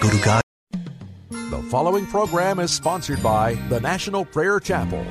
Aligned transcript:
Go 0.00 0.10
to 0.10 0.22
God. 0.24 0.42
The 1.30 1.62
following 1.70 2.06
program 2.06 2.60
is 2.60 2.70
sponsored 2.70 3.22
by 3.22 3.54
the 3.68 3.80
National 3.80 4.24
Prayer 4.24 4.60
Chapel. 4.60 5.04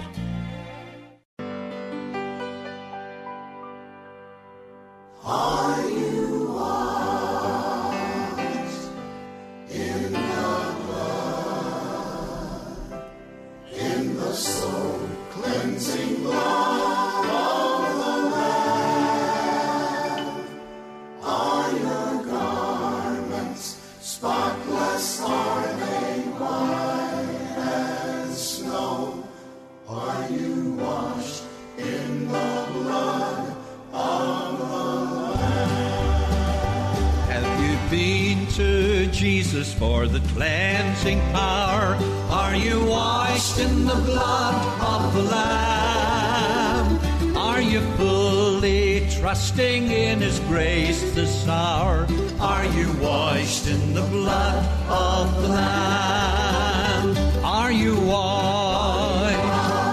Jesus 39.59 39.73
for 39.73 40.07
the 40.07 40.21
cleansing 40.33 41.19
power? 41.33 41.97
Are 42.31 42.55
you 42.55 42.85
washed 42.85 43.59
in 43.59 43.83
the 43.85 43.95
blood 43.95 44.55
of 44.79 45.13
the 45.13 45.23
Lamb? 45.23 46.99
Are 47.35 47.59
you 47.61 47.81
fully 47.97 49.05
trusting 49.09 49.91
in 49.91 50.21
His 50.21 50.39
grace 50.51 51.01
this 51.13 51.45
hour? 51.45 52.07
Are 52.39 52.65
you 52.67 52.89
washed 53.01 53.67
in 53.67 53.93
the 53.93 54.03
blood 54.03 54.63
of 54.87 55.41
the 55.41 55.49
Lamb? 55.49 57.17
Are 57.43 57.71
you 57.73 57.99
washed 57.99 59.35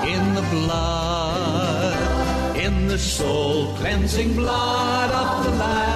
in 0.09 0.35
the 0.37 0.43
blood, 0.43 1.97
in 2.57 2.87
the 2.87 2.99
soul 2.99 3.75
cleansing 3.79 4.37
blood 4.37 5.11
of 5.11 5.45
the 5.45 5.51
Lamb? 5.59 5.96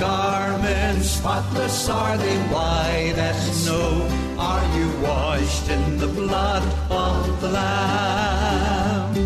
Garments 0.00 1.10
spotless? 1.10 1.88
Are 1.88 2.16
they 2.16 2.38
white 2.52 3.14
as 3.16 3.64
snow? 3.64 4.06
Are 4.38 4.64
you 4.78 4.88
washed 5.00 5.68
in 5.68 5.98
the 5.98 6.06
blood 6.06 6.62
of 6.90 7.40
the 7.40 7.48
Lamb? 7.48 9.16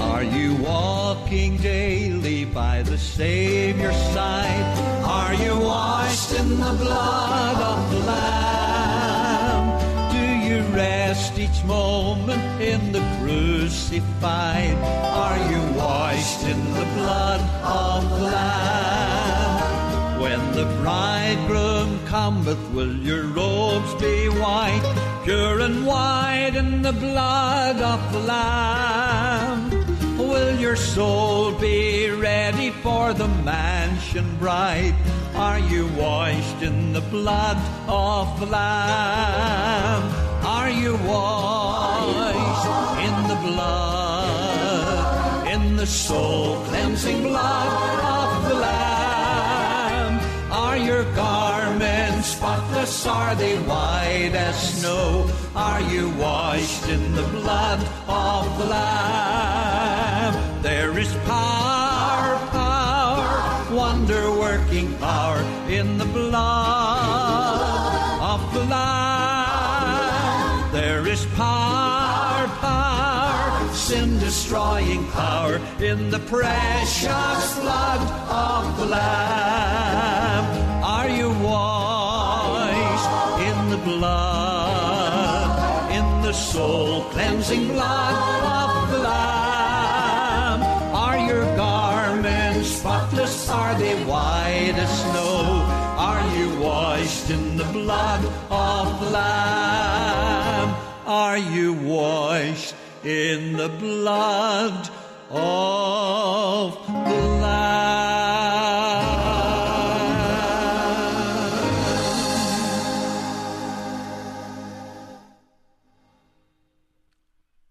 Are 0.00 0.24
you 0.24 0.56
walking 0.56 1.56
daily 1.58 2.44
by 2.44 2.82
the 2.82 2.98
Savior's 2.98 3.96
side? 4.12 4.78
Are 5.04 5.34
you 5.34 5.58
washed 5.60 6.32
in 6.34 6.48
the 6.58 6.74
blood 6.82 7.56
of 7.72 7.90
the 7.92 7.97
each 11.38 11.64
moment 11.64 12.42
in 12.60 12.92
the 12.92 13.00
crucified? 13.18 14.74
Are 15.24 15.38
you 15.50 15.60
washed 15.76 16.42
in 16.44 16.60
the 16.74 16.86
blood 16.96 17.40
of 17.62 18.08
the 18.10 18.24
Lamb? 18.26 20.20
When 20.20 20.52
the 20.52 20.64
bridegroom 20.82 22.00
cometh, 22.06 22.62
will 22.72 22.94
your 22.94 23.24
robes 23.24 23.94
be 23.96 24.28
white, 24.28 25.20
pure 25.24 25.60
and 25.60 25.86
white 25.86 26.54
in 26.54 26.82
the 26.82 26.92
blood 26.92 27.76
of 27.76 28.12
the 28.12 28.20
Lamb? 28.20 29.70
Will 30.18 30.58
your 30.58 30.76
soul 30.76 31.52
be 31.52 32.10
ready 32.10 32.70
for 32.70 33.12
the 33.12 33.28
mansion 33.28 34.36
bright? 34.38 34.94
Are 35.34 35.58
you 35.58 35.86
washed 35.96 36.62
in 36.62 36.92
the 36.92 37.00
blood 37.00 37.58
of 37.88 38.40
the 38.40 38.46
Lamb? 38.46 40.27
Are 40.58 40.70
you 40.70 40.94
washed 41.10 42.66
in 43.06 43.14
the 43.30 43.38
blood, 43.46 45.46
in 45.54 45.62
the 45.76 45.86
soul 45.86 46.56
cleansing 46.64 47.22
blood 47.22 48.00
of 48.16 48.48
the 48.48 48.56
Lamb? 48.66 50.14
Are 50.50 50.76
your 50.76 51.04
garments 51.14 52.28
spotless? 52.36 53.06
Are 53.06 53.36
they 53.36 53.56
white 53.70 54.34
as 54.34 54.56
snow? 54.74 55.30
Are 55.54 55.80
you 55.94 56.10
washed 56.26 56.88
in 56.88 57.14
the 57.14 57.26
blood 57.36 57.80
of 58.08 58.58
the 58.58 58.66
Lamb? 58.66 60.34
There 60.62 60.98
is 60.98 61.14
power, 61.24 62.36
power, 62.50 63.28
wonder 63.72 64.32
working 64.32 64.92
power 64.98 65.40
in 65.68 65.98
the 65.98 66.10
blood 66.18 67.60
of 68.34 68.40
the 68.54 68.64
Lamb. 68.64 69.37
There 71.18 71.26
is 71.26 71.34
power, 71.36 72.46
power, 72.60 73.74
sin 73.74 74.20
destroying 74.20 75.04
power 75.08 75.60
in 75.80 76.10
the 76.10 76.20
precious 76.20 77.58
blood 77.58 78.00
of 78.28 78.78
the 78.78 78.86
Lamb. 78.86 80.44
Are 80.84 81.08
you 81.08 81.30
washed 81.42 83.10
in 83.48 83.70
the 83.70 83.78
blood, 83.78 85.50
in 85.90 86.22
the 86.22 86.32
soul 86.32 87.02
cleansing 87.10 87.66
blood 87.66 88.44
of 88.44 88.90
the 88.92 88.98
Lamb? 88.98 90.62
Are 90.94 91.18
your 91.18 91.44
garments 91.56 92.76
spotless? 92.76 93.50
Are 93.50 93.76
they 93.76 94.04
white 94.04 94.76
as 94.76 95.02
snow? 95.02 95.66
Are 95.98 96.22
you 96.36 96.60
washed 96.60 97.30
in 97.30 97.56
the 97.56 97.64
blood 97.64 98.24
of 98.50 99.00
the 99.00 99.10
Lamb? 99.10 100.27
Are 101.08 101.38
you 101.38 101.72
washed 101.72 102.74
in 103.02 103.56
the 103.56 103.70
blood 103.70 104.90
of 105.30 106.86
the 106.86 107.28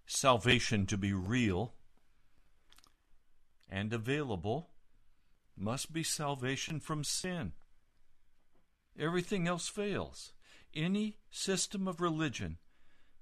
Salvation 0.08 0.88
to 0.88 0.98
be 0.98 1.14
real 1.14 1.76
and 3.70 3.94
available 3.94 4.72
must 5.56 5.94
be 5.94 6.02
salvation 6.02 6.80
from 6.80 7.04
sin. 7.04 7.52
Everything 8.98 9.48
else 9.48 9.68
fails. 9.68 10.34
Any 10.74 11.18
system 11.30 11.88
of 11.88 12.02
religion 12.02 12.58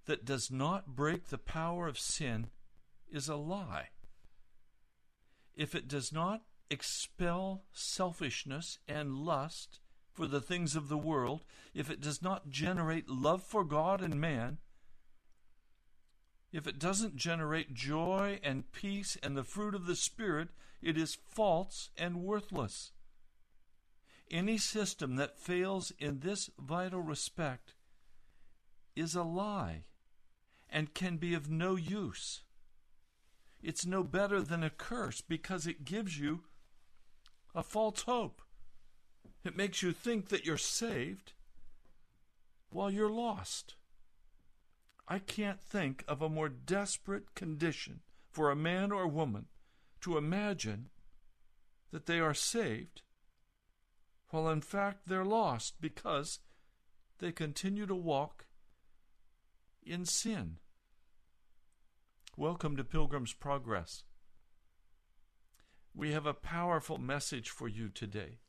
that 0.05 0.25
does 0.25 0.51
not 0.51 0.95
break 0.95 1.27
the 1.27 1.37
power 1.37 1.87
of 1.87 1.99
sin 1.99 2.47
is 3.11 3.27
a 3.27 3.35
lie. 3.35 3.89
If 5.55 5.73
it 5.73 5.87
does 5.87 6.11
not 6.11 6.43
expel 6.69 7.63
selfishness 7.71 8.79
and 8.87 9.17
lust 9.17 9.79
for 10.11 10.27
the 10.27 10.41
things 10.41 10.75
of 10.75 10.89
the 10.89 10.97
world, 10.97 11.43
if 11.73 11.89
it 11.89 12.01
does 12.01 12.21
not 12.21 12.49
generate 12.49 13.09
love 13.09 13.43
for 13.43 13.63
God 13.63 14.01
and 14.01 14.19
man, 14.19 14.57
if 16.51 16.67
it 16.67 16.79
doesn't 16.79 17.17
generate 17.17 17.73
joy 17.73 18.39
and 18.43 18.71
peace 18.71 19.17
and 19.21 19.35
the 19.35 19.43
fruit 19.43 19.75
of 19.75 19.85
the 19.85 19.95
Spirit, 19.95 20.49
it 20.81 20.97
is 20.97 21.17
false 21.29 21.89
and 21.97 22.23
worthless. 22.23 22.91
Any 24.31 24.57
system 24.57 25.17
that 25.17 25.37
fails 25.37 25.91
in 25.99 26.19
this 26.19 26.49
vital 26.57 27.01
respect 27.01 27.73
is 28.95 29.15
a 29.15 29.23
lie 29.23 29.83
and 30.69 30.93
can 30.93 31.17
be 31.17 31.33
of 31.33 31.49
no 31.49 31.75
use. 31.75 32.43
It's 33.61 33.85
no 33.85 34.03
better 34.03 34.41
than 34.41 34.63
a 34.63 34.69
curse 34.69 35.21
because 35.21 35.65
it 35.65 35.85
gives 35.85 36.19
you 36.19 36.43
a 37.53 37.63
false 37.63 38.03
hope. 38.03 38.41
It 39.43 39.55
makes 39.55 39.81
you 39.81 39.91
think 39.91 40.29
that 40.29 40.45
you're 40.45 40.57
saved 40.57 41.33
while 42.71 42.91
you're 42.91 43.09
lost. 43.09 43.75
I 45.07 45.19
can't 45.19 45.61
think 45.61 46.03
of 46.07 46.21
a 46.21 46.29
more 46.29 46.49
desperate 46.49 47.35
condition 47.35 48.01
for 48.31 48.49
a 48.49 48.55
man 48.55 48.91
or 48.91 49.07
woman 49.07 49.45
to 50.01 50.17
imagine 50.17 50.89
that 51.91 52.05
they 52.05 52.19
are 52.19 52.33
saved, 52.33 53.01
while 54.29 54.49
in 54.49 54.61
fact 54.61 55.07
they're 55.07 55.23
lost 55.23 55.75
because 55.79 56.39
they 57.19 57.31
continue 57.31 57.85
to 57.85 57.95
walk 57.95 58.45
in 59.85 60.05
sin. 60.05 60.57
Welcome 62.35 62.75
to 62.77 62.83
Pilgrim's 62.83 63.33
Progress. 63.33 64.03
We 65.93 66.11
have 66.11 66.25
a 66.25 66.33
powerful 66.33 66.97
message 66.97 67.49
for 67.49 67.67
you 67.67 67.89
today. 67.89 68.39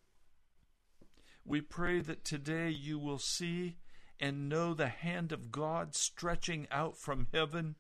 We 1.45 1.61
pray 1.61 2.01
that 2.01 2.25
today 2.25 2.71
you 2.71 2.99
will 2.99 3.19
see 3.19 3.77
and 4.19 4.49
know 4.49 4.73
the 4.73 4.89
hand 4.89 5.31
of 5.31 5.53
God 5.53 5.95
stretching 5.95 6.67
out 6.71 6.97
from 6.97 7.29
heaven 7.33 7.77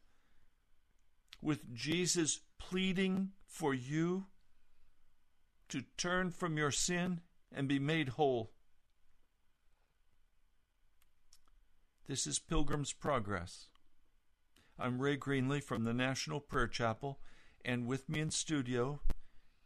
with 1.41 1.75
Jesus 1.75 2.41
pleading 2.59 3.31
for 3.47 3.73
you 3.73 4.27
to 5.71 5.83
turn 5.97 6.31
from 6.31 6.57
your 6.57 6.71
sin 6.71 7.21
and 7.51 7.67
be 7.67 7.79
made 7.79 8.11
whole. 8.11 8.53
This 12.09 12.25
is 12.25 12.39
Pilgrim's 12.39 12.93
Progress. 12.93 13.67
I'm 14.79 15.01
Ray 15.01 15.17
Greenley 15.17 15.61
from 15.61 15.83
the 15.83 15.93
National 15.93 16.39
Prayer 16.39 16.69
Chapel, 16.69 17.19
and 17.65 17.89
with 17.89 18.09
me 18.09 18.21
in 18.21 18.31
studio 18.31 19.01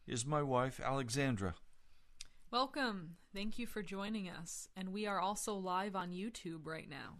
is 0.06 0.24
my 0.24 0.40
wife, 0.40 0.80
Alexandra. 0.82 1.56
Welcome. 2.50 3.16
Thank 3.34 3.58
you 3.58 3.66
for 3.66 3.82
joining 3.82 4.30
us. 4.30 4.70
And 4.74 4.88
we 4.88 5.06
are 5.06 5.20
also 5.20 5.54
live 5.54 5.94
on 5.94 6.12
YouTube 6.12 6.64
right 6.64 6.88
now. 6.88 7.18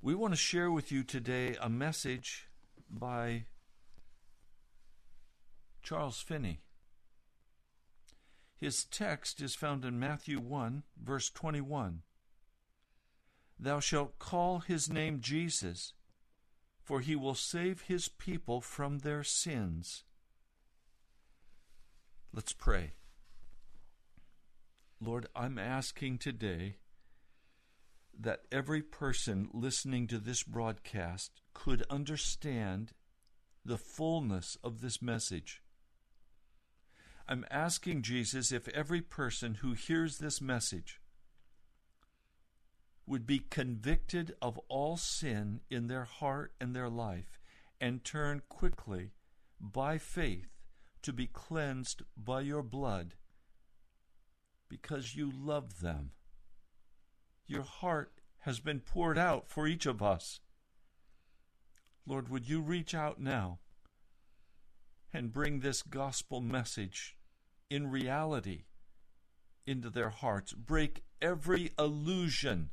We 0.00 0.14
want 0.14 0.32
to 0.32 0.38
share 0.38 0.70
with 0.70 0.90
you 0.90 1.02
today 1.04 1.54
a 1.60 1.68
message 1.68 2.48
by 2.88 3.44
Charles 5.82 6.22
Finney. 6.22 6.62
His 8.56 8.84
text 8.84 9.42
is 9.42 9.54
found 9.54 9.84
in 9.84 10.00
Matthew 10.00 10.40
1, 10.40 10.84
verse 10.98 11.28
21. 11.28 12.04
Thou 13.58 13.80
shalt 13.80 14.18
call 14.18 14.60
his 14.60 14.90
name 14.90 15.20
Jesus, 15.20 15.92
for 16.82 17.00
he 17.00 17.14
will 17.14 17.34
save 17.34 17.82
his 17.82 18.08
people 18.08 18.60
from 18.60 18.98
their 18.98 19.22
sins. 19.22 20.04
Let's 22.32 22.52
pray. 22.52 22.92
Lord, 25.00 25.26
I'm 25.34 25.58
asking 25.58 26.18
today 26.18 26.76
that 28.18 28.42
every 28.50 28.82
person 28.82 29.48
listening 29.52 30.06
to 30.08 30.18
this 30.18 30.42
broadcast 30.42 31.42
could 31.54 31.84
understand 31.90 32.92
the 33.64 33.78
fullness 33.78 34.56
of 34.62 34.80
this 34.80 35.02
message. 35.02 35.62
I'm 37.28 37.44
asking 37.50 38.02
Jesus 38.02 38.50
if 38.50 38.68
every 38.68 39.00
person 39.00 39.54
who 39.56 39.72
hears 39.72 40.18
this 40.18 40.40
message 40.40 41.00
would 43.12 43.26
be 43.26 43.42
convicted 43.50 44.34
of 44.40 44.58
all 44.70 44.96
sin 44.96 45.60
in 45.68 45.86
their 45.86 46.04
heart 46.04 46.50
and 46.58 46.74
their 46.74 46.88
life 46.88 47.38
and 47.78 48.02
turn 48.02 48.40
quickly 48.48 49.10
by 49.60 49.98
faith 49.98 50.48
to 51.02 51.12
be 51.12 51.26
cleansed 51.26 52.00
by 52.16 52.40
your 52.40 52.62
blood 52.62 53.12
because 54.66 55.14
you 55.14 55.30
love 55.30 55.80
them. 55.80 56.12
Your 57.46 57.64
heart 57.64 58.22
has 58.38 58.60
been 58.60 58.80
poured 58.80 59.18
out 59.18 59.46
for 59.46 59.66
each 59.66 59.84
of 59.84 60.02
us. 60.02 60.40
Lord, 62.06 62.30
would 62.30 62.48
you 62.48 62.62
reach 62.62 62.94
out 62.94 63.20
now 63.20 63.58
and 65.12 65.34
bring 65.34 65.60
this 65.60 65.82
gospel 65.82 66.40
message 66.40 67.14
in 67.68 67.90
reality 67.90 68.62
into 69.66 69.90
their 69.90 70.08
hearts? 70.08 70.54
Break 70.54 71.02
every 71.20 71.72
illusion, 71.78 72.70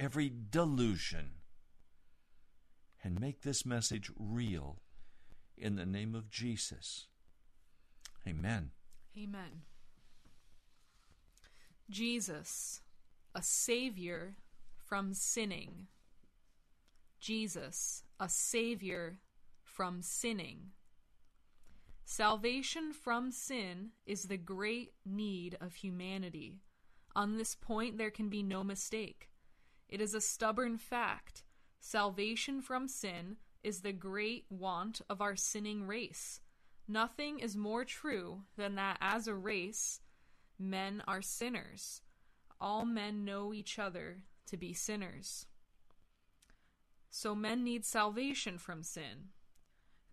every 0.00 0.32
delusion, 0.50 1.32
and 3.04 3.20
make 3.20 3.42
this 3.42 3.66
message 3.66 4.10
real 4.18 4.80
in 5.58 5.76
the 5.76 5.84
name 5.84 6.14
of 6.14 6.30
Jesus. 6.30 7.06
Amen. 8.26 8.70
Amen. 9.16 9.62
Jesus, 11.90 12.80
a 13.34 13.42
Savior 13.42 14.36
from 14.78 15.12
sinning. 15.12 15.86
Jesus, 17.18 18.02
a 18.18 18.28
Savior 18.28 19.18
from 19.62 20.00
sinning. 20.00 20.70
Salvation 22.06 22.92
from 22.92 23.30
sin 23.30 23.90
is 24.06 24.22
the 24.24 24.38
great 24.38 24.92
need 25.04 25.58
of 25.60 25.74
humanity. 25.74 26.60
On 27.14 27.36
this 27.36 27.54
point, 27.54 27.98
there 27.98 28.10
can 28.10 28.30
be 28.30 28.42
no 28.42 28.64
mistake. 28.64 29.29
It 29.90 30.00
is 30.00 30.14
a 30.14 30.20
stubborn 30.20 30.78
fact. 30.78 31.42
Salvation 31.80 32.62
from 32.62 32.86
sin 32.86 33.36
is 33.64 33.80
the 33.80 33.92
great 33.92 34.44
want 34.48 35.00
of 35.10 35.20
our 35.20 35.34
sinning 35.34 35.86
race. 35.86 36.40
Nothing 36.86 37.40
is 37.40 37.56
more 37.56 37.84
true 37.84 38.42
than 38.56 38.76
that 38.76 38.98
as 39.00 39.26
a 39.26 39.34
race, 39.34 40.00
men 40.58 41.02
are 41.08 41.20
sinners. 41.20 42.02
All 42.60 42.84
men 42.84 43.24
know 43.24 43.52
each 43.52 43.78
other 43.78 44.22
to 44.46 44.56
be 44.56 44.72
sinners. 44.72 45.46
So 47.10 47.34
men 47.34 47.64
need 47.64 47.84
salvation 47.84 48.58
from 48.58 48.84
sin. 48.84 49.30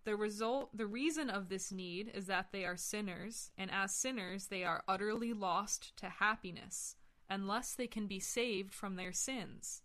The 0.04 0.16
result 0.16 0.76
the 0.76 0.86
reason 0.86 1.30
of 1.30 1.48
this 1.48 1.70
need 1.70 2.10
is 2.12 2.26
that 2.26 2.50
they 2.50 2.64
are 2.64 2.76
sinners, 2.76 3.52
and 3.56 3.70
as 3.70 3.94
sinners 3.94 4.46
they 4.46 4.64
are 4.64 4.82
utterly 4.88 5.32
lost 5.32 5.96
to 5.98 6.08
happiness 6.08 6.96
unless 7.30 7.74
they 7.74 7.86
can 7.86 8.06
be 8.06 8.20
saved 8.20 8.72
from 8.72 8.96
their 8.96 9.12
sins. 9.12 9.82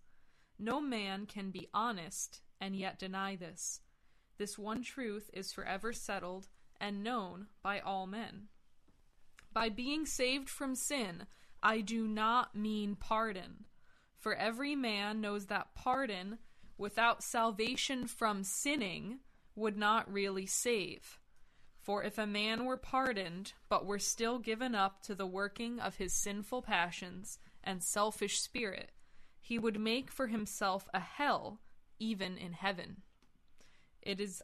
No 0.57 0.79
man 0.79 1.25
can 1.25 1.51
be 1.51 1.67
honest 1.73 2.41
and 2.61 2.75
yet 2.75 2.99
deny 2.99 3.35
this. 3.35 3.81
This 4.37 4.57
one 4.57 4.83
truth 4.83 5.29
is 5.33 5.51
forever 5.51 5.93
settled 5.93 6.47
and 6.79 7.03
known 7.03 7.47
by 7.61 7.79
all 7.79 8.07
men. 8.07 8.47
By 9.51 9.69
being 9.69 10.05
saved 10.05 10.49
from 10.49 10.75
sin, 10.75 11.27
I 11.61 11.81
do 11.81 12.07
not 12.07 12.55
mean 12.55 12.95
pardon. 12.95 13.65
For 14.19 14.33
every 14.35 14.75
man 14.75 15.21
knows 15.21 15.47
that 15.47 15.75
pardon 15.75 16.39
without 16.77 17.23
salvation 17.23 18.07
from 18.07 18.43
sinning 18.43 19.19
would 19.55 19.77
not 19.77 20.11
really 20.11 20.45
save. 20.45 21.19
For 21.83 22.01
if 22.01 22.17
a 22.17 22.25
man 22.25 22.63
were 22.63 22.77
pardoned, 22.77 23.51
but 23.67 23.85
were 23.85 23.99
still 23.99 24.39
given 24.39 24.73
up 24.73 25.03
to 25.03 25.13
the 25.13 25.27
working 25.27 25.81
of 25.81 25.97
his 25.97 26.13
sinful 26.13 26.61
passions 26.61 27.39
and 27.61 27.83
selfish 27.83 28.39
spirit, 28.39 28.93
he 29.41 29.59
would 29.59 29.77
make 29.77 30.09
for 30.09 30.27
himself 30.27 30.87
a 30.93 31.01
hell 31.01 31.59
even 31.99 32.37
in 32.37 32.53
heaven. 32.53 33.01
It 34.01 34.21
is 34.21 34.41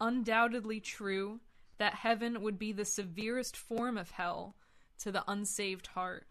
undoubtedly 0.00 0.78
true 0.78 1.40
that 1.78 1.94
heaven 1.94 2.40
would 2.42 2.60
be 2.60 2.70
the 2.70 2.84
severest 2.84 3.56
form 3.56 3.98
of 3.98 4.12
hell 4.12 4.54
to 4.98 5.10
the 5.10 5.24
unsaved 5.26 5.88
heart. 5.88 6.28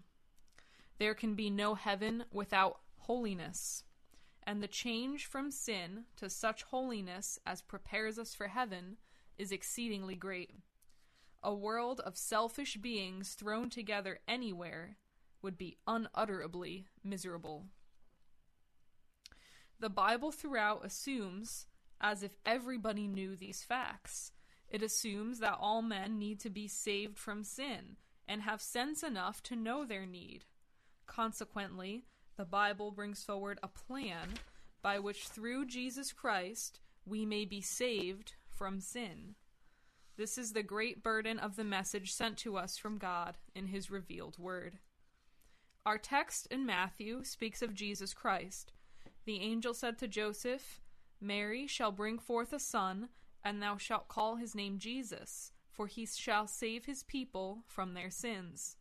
There 0.98 1.14
can 1.14 1.36
be 1.36 1.50
no 1.50 1.76
heaven 1.76 2.24
without 2.32 2.80
holiness, 3.00 3.84
and 4.44 4.64
the 4.64 4.68
change 4.70 5.26
from 5.26 5.52
sin 5.52 6.06
to 6.16 6.30
such 6.30 6.64
holiness 6.64 7.38
as 7.46 7.62
prepares 7.62 8.18
us 8.18 8.34
for 8.34 8.48
heaven 8.48 8.96
is 9.38 9.52
exceedingly 9.52 10.16
great. 10.16 10.52
A 11.44 11.54
world 11.54 12.00
of 12.02 12.18
selfish 12.18 12.78
beings 12.78 13.34
thrown 13.34 13.70
together 13.70 14.20
anywhere 14.28 14.98
would 15.42 15.58
be 15.58 15.78
unutterably 15.88 16.86
miserable. 17.04 17.66
The 19.80 19.90
Bible 19.90 20.32
throughout 20.32 20.86
assumes 20.86 21.66
as 22.00 22.22
if 22.22 22.38
everybody 22.46 23.08
knew 23.08 23.36
these 23.36 23.64
facts. 23.64 24.32
It 24.70 24.84
assumes 24.84 25.40
that 25.40 25.58
all 25.60 25.82
men 25.82 26.20
need 26.20 26.40
to 26.42 26.50
be 26.50 26.68
saved 26.68 27.18
from 27.18 27.44
sin 27.44 27.98
and 28.28 28.44
have 28.44 28.62
sense 28.62 29.04
enough 29.04 29.42
to 29.44 29.56
know 29.56 29.86
their 29.86 30.06
need. 30.06 30.46
Consequently, 31.08 32.06
the 32.38 32.46
Bible 32.46 32.92
brings 32.92 33.24
forward 33.24 33.60
a 33.62 33.68
plan 33.68 34.36
by 34.82 35.00
which 35.00 35.28
through 35.28 35.66
Jesus 35.66 36.14
Christ 36.14 36.80
we 37.06 37.26
may 37.26 37.46
be 37.46 37.62
saved 37.62 38.36
from 38.62 38.80
sin. 38.80 39.34
This 40.18 40.38
is 40.38 40.54
the 40.54 40.62
great 40.62 41.02
burden 41.02 41.40
of 41.40 41.56
the 41.56 41.64
message 41.64 42.14
sent 42.14 42.38
to 42.38 42.58
us 42.58 42.78
from 42.78 43.00
God 43.00 43.40
in 43.56 43.66
His 43.66 43.90
revealed 43.90 44.38
Word. 44.38 44.78
Our 45.84 45.98
text 45.98 46.46
in 46.52 46.64
Matthew 46.64 47.24
speaks 47.24 47.64
of 47.64 47.74
Jesus 47.74 48.14
Christ 48.14 48.72
the 49.26 49.40
angel 49.40 49.74
said 49.74 49.98
to 49.98 50.08
Joseph, 50.08 50.80
Mary 51.20 51.66
shall 51.66 51.92
bring 51.92 52.20
forth 52.20 52.54
a 52.54 52.60
son, 52.60 53.10
and 53.44 53.64
thou 53.64 53.78
shalt 53.78 54.08
call 54.08 54.36
his 54.36 54.54
name 54.54 54.78
Jesus, 54.78 55.54
for 55.72 55.88
he 55.88 56.06
shall 56.06 56.46
save 56.46 56.86
his 56.86 57.02
people 57.02 57.64
from 57.66 57.96
their 57.96 58.12
sins. 58.12 58.78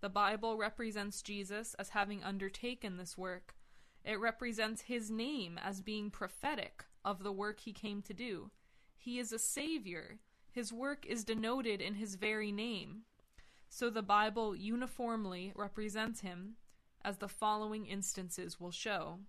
The 0.00 0.08
Bible 0.08 0.56
represents 0.56 1.22
Jesus 1.22 1.74
as 1.74 1.88
having 1.88 2.22
undertaken 2.22 2.98
this 2.98 3.18
work. 3.18 3.56
It 4.04 4.20
represents 4.20 4.82
his 4.82 5.10
name 5.10 5.58
as 5.60 5.80
being 5.80 6.08
prophetic 6.08 6.84
of 7.04 7.24
the 7.24 7.32
work 7.32 7.58
he 7.58 7.72
came 7.72 8.00
to 8.02 8.14
do. 8.14 8.52
He 9.06 9.20
is 9.20 9.30
a 9.30 9.38
Savior. 9.38 10.18
His 10.50 10.72
work 10.72 11.06
is 11.06 11.22
denoted 11.22 11.80
in 11.80 11.94
his 11.94 12.16
very 12.16 12.50
name. 12.50 13.02
So 13.68 13.88
the 13.88 14.02
Bible 14.02 14.56
uniformly 14.56 15.52
represents 15.54 16.22
him, 16.22 16.56
as 17.04 17.18
the 17.18 17.28
following 17.28 17.86
instances 17.86 18.58
will 18.58 18.72
show. 18.72 19.20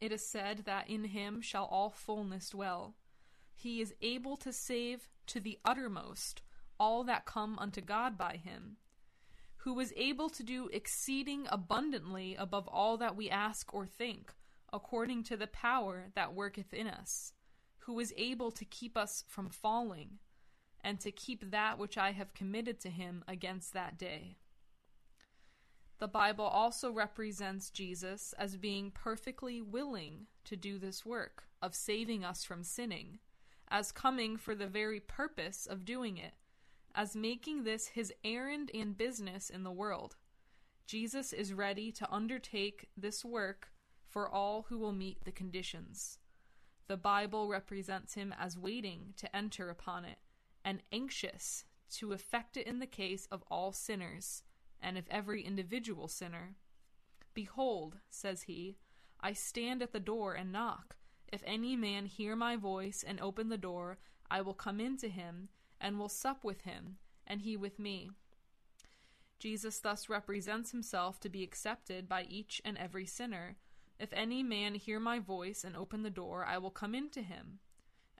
It 0.00 0.10
is 0.10 0.26
said 0.26 0.64
that 0.64 0.90
in 0.90 1.04
him 1.04 1.40
shall 1.40 1.66
all 1.66 1.88
fullness 1.88 2.50
dwell. 2.50 2.96
He 3.54 3.80
is 3.80 3.94
able 4.02 4.36
to 4.38 4.52
save 4.52 5.08
to 5.28 5.38
the 5.38 5.60
uttermost 5.64 6.42
all 6.76 7.04
that 7.04 7.26
come 7.26 7.56
unto 7.60 7.80
God 7.80 8.18
by 8.18 8.40
him, 8.44 8.78
who 9.58 9.78
is 9.78 9.94
able 9.96 10.28
to 10.30 10.42
do 10.42 10.68
exceeding 10.72 11.46
abundantly 11.48 12.34
above 12.34 12.66
all 12.66 12.96
that 12.96 13.14
we 13.14 13.30
ask 13.30 13.72
or 13.72 13.86
think, 13.86 14.34
according 14.72 15.22
to 15.22 15.36
the 15.36 15.46
power 15.46 16.10
that 16.16 16.34
worketh 16.34 16.74
in 16.74 16.88
us, 16.88 17.34
who 17.86 17.98
is 18.00 18.14
able 18.16 18.50
to 18.50 18.64
keep 18.64 18.96
us 18.96 19.24
from 19.28 19.50
falling, 19.50 20.18
and 20.82 21.00
to 21.00 21.10
keep 21.10 21.50
that 21.50 21.78
which 21.78 21.96
I 21.96 22.12
have 22.12 22.34
committed 22.34 22.80
to 22.80 22.90
him 22.90 23.24
against 23.26 23.72
that 23.72 23.98
day. 23.98 24.36
The 25.98 26.08
Bible 26.08 26.44
also 26.44 26.90
represents 26.90 27.70
Jesus 27.70 28.34
as 28.38 28.56
being 28.56 28.90
perfectly 28.90 29.62
willing 29.62 30.26
to 30.44 30.56
do 30.56 30.78
this 30.78 31.06
work 31.06 31.44
of 31.62 31.74
saving 31.74 32.24
us 32.24 32.44
from 32.44 32.64
sinning, 32.64 33.20
as 33.68 33.92
coming 33.92 34.36
for 34.36 34.54
the 34.54 34.66
very 34.66 35.00
purpose 35.00 35.66
of 35.66 35.84
doing 35.84 36.18
it, 36.18 36.34
as 36.94 37.16
making 37.16 37.64
this 37.64 37.88
his 37.88 38.12
errand 38.24 38.70
and 38.74 38.96
business 38.96 39.48
in 39.48 39.62
the 39.62 39.70
world. 39.70 40.16
Jesus 40.86 41.32
is 41.32 41.54
ready 41.54 41.90
to 41.92 42.12
undertake 42.12 42.88
this 42.96 43.24
work 43.24 43.68
for 44.08 44.28
all 44.28 44.66
who 44.68 44.78
will 44.78 44.92
meet 44.92 45.24
the 45.24 45.32
conditions. 45.32 46.18
The 46.86 46.96
Bible 46.96 47.48
represents 47.48 48.14
him 48.14 48.34
as 48.38 48.58
waiting 48.58 49.14
to 49.16 49.34
enter 49.34 49.70
upon 49.70 50.04
it, 50.04 50.18
and 50.64 50.82
anxious 50.92 51.64
to 51.92 52.12
effect 52.12 52.56
it 52.56 52.66
in 52.66 52.78
the 52.78 52.86
case 52.86 53.26
of 53.30 53.44
all 53.50 53.72
sinners 53.72 54.42
and 54.80 54.98
of 54.98 55.06
every 55.10 55.42
individual 55.42 56.08
sinner. 56.08 56.56
Behold, 57.32 57.98
says 58.10 58.42
he, 58.42 58.76
I 59.20 59.32
stand 59.32 59.82
at 59.82 59.92
the 59.92 60.00
door 60.00 60.34
and 60.34 60.52
knock. 60.52 60.96
If 61.32 61.42
any 61.46 61.74
man 61.74 62.06
hear 62.06 62.36
my 62.36 62.56
voice 62.56 63.02
and 63.06 63.20
open 63.20 63.48
the 63.48 63.56
door, 63.56 63.98
I 64.30 64.42
will 64.42 64.54
come 64.54 64.78
in 64.78 64.96
to 64.98 65.08
him, 65.08 65.48
and 65.80 65.98
will 65.98 66.08
sup 66.08 66.44
with 66.44 66.62
him, 66.62 66.96
and 67.26 67.40
he 67.40 67.56
with 67.56 67.78
me. 67.78 68.10
Jesus 69.38 69.80
thus 69.80 70.08
represents 70.08 70.70
himself 70.70 71.18
to 71.20 71.28
be 71.28 71.42
accepted 71.42 72.08
by 72.08 72.24
each 72.24 72.60
and 72.64 72.78
every 72.78 73.06
sinner. 73.06 73.56
If 74.04 74.12
any 74.12 74.42
man 74.42 74.74
hear 74.74 75.00
my 75.00 75.18
voice 75.18 75.64
and 75.64 75.74
open 75.74 76.02
the 76.02 76.10
door, 76.10 76.44
I 76.44 76.58
will 76.58 76.70
come 76.70 76.94
in 76.94 77.08
to 77.12 77.22
him. 77.22 77.60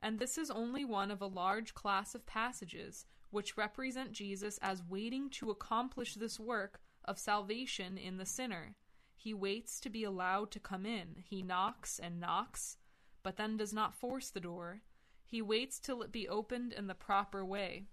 And 0.02 0.18
this 0.18 0.38
is 0.38 0.50
only 0.50 0.82
one 0.82 1.10
of 1.10 1.20
a 1.20 1.26
large 1.26 1.74
class 1.74 2.14
of 2.14 2.24
passages 2.24 3.04
which 3.28 3.58
represent 3.58 4.12
Jesus 4.12 4.58
as 4.62 4.82
waiting 4.82 5.28
to 5.32 5.50
accomplish 5.50 6.14
this 6.14 6.40
work 6.40 6.80
of 7.04 7.18
salvation 7.18 7.98
in 7.98 8.16
the 8.16 8.24
sinner. 8.24 8.76
He 9.14 9.34
waits 9.34 9.78
to 9.80 9.90
be 9.90 10.04
allowed 10.04 10.50
to 10.52 10.58
come 10.58 10.86
in. 10.86 11.22
He 11.22 11.42
knocks 11.42 11.98
and 11.98 12.18
knocks, 12.18 12.78
but 13.22 13.36
then 13.36 13.58
does 13.58 13.74
not 13.74 13.94
force 13.94 14.30
the 14.30 14.40
door. 14.40 14.80
He 15.22 15.42
waits 15.42 15.78
till 15.78 16.00
it 16.00 16.10
be 16.10 16.26
opened 16.26 16.72
in 16.72 16.86
the 16.86 16.94
proper 16.94 17.44
way, 17.44 17.88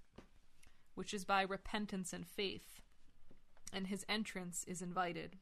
which 0.95 1.13
is 1.13 1.25
by 1.25 1.41
repentance 1.41 2.13
and 2.13 2.25
faith, 2.25 2.79
and 3.73 3.87
his 3.87 4.05
entrance 4.07 4.63
is 4.65 4.81
invited. 4.81 5.35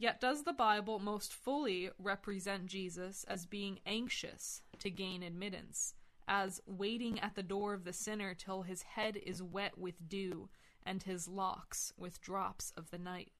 Yet 0.00 0.20
does 0.20 0.44
the 0.44 0.52
Bible 0.52 1.00
most 1.00 1.34
fully 1.34 1.90
represent 1.98 2.66
Jesus 2.66 3.24
as 3.24 3.46
being 3.46 3.80
anxious 3.84 4.62
to 4.78 4.90
gain 4.90 5.24
admittance, 5.24 5.94
as 6.28 6.60
waiting 6.66 7.18
at 7.18 7.34
the 7.34 7.42
door 7.42 7.74
of 7.74 7.82
the 7.82 7.92
sinner 7.92 8.32
till 8.32 8.62
his 8.62 8.82
head 8.82 9.16
is 9.16 9.42
wet 9.42 9.76
with 9.76 10.08
dew 10.08 10.50
and 10.86 11.02
his 11.02 11.26
locks 11.26 11.92
with 11.96 12.20
drops 12.20 12.72
of 12.76 12.90
the 12.90 12.98
night. 12.98 13.32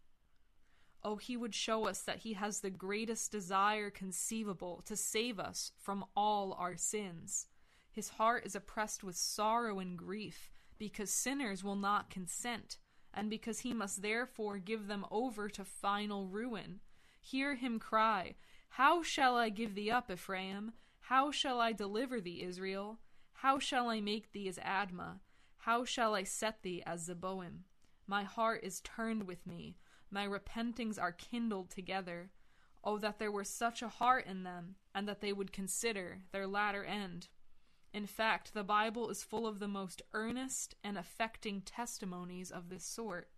Oh, 1.05 1.15
he 1.15 1.37
would 1.37 1.55
show 1.55 1.87
us 1.87 2.03
that 2.03 2.19
he 2.19 2.33
has 2.33 2.59
the 2.59 2.71
greatest 2.71 3.31
desire 3.31 3.88
conceivable 3.88 4.83
to 4.87 4.97
save 4.97 5.38
us 5.38 5.71
from 5.79 6.05
all 6.17 6.55
our 6.59 6.77
sins. 6.77 7.47
His 7.93 8.09
heart 8.09 8.45
is 8.45 8.57
oppressed 8.57 9.05
with 9.05 9.17
sorrow 9.17 9.79
and 9.79 9.97
grief 9.97 10.50
because 10.77 11.11
sinners 11.11 11.62
will 11.62 11.77
not 11.77 12.11
consent, 12.11 12.79
and 13.15 13.31
because 13.31 13.61
he 13.61 13.73
must 13.73 14.03
therefore 14.03 14.59
give 14.59 14.87
them 14.87 15.05
over 15.11 15.49
to 15.49 15.65
final 15.65 16.27
ruin. 16.27 16.81
Hear 17.21 17.57
him 17.57 17.79
cry, 17.79 18.35
How 18.71 19.03
shall 19.03 19.37
I 19.37 19.49
give 19.49 19.75
thee 19.75 19.91
up, 19.91 20.11
Ephraim? 20.11 20.73
How 21.00 21.31
shall 21.31 21.61
I 21.61 21.73
deliver 21.73 22.21
thee, 22.21 22.43
Israel? 22.43 22.99
How 23.33 23.59
shall 23.59 23.88
I 23.88 24.00
make 24.00 24.33
thee 24.33 24.49
as 24.49 24.59
Admah? 24.59 25.21
How 25.59 25.85
shall 25.85 26.15
I 26.15 26.25
set 26.25 26.62
thee 26.62 26.83
as 26.87 27.09
Zeboim? 27.09 27.65
My 28.07 28.25
heart 28.25 28.65
is 28.65 28.81
turned 28.81 29.25
with 29.27 29.47
me, 29.47 29.77
my 30.11 30.27
repentings 30.27 30.99
are 30.99 31.12
kindled 31.12 31.71
together. 31.71 32.31
Oh, 32.83 32.99
that 32.99 33.19
there 33.19 33.33
were 33.33 33.45
such 33.45 33.83
a 33.83 33.88
heart 33.88 34.27
in 34.27 34.45
them, 34.45 34.77
and 34.95 35.07
that 35.09 35.21
they 35.21 35.33
would 35.33 35.53
consider 35.53 36.23
their 36.33 36.47
latter 36.47 36.85
end. 36.85 37.29
In 37.99 38.07
fact, 38.07 38.55
the 38.55 38.62
Bible 38.62 39.11
is 39.11 39.25
full 39.25 39.45
of 39.45 39.59
the 39.59 39.67
most 39.67 40.02
earnest 40.14 40.76
and 40.85 40.97
affecting 40.97 41.62
testimonies 41.62 42.52
of 42.52 42.69
this 42.69 42.85
sort. 42.85 43.28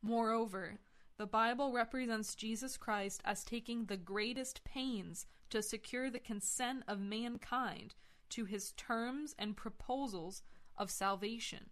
Moreover, 0.00 0.78
the 1.18 1.26
Bible 1.26 1.70
represents 1.70 2.34
Jesus 2.34 2.78
Christ 2.78 3.20
as 3.26 3.44
taking 3.44 3.84
the 3.84 3.98
greatest 3.98 4.64
pains 4.64 5.26
to 5.50 5.60
secure 5.60 6.08
the 6.08 6.18
consent 6.18 6.84
of 6.88 7.00
mankind 7.00 7.94
to 8.30 8.46
his 8.46 8.72
terms 8.78 9.34
and 9.38 9.54
proposals 9.54 10.42
of 10.78 10.90
salvation. 10.90 11.68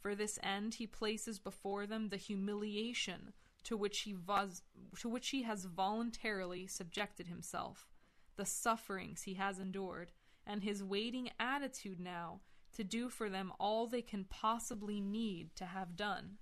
For 0.00 0.14
this 0.14 0.38
end, 0.42 0.76
he 0.76 0.86
places 0.86 1.38
before 1.38 1.86
them 1.86 2.08
the 2.08 2.16
humiliation 2.16 3.34
to 3.64 3.76
which 3.76 3.98
he, 3.98 4.14
was, 4.14 4.62
to 5.00 5.10
which 5.10 5.28
he 5.28 5.42
has 5.42 5.66
voluntarily 5.66 6.66
subjected 6.66 7.26
himself, 7.26 7.86
the 8.36 8.46
sufferings 8.46 9.24
he 9.24 9.34
has 9.34 9.58
endured, 9.58 10.12
and 10.46 10.62
his 10.62 10.82
waiting 10.82 11.30
attitude 11.38 12.00
now 12.00 12.40
to 12.72 12.84
do 12.84 13.08
for 13.08 13.28
them 13.28 13.52
all 13.58 13.86
they 13.86 14.02
can 14.02 14.24
possibly 14.24 15.00
need 15.00 15.54
to 15.56 15.66
have 15.66 15.96
done. 15.96 16.38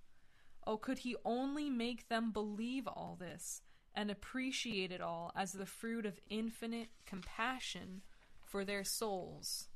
Oh, 0.67 0.76
could 0.76 0.99
he 0.99 1.17
only 1.25 1.71
make 1.71 2.09
them 2.09 2.31
believe 2.31 2.87
all 2.87 3.17
this 3.19 3.62
and 3.99 4.11
appreciate 4.11 4.93
it 4.93 5.00
all 5.00 5.33
as 5.35 5.52
the 5.52 5.67
fruit 5.67 6.07
of 6.07 6.21
infinite 6.31 6.88
compassion 7.05 8.02
for 8.45 8.64
their 8.64 8.85
souls. 8.85 9.69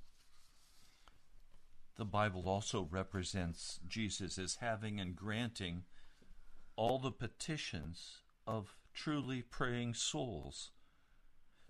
The 1.97 2.05
Bible 2.05 2.45
also 2.47 2.89
represents 2.91 3.81
Jesus 3.87 4.39
as 4.39 4.59
having 4.61 4.99
and 4.99 5.15
granting 5.15 5.83
all 6.77 6.99
the 6.99 7.11
petitions 7.11 8.19
of 8.47 8.77
truly 8.95 9.43
praying 9.43 9.95
souls. 9.95 10.71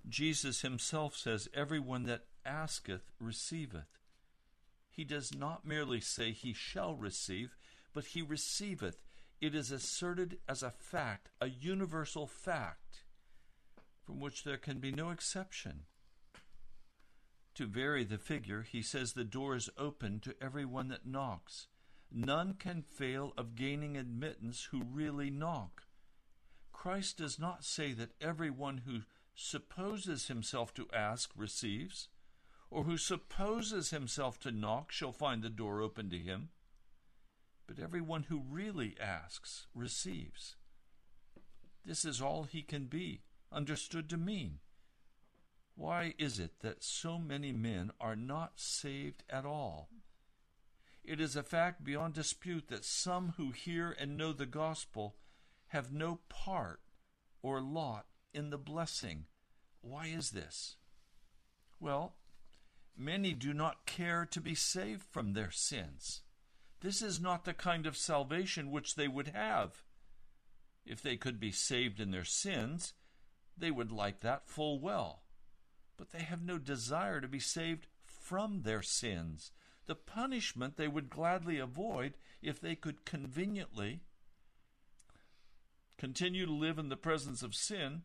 Jesus 0.09 0.61
himself 0.61 1.17
says, 1.17 1.49
Everyone 1.55 2.05
that 2.05 2.25
asketh 2.45 3.11
receiveth. 3.19 3.99
He 4.91 5.05
does 5.05 5.35
not 5.35 5.67
merely 5.67 6.01
say 6.01 6.33
he 6.33 6.53
shall 6.53 6.95
receive, 6.95 7.57
but 7.95 8.07
he 8.07 8.23
receiveth 8.23 9.03
it 9.41 9.57
is 9.57 9.73
asserted 9.73 10.39
as 10.49 10.63
a 10.63 10.71
fact, 10.71 11.31
a 11.41 11.49
universal 11.49 12.29
fact, 12.29 13.03
from 14.07 14.21
which 14.21 14.45
there 14.45 14.57
can 14.57 14.79
be 14.79 14.93
no 14.93 15.11
exception. 15.11 15.81
To 17.57 17.67
vary 17.67 18.05
the 18.05 18.19
figure, 18.19 18.63
he 18.63 18.83
says 18.83 19.13
the 19.13 19.25
door 19.25 19.57
is 19.57 19.69
open 19.77 20.21
to 20.21 20.37
every 20.41 20.65
one 20.65 20.89
that 20.89 21.07
knocks. 21.07 21.67
None 22.11 22.55
can 22.55 22.83
fail 22.83 23.33
of 23.37 23.57
gaining 23.57 23.97
admittance 23.97 24.69
who 24.71 24.85
really 24.85 25.29
knock. 25.29 25.83
Christ 26.73 27.19
does 27.19 27.39
not 27.39 27.65
say 27.65 27.93
that 27.95 28.15
every 28.21 28.51
one 28.51 28.83
who 28.87 29.01
supposes 29.35 30.29
himself 30.29 30.73
to 30.75 30.89
ask 30.93 31.31
receives, 31.37 32.09
or 32.73 32.85
who 32.85 32.97
supposes 32.97 33.91
himself 33.91 34.39
to 34.41 34.51
knock 34.51 34.91
shall 34.91 35.13
find 35.13 35.43
the 35.43 35.51
door 35.51 35.81
open 35.81 36.11
to 36.11 36.19
him 36.19 36.49
but 37.67 37.83
everyone 37.83 38.25
who 38.25 38.43
really 38.51 38.97
asks 39.01 39.67
receives. 39.75 40.57
This 41.85 42.05
is 42.05 42.21
all 42.21 42.45
he 42.45 42.63
can 42.63 42.87
be 42.87 43.23
understood 43.51 44.09
to 44.11 44.17
mean. 44.17 44.59
Why 45.75 46.15
is 46.19 46.39
it 46.39 46.61
that 46.61 46.85
so 46.85 47.19
many 47.19 47.51
men 47.51 47.91
are 48.01 48.17
not 48.17 48.53
saved 48.57 49.25
at 49.31 49.47
all? 49.47 49.89
It 51.03 51.21
is 51.21 51.35
a 51.35 51.43
fact 51.43 51.83
beyond 51.83 52.15
dispute 52.15 52.69
that 52.69 52.85
some 52.85 53.35
who 53.37 53.51
hear 53.51 53.97
and 53.99 54.17
know 54.17 54.33
the 54.33 54.47
gospel 54.47 55.17
have 55.69 55.93
no 55.93 56.21
part 56.29 56.81
or 57.43 57.61
lot 57.61 58.07
in 58.35 58.51
the 58.51 58.59
blessing. 58.59 59.25
Why 59.81 60.07
is 60.07 60.31
this? 60.31 60.77
Well, 61.81 62.15
many 62.97 63.33
do 63.35 63.53
not 63.53 63.87
care 63.87 64.27
to 64.27 64.41
be 64.41 64.55
saved 64.55 65.05
from 65.11 65.33
their 65.33 65.51
sins. 65.51 66.23
This 66.81 67.03
is 67.03 67.21
not 67.21 67.45
the 67.45 67.55
kind 67.55 67.87
of 67.87 67.97
salvation 67.97 68.71
which 68.71 68.95
they 68.97 69.09
would 69.09 69.29
have. 69.29 69.83
If 70.85 71.01
they 71.01 71.17
could 71.17 71.39
be 71.39 71.53
saved 71.53 72.01
in 72.01 72.11
their 72.11 72.25
sins, 72.25 72.93
they 73.57 73.71
would 73.71 73.93
like 73.93 74.21
that 74.21 74.49
full 74.49 74.81
well. 74.81 75.23
but 75.97 76.11
they 76.11 76.25
have 76.25 76.43
no 76.43 76.59
desire 76.59 77.21
to 77.21 77.29
be 77.29 77.39
saved 77.39 77.87
from 78.03 78.63
their 78.63 78.83
sins. 78.83 79.53
The 79.87 79.95
punishment 79.95 80.77
they 80.77 80.89
would 80.89 81.09
gladly 81.11 81.59
avoid 81.59 82.15
if 82.41 82.61
they 82.61 82.75
could 82.75 83.05
conveniently 83.05 84.01
continue 85.99 86.47
to 86.47 86.53
live 86.53 86.79
in 86.79 86.89
the 86.89 86.97
presence 86.97 87.43
of 87.43 87.55
sin 87.55 88.03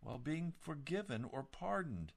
while 0.00 0.18
being 0.18 0.52
forgiven 0.60 1.24
or 1.24 1.42
pardoned. 1.42 2.12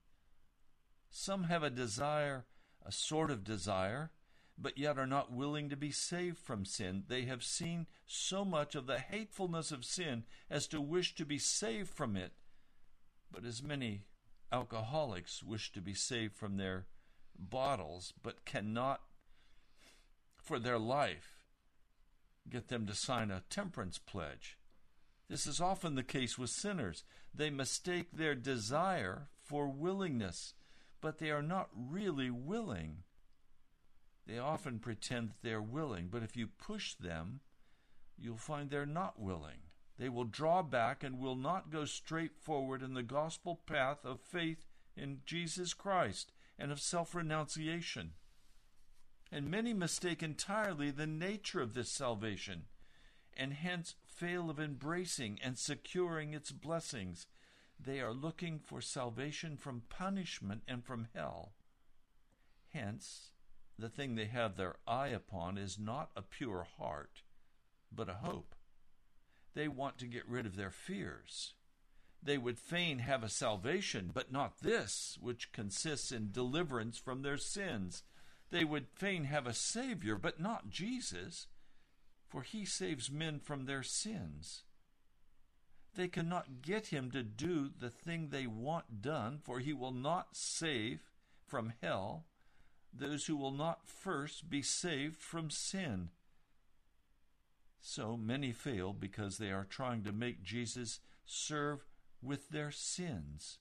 Some 1.11 1.43
have 1.43 1.61
a 1.61 1.69
desire, 1.69 2.45
a 2.85 2.91
sort 2.91 3.29
of 3.29 3.43
desire, 3.43 4.11
but 4.57 4.77
yet 4.77 4.97
are 4.97 5.07
not 5.07 5.31
willing 5.31 5.69
to 5.69 5.75
be 5.75 5.91
saved 5.91 6.37
from 6.37 6.65
sin. 6.65 7.03
They 7.07 7.23
have 7.23 7.43
seen 7.43 7.87
so 8.05 8.45
much 8.45 8.75
of 8.75 8.87
the 8.87 8.99
hatefulness 8.99 9.71
of 9.71 9.83
sin 9.83 10.23
as 10.49 10.67
to 10.67 10.79
wish 10.79 11.13
to 11.15 11.25
be 11.25 11.37
saved 11.37 11.89
from 11.89 12.15
it. 12.15 12.31
But 13.31 13.45
as 13.45 13.61
many 13.61 14.03
alcoholics 14.51 15.43
wish 15.43 15.71
to 15.73 15.81
be 15.81 15.93
saved 15.93 16.35
from 16.35 16.57
their 16.57 16.85
bottles, 17.37 18.13
but 18.23 18.45
cannot, 18.45 19.01
for 20.37 20.59
their 20.59 20.79
life, 20.79 21.43
get 22.49 22.69
them 22.69 22.85
to 22.87 22.93
sign 22.93 23.31
a 23.31 23.43
temperance 23.49 23.97
pledge. 23.97 24.57
This 25.29 25.45
is 25.47 25.61
often 25.61 25.95
the 25.95 26.03
case 26.03 26.37
with 26.37 26.49
sinners. 26.49 27.03
They 27.33 27.49
mistake 27.49 28.11
their 28.11 28.35
desire 28.35 29.29
for 29.43 29.67
willingness, 29.67 30.53
but 31.01 31.17
they 31.17 31.31
are 31.31 31.41
not 31.41 31.69
really 31.75 32.29
willing. 32.29 33.03
They 34.27 34.37
often 34.37 34.79
pretend 34.79 35.29
that 35.29 35.41
they 35.41 35.51
are 35.51 35.61
willing, 35.61 36.07
but 36.09 36.23
if 36.23 36.37
you 36.37 36.47
push 36.47 36.93
them, 36.93 37.41
you'll 38.17 38.37
find 38.37 38.69
they're 38.69 38.85
not 38.85 39.19
willing. 39.19 39.57
They 39.97 40.09
will 40.09 40.23
draw 40.23 40.61
back 40.61 41.03
and 41.03 41.19
will 41.19 41.35
not 41.35 41.71
go 41.71 41.85
straight 41.85 42.35
forward 42.35 42.81
in 42.81 42.93
the 42.93 43.03
gospel 43.03 43.59
path 43.65 44.05
of 44.05 44.21
faith 44.21 44.65
in 44.95 45.21
Jesus 45.25 45.73
Christ 45.73 46.31
and 46.57 46.71
of 46.71 46.79
self 46.79 47.13
renunciation. 47.15 48.13
And 49.31 49.49
many 49.49 49.73
mistake 49.73 50.21
entirely 50.21 50.91
the 50.91 51.07
nature 51.07 51.61
of 51.61 51.73
this 51.73 51.89
salvation, 51.89 52.63
and 53.35 53.53
hence 53.53 53.95
fail 54.05 54.49
of 54.49 54.59
embracing 54.59 55.39
and 55.41 55.57
securing 55.57 56.33
its 56.33 56.51
blessings. 56.51 57.27
They 57.83 57.99
are 57.99 58.13
looking 58.13 58.59
for 58.59 58.79
salvation 58.81 59.57
from 59.57 59.83
punishment 59.89 60.61
and 60.67 60.83
from 60.83 61.07
hell. 61.15 61.53
Hence, 62.73 63.31
the 63.79 63.89
thing 63.89 64.15
they 64.15 64.27
have 64.27 64.55
their 64.55 64.75
eye 64.87 65.07
upon 65.07 65.57
is 65.57 65.79
not 65.79 66.11
a 66.15 66.21
pure 66.21 66.67
heart, 66.77 67.23
but 67.91 68.09
a 68.09 68.13
hope. 68.13 68.53
They 69.55 69.67
want 69.67 69.97
to 69.97 70.07
get 70.07 70.27
rid 70.27 70.45
of 70.45 70.55
their 70.55 70.69
fears. 70.69 71.53
They 72.23 72.37
would 72.37 72.59
fain 72.59 72.99
have 72.99 73.23
a 73.23 73.29
salvation, 73.29 74.11
but 74.13 74.31
not 74.31 74.59
this, 74.59 75.17
which 75.19 75.51
consists 75.51 76.11
in 76.11 76.31
deliverance 76.31 76.99
from 76.99 77.23
their 77.23 77.37
sins. 77.37 78.03
They 78.51 78.63
would 78.63 78.87
fain 78.93 79.23
have 79.23 79.47
a 79.47 79.53
Savior, 79.53 80.17
but 80.17 80.39
not 80.39 80.69
Jesus, 80.69 81.47
for 82.27 82.43
he 82.43 82.63
saves 82.63 83.09
men 83.09 83.39
from 83.39 83.65
their 83.65 83.81
sins. 83.81 84.63
They 85.95 86.07
cannot 86.07 86.61
get 86.61 86.87
him 86.87 87.11
to 87.11 87.21
do 87.21 87.69
the 87.77 87.89
thing 87.89 88.29
they 88.29 88.47
want 88.47 89.01
done, 89.01 89.39
for 89.43 89.59
he 89.59 89.73
will 89.73 89.91
not 89.91 90.35
save 90.35 91.11
from 91.45 91.73
hell 91.81 92.25
those 92.93 93.25
who 93.25 93.35
will 93.35 93.51
not 93.51 93.87
first 93.87 94.49
be 94.49 94.61
saved 94.61 95.21
from 95.21 95.49
sin. 95.49 96.09
So 97.81 98.15
many 98.15 98.51
fail 98.51 98.93
because 98.93 99.37
they 99.37 99.51
are 99.51 99.65
trying 99.65 100.03
to 100.03 100.11
make 100.11 100.43
Jesus 100.43 100.99
serve 101.25 101.85
with 102.21 102.49
their 102.49 102.71
sins. 102.71 103.57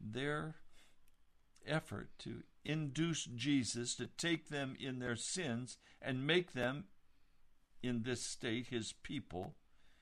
Their 0.00 0.56
effort 1.66 2.10
to 2.20 2.42
induce 2.64 3.24
Jesus 3.24 3.94
to 3.96 4.06
take 4.06 4.48
them 4.48 4.76
in 4.78 4.98
their 4.98 5.16
sins 5.16 5.76
and 6.00 6.26
make 6.26 6.52
them 6.52 6.84
in 7.82 8.02
this 8.02 8.22
state 8.22 8.68
his 8.68 8.92
people 8.92 9.54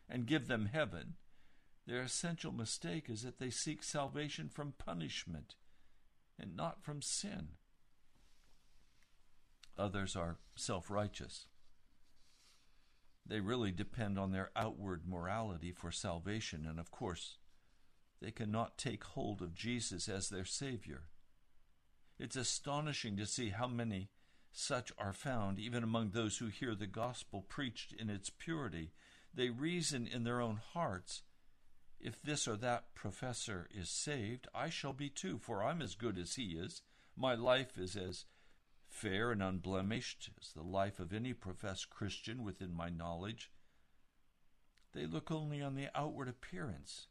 and 0.08 0.26
give 0.26 0.48
them 0.48 0.66
heaven, 0.72 1.14
their 1.86 2.02
essential 2.02 2.52
mistake 2.52 3.10
is 3.10 3.22
that 3.22 3.38
they 3.38 3.50
seek 3.50 3.82
salvation 3.82 4.48
from 4.48 4.74
punishment 4.78 5.56
and 6.38 6.56
not 6.56 6.82
from 6.82 7.02
sin. 7.02 7.48
Others 9.76 10.16
are 10.16 10.38
self 10.54 10.90
righteous. 10.90 11.46
They 13.26 13.40
really 13.40 13.72
depend 13.72 14.18
on 14.18 14.32
their 14.32 14.50
outward 14.54 15.02
morality 15.06 15.72
for 15.72 15.90
salvation, 15.90 16.66
and 16.66 16.78
of 16.78 16.90
course, 16.90 17.38
they 18.20 18.30
cannot 18.30 18.78
take 18.78 19.04
hold 19.04 19.42
of 19.42 19.54
Jesus 19.54 20.08
as 20.08 20.28
their 20.28 20.44
Savior. 20.44 21.02
It's 22.18 22.36
astonishing 22.36 23.16
to 23.16 23.26
see 23.26 23.50
how 23.50 23.66
many 23.66 24.10
such 24.52 24.92
are 24.98 25.12
found 25.12 25.58
even 25.58 25.82
among 25.82 26.10
those 26.10 26.38
who 26.38 26.46
hear 26.46 26.74
the 26.74 26.86
gospel 26.86 27.42
preached 27.42 27.92
in 27.92 28.08
its 28.08 28.30
purity. 28.30 28.92
They 29.34 29.50
reason 29.50 30.06
in 30.06 30.22
their 30.24 30.40
own 30.40 30.60
hearts 30.72 31.22
if 32.04 32.20
this 32.20 32.46
or 32.46 32.56
that 32.58 32.94
professor 32.94 33.66
is 33.74 33.88
saved, 33.88 34.46
I 34.54 34.68
shall 34.68 34.92
be 34.92 35.08
too, 35.08 35.38
for 35.38 35.64
I'm 35.64 35.80
as 35.80 35.94
good 35.94 36.18
as 36.18 36.34
he 36.34 36.48
is. 36.50 36.82
My 37.16 37.34
life 37.34 37.78
is 37.78 37.96
as 37.96 38.26
fair 38.86 39.32
and 39.32 39.42
unblemished 39.42 40.28
as 40.38 40.52
the 40.52 40.62
life 40.62 41.00
of 41.00 41.14
any 41.14 41.32
professed 41.32 41.88
Christian 41.88 42.44
within 42.44 42.74
my 42.74 42.90
knowledge. 42.90 43.50
They 44.92 45.06
look 45.06 45.30
only 45.30 45.62
on 45.62 45.76
the 45.76 45.88
outward 45.94 46.28
appearance. 46.28 47.08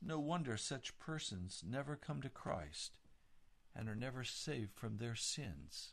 No 0.00 0.18
wonder 0.18 0.56
such 0.56 0.98
persons 0.98 1.62
never 1.64 1.94
come 1.94 2.22
to 2.22 2.30
Christ 2.30 2.96
and 3.76 3.86
are 3.86 3.94
never 3.94 4.24
saved 4.24 4.72
from 4.74 4.96
their 4.96 5.14
sins. 5.14 5.92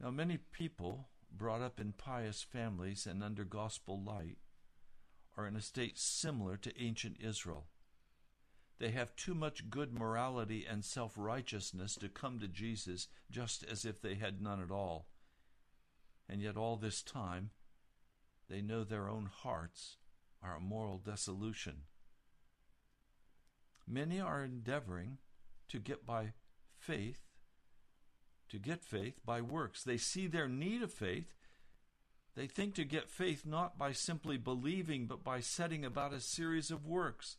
Now, 0.00 0.10
many 0.10 0.38
people 0.38 1.08
brought 1.30 1.60
up 1.60 1.78
in 1.78 1.92
pious 1.92 2.42
families 2.42 3.06
and 3.06 3.22
under 3.22 3.44
gospel 3.44 4.02
light 4.02 4.38
are 5.36 5.46
in 5.46 5.56
a 5.56 5.60
state 5.60 5.98
similar 5.98 6.56
to 6.58 6.82
ancient 6.82 7.16
Israel. 7.20 7.66
They 8.78 8.90
have 8.90 9.16
too 9.16 9.34
much 9.34 9.70
good 9.70 9.92
morality 9.92 10.66
and 10.68 10.84
self 10.84 11.14
righteousness 11.16 11.94
to 11.96 12.08
come 12.08 12.40
to 12.40 12.48
Jesus 12.48 13.08
just 13.30 13.64
as 13.64 13.84
if 13.84 14.00
they 14.00 14.14
had 14.14 14.42
none 14.42 14.60
at 14.60 14.70
all. 14.70 15.06
And 16.28 16.40
yet, 16.40 16.56
all 16.56 16.76
this 16.76 17.02
time, 17.02 17.50
they 18.48 18.60
know 18.60 18.82
their 18.82 19.08
own 19.08 19.26
hearts 19.32 19.98
are 20.42 20.56
a 20.56 20.60
moral 20.60 20.98
dissolution. 20.98 21.82
Many 23.86 24.20
are 24.20 24.42
endeavoring 24.42 25.18
to 25.68 25.78
get 25.78 26.06
by 26.06 26.32
faith, 26.78 27.20
to 28.48 28.58
get 28.58 28.84
faith 28.84 29.20
by 29.24 29.40
works. 29.40 29.82
They 29.82 29.96
see 29.96 30.26
their 30.26 30.48
need 30.48 30.82
of 30.82 30.92
faith. 30.92 31.34
They 32.34 32.46
think 32.46 32.74
to 32.74 32.84
get 32.84 33.08
faith 33.08 33.46
not 33.46 33.78
by 33.78 33.92
simply 33.92 34.36
believing, 34.36 35.06
but 35.06 35.22
by 35.22 35.40
setting 35.40 35.84
about 35.84 36.12
a 36.12 36.20
series 36.20 36.70
of 36.70 36.86
works. 36.86 37.36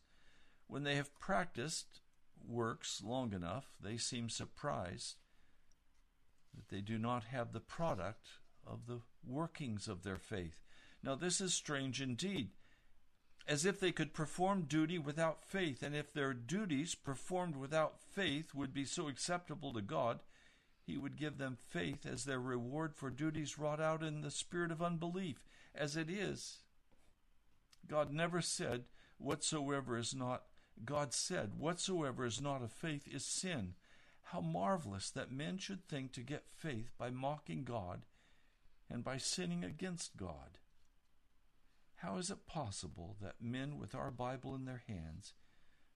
When 0.68 0.84
they 0.84 0.96
have 0.96 1.18
practiced 1.18 2.00
works 2.46 3.02
long 3.04 3.32
enough, 3.32 3.66
they 3.80 3.98
seem 3.98 4.28
surprised 4.28 5.16
that 6.54 6.68
they 6.68 6.80
do 6.80 6.98
not 6.98 7.24
have 7.24 7.52
the 7.52 7.60
product 7.60 8.26
of 8.66 8.86
the 8.86 9.00
workings 9.26 9.86
of 9.86 10.02
their 10.02 10.16
faith. 10.16 10.62
Now, 11.02 11.14
this 11.14 11.40
is 11.40 11.52
strange 11.52 12.00
indeed 12.00 12.50
as 13.48 13.64
if 13.64 13.78
they 13.78 13.92
could 13.92 14.12
perform 14.12 14.62
duty 14.62 14.98
without 14.98 15.44
faith, 15.44 15.82
and 15.82 15.94
if 15.94 16.12
their 16.12 16.34
duties 16.34 16.94
performed 16.94 17.56
without 17.56 18.00
faith 18.00 18.54
would 18.54 18.74
be 18.74 18.84
so 18.84 19.08
acceptable 19.08 19.72
to 19.72 19.80
God, 19.80 20.20
He 20.86 20.96
would 20.96 21.16
give 21.16 21.36
them 21.36 21.58
faith 21.68 22.06
as 22.06 22.24
their 22.24 22.38
reward 22.38 22.94
for 22.94 23.10
duties 23.10 23.58
wrought 23.58 23.80
out 23.80 24.04
in 24.04 24.20
the 24.20 24.30
spirit 24.30 24.70
of 24.70 24.80
unbelief. 24.80 25.44
As 25.74 25.96
it 25.96 26.08
is, 26.08 26.58
God 27.88 28.12
never 28.12 28.40
said, 28.40 28.84
Whatsoever 29.18 29.98
is 29.98 30.14
not, 30.14 30.44
God 30.84 31.12
said, 31.12 31.54
Whatsoever 31.58 32.24
is 32.24 32.40
not 32.40 32.62
of 32.62 32.70
faith 32.70 33.08
is 33.12 33.24
sin. 33.24 33.74
How 34.30 34.40
marvelous 34.40 35.10
that 35.10 35.32
men 35.32 35.58
should 35.58 35.86
think 35.88 36.12
to 36.12 36.20
get 36.20 36.44
faith 36.48 36.92
by 36.96 37.10
mocking 37.10 37.64
God 37.64 38.06
and 38.88 39.02
by 39.02 39.16
sinning 39.16 39.64
against 39.64 40.16
God. 40.16 40.58
How 41.96 42.18
is 42.18 42.30
it 42.30 42.46
possible 42.46 43.16
that 43.20 43.40
men 43.40 43.78
with 43.78 43.94
our 43.94 44.10
Bible 44.12 44.54
in 44.54 44.66
their 44.66 44.82
hands 44.86 45.34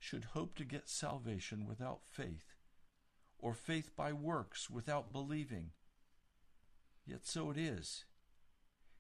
should 0.01 0.27
hope 0.33 0.57
to 0.57 0.65
get 0.65 0.89
salvation 0.89 1.67
without 1.67 2.01
faith, 2.05 2.50
or 3.41 3.55
faith 3.55 3.91
by 3.97 4.13
works 4.13 4.71
without 4.71 5.13
believing? 5.13 5.71
Yet 7.07 7.27
so 7.27 7.51
it 7.51 7.57
is. 7.57 8.05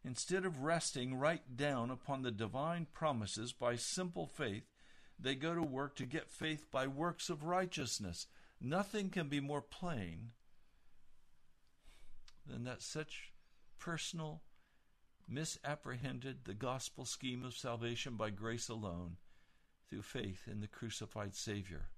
Instead 0.04 0.44
of 0.44 0.62
resting 0.62 1.14
right 1.14 1.56
down 1.56 1.90
upon 1.90 2.22
the 2.22 2.30
divine 2.30 2.86
promises 2.92 3.52
by 3.52 3.76
simple 3.76 4.26
faith, 4.26 4.64
they 5.18 5.34
go 5.34 5.54
to 5.54 5.62
work 5.62 5.94
to 5.96 6.06
get 6.06 6.30
faith 6.30 6.70
by 6.70 6.86
works 6.86 7.28
of 7.28 7.44
righteousness. 7.44 8.26
Nothing 8.60 9.10
can 9.10 9.28
be 9.28 9.40
more 9.40 9.60
plain 9.60 10.30
than 12.46 12.64
that 12.64 12.82
such 12.82 13.32
personal 13.78 14.42
misapprehended 15.28 16.44
the 16.44 16.54
gospel 16.54 17.04
scheme 17.04 17.44
of 17.44 17.54
salvation 17.54 18.16
by 18.16 18.30
grace 18.30 18.68
alone 18.68 19.16
through 19.88 20.02
faith 20.02 20.48
in 20.50 20.60
the 20.60 20.66
crucified 20.66 21.34
Savior. 21.34 21.88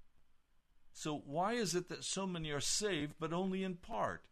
So, 0.92 1.22
why 1.24 1.54
is 1.54 1.74
it 1.74 1.88
that 1.88 2.04
so 2.04 2.26
many 2.26 2.50
are 2.50 2.60
saved, 2.60 3.14
but 3.18 3.32
only 3.32 3.64
in 3.64 3.76
part? 3.76 4.22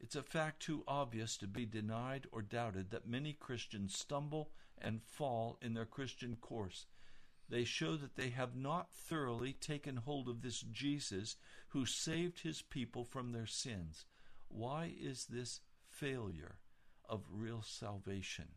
It's 0.00 0.16
a 0.16 0.22
fact 0.22 0.60
too 0.60 0.82
obvious 0.88 1.36
to 1.38 1.46
be 1.46 1.64
denied 1.64 2.26
or 2.32 2.42
doubted 2.42 2.90
that 2.90 3.06
many 3.06 3.34
Christians 3.34 3.96
stumble 3.96 4.50
and 4.78 5.02
fall 5.02 5.58
in 5.62 5.74
their 5.74 5.84
Christian 5.84 6.36
course. 6.36 6.86
They 7.48 7.64
show 7.64 7.96
that 7.96 8.16
they 8.16 8.30
have 8.30 8.56
not 8.56 8.92
thoroughly 8.92 9.52
taken 9.52 9.96
hold 9.96 10.28
of 10.28 10.42
this 10.42 10.60
Jesus 10.60 11.36
who 11.68 11.86
saved 11.86 12.40
his 12.40 12.62
people 12.62 13.04
from 13.04 13.32
their 13.32 13.46
sins. 13.46 14.06
Why 14.48 14.92
is 14.98 15.26
this 15.26 15.60
failure 15.86 16.56
of 17.08 17.22
real 17.30 17.62
salvation? 17.62 18.48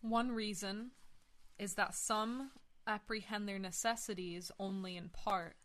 One 0.00 0.32
reason 0.32 0.92
is 1.60 1.74
that 1.74 1.94
some 1.94 2.50
apprehend 2.86 3.46
their 3.46 3.58
necessities 3.58 4.50
only 4.58 4.96
in 4.96 5.10
part. 5.10 5.56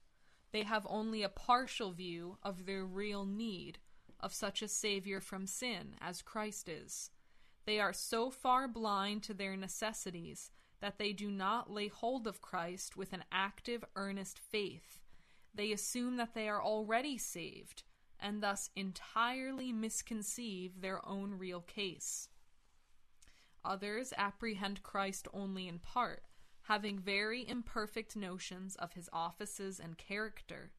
They 0.52 0.64
have 0.64 0.86
only 0.90 1.24
a 1.24 1.30
partial 1.30 1.94
view 1.94 2.38
of 2.44 2.66
their 2.66 2.84
real 2.84 3.26
need 3.26 3.80
of 4.20 4.34
such 4.34 4.62
a 4.62 4.68
Savior 4.68 5.22
from 5.22 5.48
sin 5.48 5.96
as 6.02 6.22
Christ 6.22 6.68
is. 6.68 7.12
They 7.66 7.80
are 7.80 7.94
so 7.94 8.30
far 8.30 8.68
blind 8.68 9.24
to 9.24 9.34
their 9.34 9.56
necessities 9.56 10.52
that 10.82 11.00
they 11.00 11.14
do 11.14 11.32
not 11.32 11.72
lay 11.72 11.88
hold 11.88 12.28
of 12.28 12.42
Christ 12.42 12.98
with 12.98 13.14
an 13.14 13.24
active, 13.32 13.86
earnest 13.96 14.38
faith. 14.38 15.00
They 15.54 15.72
assume 15.72 16.18
that 16.18 16.34
they 16.34 16.50
are 16.50 16.62
already 16.62 17.18
saved 17.18 17.84
and 18.20 18.44
thus 18.44 18.70
entirely 18.76 19.72
misconceive 19.72 20.82
their 20.82 21.06
own 21.08 21.36
real 21.36 21.62
case. 21.62 22.28
Others 23.66 24.14
apprehend 24.18 24.84
Christ 24.84 25.28
only 25.34 25.68
in 25.68 25.80
part, 25.80 26.24
having 26.64 27.00
very 27.00 27.48
imperfect 27.48 28.16
notions 28.16 28.76
of 28.76 28.94
his 28.94 29.10
offices 29.12 29.80
and 29.80 29.98
character. 29.98 30.72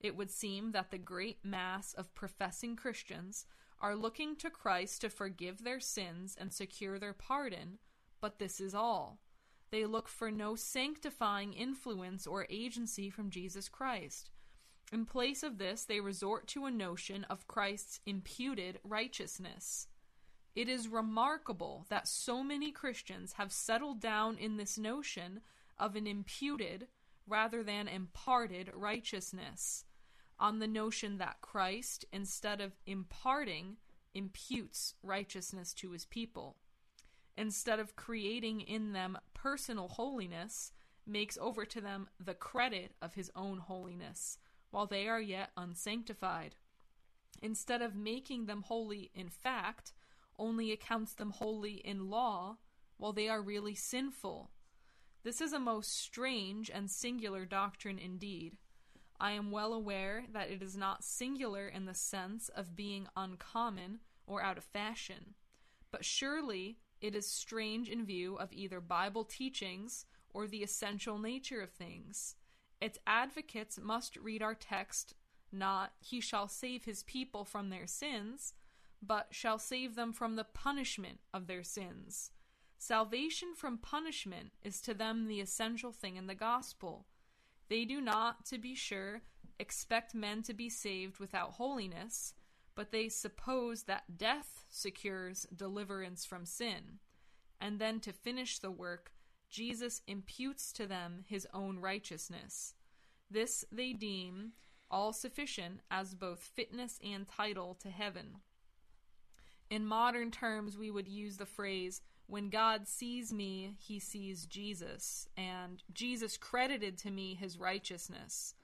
It 0.00 0.16
would 0.16 0.30
seem 0.30 0.72
that 0.72 0.90
the 0.90 0.98
great 0.98 1.44
mass 1.44 1.92
of 1.92 2.14
professing 2.14 2.76
Christians 2.76 3.46
are 3.80 3.96
looking 3.96 4.36
to 4.36 4.50
Christ 4.50 5.00
to 5.00 5.10
forgive 5.10 5.62
their 5.62 5.80
sins 5.80 6.36
and 6.38 6.52
secure 6.52 6.98
their 6.98 7.12
pardon, 7.12 7.78
but 8.20 8.38
this 8.38 8.60
is 8.60 8.74
all. 8.74 9.20
They 9.70 9.84
look 9.84 10.08
for 10.08 10.30
no 10.30 10.54
sanctifying 10.54 11.52
influence 11.52 12.26
or 12.26 12.46
agency 12.48 13.10
from 13.10 13.30
Jesus 13.30 13.68
Christ. 13.68 14.30
In 14.90 15.04
place 15.04 15.42
of 15.42 15.58
this, 15.58 15.84
they 15.84 16.00
resort 16.00 16.46
to 16.48 16.64
a 16.64 16.70
notion 16.70 17.24
of 17.24 17.46
Christ's 17.46 18.00
imputed 18.06 18.80
righteousness. 18.82 19.88
It 20.54 20.68
is 20.68 20.88
remarkable 20.88 21.86
that 21.88 22.08
so 22.08 22.42
many 22.42 22.72
Christians 22.72 23.34
have 23.34 23.52
settled 23.52 24.00
down 24.00 24.38
in 24.38 24.56
this 24.56 24.76
notion 24.76 25.40
of 25.78 25.94
an 25.94 26.06
imputed 26.06 26.88
rather 27.26 27.62
than 27.62 27.88
imparted 27.88 28.70
righteousness, 28.74 29.84
on 30.40 30.58
the 30.58 30.66
notion 30.66 31.18
that 31.18 31.40
Christ, 31.40 32.04
instead 32.12 32.60
of 32.60 32.72
imparting, 32.86 33.76
imputes 34.14 34.94
righteousness 35.02 35.74
to 35.74 35.90
his 35.90 36.04
people. 36.06 36.56
Instead 37.36 37.78
of 37.78 37.96
creating 37.96 38.60
in 38.62 38.92
them 38.92 39.18
personal 39.34 39.88
holiness, 39.88 40.72
makes 41.06 41.38
over 41.40 41.64
to 41.64 41.80
them 41.80 42.08
the 42.18 42.34
credit 42.34 42.92
of 43.00 43.14
his 43.14 43.30
own 43.34 43.58
holiness 43.58 44.38
while 44.70 44.86
they 44.86 45.08
are 45.08 45.20
yet 45.20 45.50
unsanctified. 45.56 46.56
Instead 47.40 47.80
of 47.80 47.94
making 47.94 48.46
them 48.46 48.62
holy 48.62 49.10
in 49.14 49.28
fact, 49.28 49.92
only 50.38 50.72
accounts 50.72 51.14
them 51.14 51.30
holy 51.30 51.74
in 51.74 52.10
law, 52.10 52.58
while 52.96 53.12
they 53.12 53.28
are 53.28 53.42
really 53.42 53.74
sinful. 53.74 54.50
This 55.22 55.40
is 55.40 55.52
a 55.52 55.58
most 55.58 55.96
strange 55.96 56.70
and 56.70 56.90
singular 56.90 57.44
doctrine 57.44 57.98
indeed. 57.98 58.56
I 59.20 59.32
am 59.32 59.50
well 59.50 59.72
aware 59.72 60.24
that 60.32 60.50
it 60.50 60.62
is 60.62 60.76
not 60.76 61.04
singular 61.04 61.66
in 61.66 61.86
the 61.86 61.94
sense 61.94 62.48
of 62.48 62.76
being 62.76 63.08
uncommon 63.16 64.00
or 64.26 64.42
out 64.42 64.58
of 64.58 64.64
fashion, 64.64 65.34
but 65.90 66.04
surely 66.04 66.78
it 67.00 67.14
is 67.14 67.26
strange 67.26 67.88
in 67.88 68.04
view 68.04 68.36
of 68.36 68.52
either 68.52 68.80
Bible 68.80 69.24
teachings 69.24 70.06
or 70.30 70.46
the 70.46 70.62
essential 70.62 71.18
nature 71.18 71.60
of 71.60 71.70
things. 71.70 72.36
Its 72.80 72.98
advocates 73.06 73.78
must 73.80 74.16
read 74.16 74.42
our 74.42 74.54
text 74.54 75.14
not, 75.50 75.92
He 76.00 76.20
shall 76.20 76.48
save 76.48 76.84
His 76.84 77.02
people 77.02 77.44
from 77.44 77.70
their 77.70 77.86
sins, 77.86 78.54
but 79.02 79.28
shall 79.30 79.58
save 79.58 79.94
them 79.94 80.12
from 80.12 80.36
the 80.36 80.44
punishment 80.44 81.20
of 81.32 81.46
their 81.46 81.62
sins. 81.62 82.30
Salvation 82.78 83.54
from 83.56 83.78
punishment 83.78 84.52
is 84.62 84.80
to 84.80 84.94
them 84.94 85.26
the 85.26 85.40
essential 85.40 85.92
thing 85.92 86.16
in 86.16 86.26
the 86.26 86.34
gospel. 86.34 87.06
They 87.68 87.84
do 87.84 88.00
not, 88.00 88.46
to 88.46 88.58
be 88.58 88.74
sure, 88.74 89.22
expect 89.58 90.14
men 90.14 90.42
to 90.44 90.54
be 90.54 90.68
saved 90.68 91.18
without 91.18 91.52
holiness, 91.52 92.34
but 92.74 92.92
they 92.92 93.08
suppose 93.08 93.82
that 93.84 94.16
death 94.16 94.64
secures 94.70 95.46
deliverance 95.54 96.24
from 96.24 96.46
sin. 96.46 97.00
And 97.60 97.80
then 97.80 97.98
to 98.00 98.12
finish 98.12 98.58
the 98.58 98.70
work, 98.70 99.12
Jesus 99.50 100.02
imputes 100.06 100.72
to 100.74 100.86
them 100.86 101.24
his 101.26 101.46
own 101.52 101.78
righteousness. 101.80 102.74
This 103.30 103.64
they 103.72 103.92
deem 103.92 104.52
all 104.90 105.12
sufficient 105.12 105.80
as 105.90 106.14
both 106.14 106.38
fitness 106.38 106.98
and 107.04 107.26
title 107.26 107.74
to 107.82 107.90
heaven. 107.90 108.36
In 109.70 109.86
modern 109.86 110.30
terms, 110.30 110.78
we 110.78 110.90
would 110.90 111.08
use 111.08 111.36
the 111.36 111.46
phrase, 111.46 112.00
when 112.26 112.50
God 112.50 112.86
sees 112.86 113.32
me, 113.32 113.74
he 113.78 113.98
sees 113.98 114.46
Jesus, 114.46 115.28
and 115.36 115.82
Jesus 115.92 116.36
credited 116.36 116.98
to 116.98 117.10
me 117.10 117.34
his 117.34 117.58
righteousness. 117.58 118.54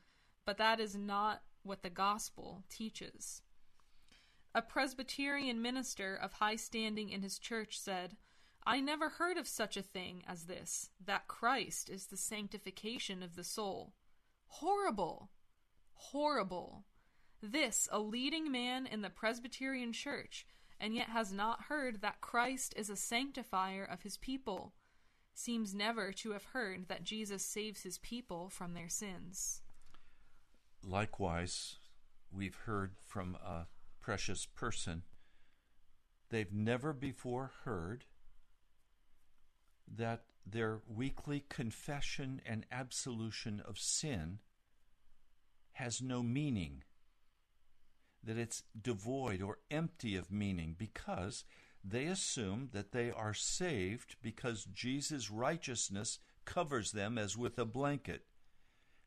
But 0.44 0.58
that 0.58 0.80
is 0.80 0.94
not 0.94 1.42
what 1.62 1.82
the 1.82 1.90
gospel 1.90 2.62
teaches. 2.68 3.42
A 4.54 4.62
Presbyterian 4.62 5.60
minister 5.62 6.14
of 6.14 6.34
high 6.34 6.56
standing 6.56 7.08
in 7.08 7.22
his 7.22 7.38
church 7.38 7.78
said, 7.78 8.16
I 8.66 8.80
never 8.80 9.08
heard 9.08 9.36
of 9.36 9.48
such 9.48 9.76
a 9.76 9.82
thing 9.82 10.22
as 10.28 10.44
this, 10.44 10.90
that 11.04 11.28
Christ 11.28 11.90
is 11.90 12.06
the 12.06 12.16
sanctification 12.16 13.22
of 13.22 13.34
the 13.34 13.44
soul. 13.44 13.92
Horrible! 14.46 15.30
Horrible! 15.94 16.84
This, 17.42 17.88
a 17.90 17.98
leading 17.98 18.50
man 18.50 18.86
in 18.86 19.02
the 19.02 19.10
Presbyterian 19.10 19.92
church, 19.92 20.46
and 20.84 20.94
yet 20.94 21.08
has 21.08 21.32
not 21.32 21.62
heard 21.70 22.02
that 22.02 22.20
Christ 22.20 22.74
is 22.76 22.90
a 22.90 22.96
sanctifier 22.96 23.84
of 23.84 24.02
his 24.02 24.18
people, 24.18 24.74
seems 25.32 25.74
never 25.74 26.12
to 26.12 26.32
have 26.32 26.44
heard 26.52 26.88
that 26.88 27.04
Jesus 27.04 27.42
saves 27.42 27.84
his 27.84 27.96
people 27.96 28.50
from 28.50 28.74
their 28.74 28.90
sins. 28.90 29.62
Likewise, 30.86 31.76
we've 32.30 32.58
heard 32.66 32.96
from 33.06 33.34
a 33.36 33.66
precious 34.02 34.44
person, 34.44 35.04
they've 36.28 36.52
never 36.52 36.92
before 36.92 37.52
heard 37.64 38.04
that 39.90 40.24
their 40.46 40.80
weekly 40.86 41.44
confession 41.48 42.42
and 42.44 42.66
absolution 42.70 43.62
of 43.66 43.78
sin 43.78 44.38
has 45.72 46.02
no 46.02 46.22
meaning, 46.22 46.82
that 48.24 48.38
it's 48.38 48.62
devoid 48.80 49.42
or 49.42 49.58
empty 49.70 50.16
of 50.16 50.30
meaning 50.30 50.74
because 50.78 51.44
they 51.84 52.06
assume 52.06 52.70
that 52.72 52.92
they 52.92 53.10
are 53.10 53.34
saved 53.34 54.16
because 54.22 54.64
Jesus' 54.64 55.30
righteousness 55.30 56.18
covers 56.44 56.92
them 56.92 57.18
as 57.18 57.36
with 57.36 57.58
a 57.58 57.64
blanket. 57.64 58.22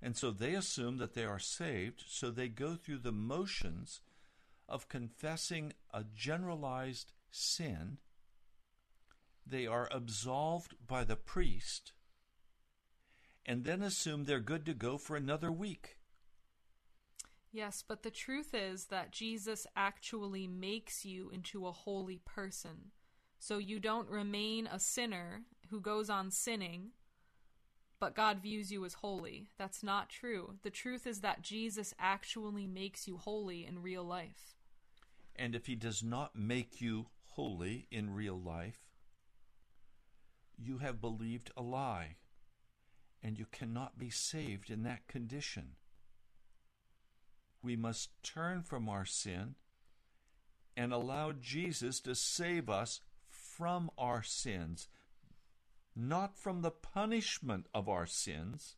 And 0.01 0.15
so 0.15 0.31
they 0.31 0.53
assume 0.53 0.97
that 0.97 1.13
they 1.13 1.25
are 1.25 1.39
saved, 1.39 2.03
so 2.07 2.29
they 2.29 2.49
go 2.49 2.75
through 2.75 2.99
the 2.99 3.11
motions 3.11 4.01
of 4.69 4.89
confessing 4.89 5.73
a 5.91 6.03
generalized 6.15 7.13
sin 7.31 7.97
they 9.49 9.65
are 9.65 9.87
absolved 9.91 10.75
by 10.85 11.03
the 11.03 11.15
priest 11.15 11.93
and 13.45 13.63
then 13.63 13.81
assume 13.81 14.25
they're 14.25 14.39
good 14.39 14.65
to 14.65 14.73
go 14.73 14.97
for 14.97 15.15
another 15.15 15.51
week. 15.51 15.97
Yes, 17.51 17.83
but 17.87 18.03
the 18.03 18.11
truth 18.11 18.53
is 18.53 18.85
that 18.85 19.11
Jesus 19.11 19.65
actually 19.75 20.47
makes 20.47 21.05
you 21.05 21.29
into 21.29 21.65
a 21.65 21.71
holy 21.71 22.19
person. 22.25 22.91
So 23.39 23.57
you 23.57 23.79
don't 23.79 24.09
remain 24.09 24.67
a 24.67 24.79
sinner 24.79 25.43
who 25.69 25.79
goes 25.79 26.09
on 26.09 26.31
sinning, 26.31 26.91
but 27.99 28.15
God 28.15 28.41
views 28.41 28.71
you 28.71 28.85
as 28.85 28.95
holy. 28.95 29.47
That's 29.57 29.81
not 29.81 30.09
true. 30.09 30.55
The 30.63 30.69
truth 30.69 31.07
is 31.07 31.21
that 31.21 31.41
Jesus 31.41 31.93
actually 31.99 32.67
makes 32.67 33.07
you 33.07 33.17
holy 33.17 33.65
in 33.65 33.81
real 33.81 34.03
life. 34.03 34.55
And 35.35 35.55
if 35.55 35.67
he 35.67 35.75
does 35.75 36.03
not 36.03 36.35
make 36.35 36.81
you 36.81 37.07
holy 37.23 37.87
in 37.91 38.13
real 38.13 38.39
life, 38.39 38.79
you 40.57 40.79
have 40.79 40.99
believed 40.99 41.51
a 41.55 41.61
lie, 41.61 42.17
and 43.21 43.37
you 43.37 43.45
cannot 43.51 43.99
be 43.99 44.09
saved 44.09 44.69
in 44.69 44.83
that 44.83 45.07
condition. 45.07 45.75
We 47.61 47.75
must 47.75 48.09
turn 48.23 48.63
from 48.63 48.87
our 48.87 49.05
sin 49.05 49.55
and 50.75 50.93
allow 50.93 51.31
Jesus 51.31 51.99
to 52.01 52.13
save 52.13 52.69
us 52.69 53.01
from 53.27 53.89
our 53.97 54.21
sins, 54.21 54.87
not 55.95 56.37
from 56.37 56.61
the 56.61 56.71
punishment 56.71 57.65
of 57.73 57.89
our 57.89 58.05
sins, 58.05 58.75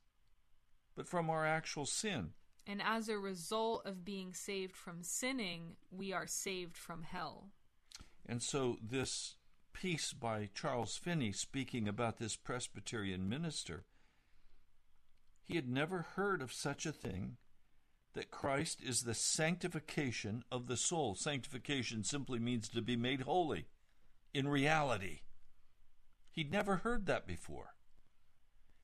but 0.96 1.08
from 1.08 1.30
our 1.30 1.46
actual 1.46 1.86
sin. 1.86 2.32
And 2.66 2.82
as 2.82 3.10
a 3.10 3.18
result 3.18 3.86
of 3.86 4.06
being 4.06 4.34
saved 4.34 4.76
from 4.76 5.04
sinning, 5.04 5.76
we 5.92 6.14
are 6.14 6.28
saved 6.28 6.78
from 6.78 7.04
hell. 7.04 7.50
And 8.26 8.42
so, 8.42 8.78
this 8.82 9.36
piece 9.74 10.14
by 10.14 10.50
Charles 10.54 10.96
Finney 10.96 11.32
speaking 11.32 11.88
about 11.88 12.18
this 12.18 12.36
Presbyterian 12.36 13.28
minister, 13.28 13.86
he 15.44 15.56
had 15.56 15.68
never 15.68 16.04
heard 16.16 16.42
of 16.42 16.54
such 16.54 16.86
a 16.86 16.92
thing 16.92 17.38
that 18.14 18.32
Christ 18.32 18.82
is 18.84 19.04
the 19.04 19.14
sanctification 19.14 20.44
of 20.52 20.68
the 20.68 20.78
soul. 20.78 21.16
Sanctification 21.16 22.04
simply 22.04 22.40
means 22.40 22.68
to 22.70 22.82
be 22.82 22.96
made 22.96 23.22
holy 23.22 23.68
in 24.34 24.48
reality. 24.48 25.22
He'd 26.32 26.52
never 26.52 26.78
heard 26.78 27.06
that 27.06 27.28
before. 27.28 27.76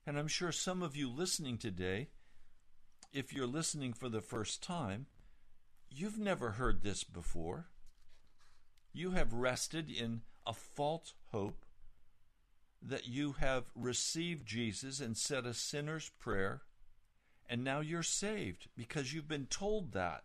And 0.06 0.18
I'm 0.18 0.28
sure 0.28 0.52
some 0.52 0.82
of 0.82 0.94
you 0.94 1.10
listening 1.10 1.58
today, 1.58 2.08
if 3.12 3.32
you're 3.32 3.46
listening 3.46 3.92
for 3.92 4.08
the 4.08 4.20
first 4.20 4.62
time, 4.62 5.06
you've 5.90 6.18
never 6.18 6.52
heard 6.52 6.82
this 6.82 7.02
before. 7.02 7.66
You 8.92 9.12
have 9.12 9.32
rested 9.32 9.90
in 9.90 10.22
a 10.46 10.52
false 10.52 11.14
hope 11.32 11.64
that 12.80 13.08
you 13.08 13.32
have 13.32 13.64
received 13.74 14.46
Jesus 14.46 15.00
and 15.00 15.16
said 15.16 15.44
a 15.44 15.54
sinner's 15.54 16.10
prayer, 16.20 16.62
and 17.48 17.62
now 17.62 17.80
you're 17.80 18.02
saved 18.02 18.68
because 18.76 19.12
you've 19.12 19.28
been 19.28 19.46
told 19.46 19.92
that. 19.92 20.24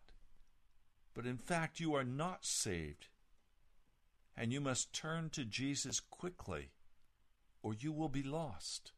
But 1.13 1.25
in 1.25 1.37
fact, 1.37 1.79
you 1.79 1.93
are 1.93 2.03
not 2.03 2.45
saved. 2.45 3.07
And 4.35 4.51
you 4.53 4.61
must 4.61 4.93
turn 4.93 5.29
to 5.31 5.43
Jesus 5.43 5.99
quickly, 5.99 6.69
or 7.61 7.73
you 7.73 7.91
will 7.91 8.09
be 8.09 8.23
lost. 8.23 8.93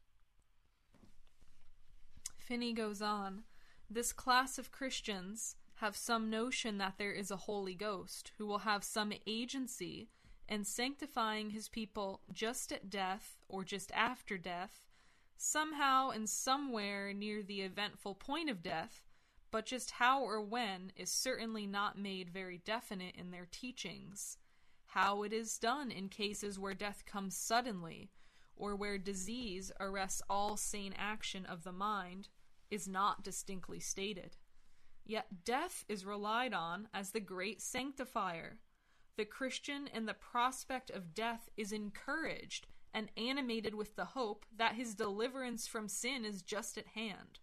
Finney 2.36 2.72
goes 2.72 3.02
on 3.02 3.42
This 3.90 4.12
class 4.12 4.58
of 4.58 4.70
Christians 4.70 5.56
have 5.76 5.96
some 5.96 6.30
notion 6.30 6.78
that 6.78 6.94
there 6.98 7.12
is 7.12 7.30
a 7.30 7.36
Holy 7.36 7.74
Ghost 7.74 8.32
who 8.38 8.46
will 8.46 8.58
have 8.58 8.84
some 8.84 9.12
agency 9.26 10.08
in 10.48 10.64
sanctifying 10.64 11.50
his 11.50 11.68
people 11.68 12.20
just 12.32 12.70
at 12.70 12.90
death 12.90 13.38
or 13.48 13.64
just 13.64 13.90
after 13.92 14.38
death, 14.38 14.82
somehow 15.36 16.10
and 16.10 16.28
somewhere 16.28 17.12
near 17.12 17.42
the 17.42 17.62
eventful 17.62 18.14
point 18.14 18.48
of 18.48 18.62
death, 18.62 19.04
but 19.50 19.66
just 19.66 19.92
how 19.92 20.22
or 20.22 20.40
when 20.40 20.92
is 20.96 21.10
certainly 21.10 21.66
not 21.66 21.98
made 21.98 22.30
very 22.30 22.58
definite 22.58 23.14
in 23.16 23.30
their 23.30 23.46
teachings. 23.50 24.38
How 24.86 25.22
it 25.22 25.32
is 25.32 25.58
done 25.58 25.90
in 25.90 26.08
cases 26.08 26.58
where 26.58 26.74
death 26.74 27.04
comes 27.06 27.36
suddenly, 27.36 28.10
or 28.56 28.76
where 28.76 28.98
disease 28.98 29.72
arrests 29.80 30.22
all 30.28 30.56
sane 30.56 30.94
action 30.96 31.46
of 31.46 31.64
the 31.64 31.72
mind, 31.72 32.28
is 32.70 32.88
not 32.88 33.22
distinctly 33.22 33.80
stated. 33.80 34.36
Yet 35.04 35.44
death 35.44 35.84
is 35.88 36.04
relied 36.04 36.54
on 36.54 36.88
as 36.94 37.10
the 37.10 37.20
great 37.20 37.60
sanctifier. 37.60 38.58
The 39.16 39.24
Christian 39.24 39.86
in 39.86 40.06
the 40.06 40.14
prospect 40.14 40.90
of 40.90 41.14
death 41.14 41.48
is 41.56 41.72
encouraged 41.72 42.66
and 42.94 43.10
animated 43.16 43.74
with 43.74 43.96
the 43.96 44.04
hope 44.04 44.46
that 44.56 44.76
his 44.76 44.94
deliverance 44.94 45.66
from 45.66 45.88
sin 45.88 46.24
is 46.24 46.42
just 46.42 46.78
at 46.78 46.86
hand. 46.94 47.40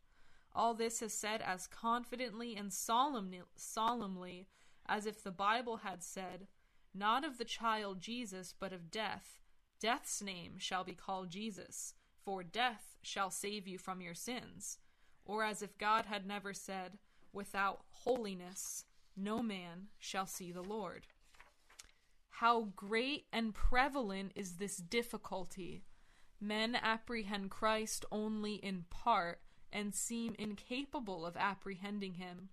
All 0.56 0.74
this 0.74 1.02
is 1.02 1.14
said 1.14 1.42
as 1.42 1.68
confidently 1.68 2.56
and 2.56 2.72
solemnly, 2.72 3.42
solemnly 3.56 4.48
as 4.88 5.06
if 5.06 5.24
the 5.24 5.32
Bible 5.32 5.78
had 5.78 6.04
said, 6.04 6.48
Not 6.94 7.26
of 7.26 7.38
the 7.38 7.46
child 7.46 8.02
Jesus, 8.02 8.54
but 8.58 8.74
of 8.74 8.90
death. 8.90 9.40
Death's 9.80 10.22
name 10.22 10.54
shall 10.58 10.84
be 10.84 10.94
called 10.94 11.30
Jesus, 11.30 11.94
for 12.24 12.44
death 12.44 12.96
shall 13.02 13.30
save 13.30 13.68
you 13.68 13.78
from 13.78 14.02
your 14.02 14.14
sins. 14.14 14.78
Or 15.26 15.44
as 15.44 15.62
if 15.62 15.78
God 15.78 16.06
had 16.06 16.26
never 16.26 16.54
said, 16.54 16.98
Without 17.34 17.82
holiness 17.90 18.86
no 19.16 19.42
man 19.42 19.88
shall 20.00 20.26
see 20.26 20.52
the 20.52 20.64
Lord. 20.64 21.08
How 22.42 22.70
great 22.76 23.28
and 23.32 23.54
prevalent 23.54 24.32
is 24.34 24.56
this 24.56 24.78
difficulty! 24.78 25.84
Men 26.40 26.74
apprehend 26.74 27.52
Christ 27.52 28.04
only 28.12 28.56
in 28.56 28.86
part 28.90 29.42
and 29.72 29.94
seem 29.94 30.36
incapable 30.40 31.24
of 31.24 31.38
apprehending 31.38 32.16
him 32.16 32.50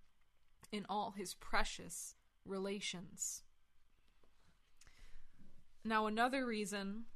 in 0.70 0.84
all 0.90 1.12
his 1.12 1.32
precious 1.32 2.16
relations. 2.44 3.44
Now, 5.82 6.04
another 6.04 6.44
reason 6.44 7.06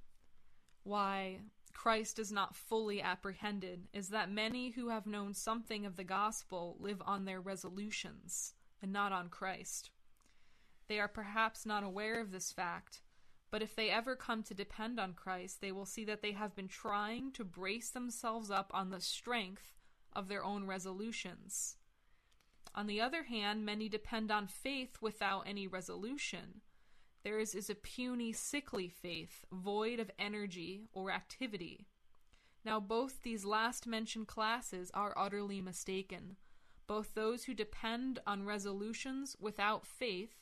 why 0.82 1.40
Christ 1.74 2.18
is 2.18 2.32
not 2.32 2.56
fully 2.56 3.02
apprehended 3.02 3.88
is 3.92 4.08
that 4.08 4.32
many 4.32 4.70
who 4.70 4.88
have 4.88 5.04
known 5.06 5.35
something 5.35 5.85
of 5.85 5.96
the 5.96 6.04
gospel 6.04 6.78
live 6.80 7.02
on 7.04 7.26
their 7.26 7.42
resolutions 7.42 8.54
and 8.80 8.90
not 8.90 9.12
on 9.12 9.28
Christ. 9.28 9.90
They 10.88 10.98
are 11.00 11.08
perhaps 11.08 11.64
not 11.64 11.84
aware 11.84 12.20
of 12.20 12.30
this 12.30 12.52
fact, 12.52 13.02
but 13.50 13.62
if 13.62 13.74
they 13.76 13.90
ever 13.90 14.16
come 14.16 14.42
to 14.44 14.54
depend 14.54 14.98
on 14.98 15.14
Christ, 15.14 15.60
they 15.60 15.72
will 15.72 15.86
see 15.86 16.04
that 16.06 16.22
they 16.22 16.32
have 16.32 16.56
been 16.56 16.68
trying 16.68 17.32
to 17.32 17.44
brace 17.44 17.90
themselves 17.90 18.50
up 18.50 18.70
on 18.74 18.90
the 18.90 19.00
strength 19.00 19.74
of 20.12 20.28
their 20.28 20.44
own 20.44 20.66
resolutions. 20.66 21.76
On 22.74 22.86
the 22.86 23.00
other 23.00 23.24
hand, 23.24 23.66
many 23.66 23.88
depend 23.88 24.30
on 24.30 24.46
faith 24.46 24.96
without 25.00 25.42
any 25.46 25.66
resolution. 25.66 26.62
Theirs 27.22 27.54
is 27.54 27.68
a 27.68 27.74
puny, 27.74 28.32
sickly 28.32 28.88
faith, 28.88 29.44
void 29.52 30.00
of 30.00 30.10
energy 30.18 30.88
or 30.92 31.10
activity. 31.10 31.86
Now, 32.64 32.80
both 32.80 33.22
these 33.22 33.44
last 33.44 33.86
mentioned 33.86 34.28
classes 34.28 34.90
are 34.94 35.12
utterly 35.16 35.60
mistaken. 35.60 36.36
Both 36.86 37.14
those 37.14 37.44
who 37.44 37.54
depend 37.54 38.20
on 38.26 38.44
resolutions 38.44 39.36
without 39.38 39.86
faith 39.86 40.41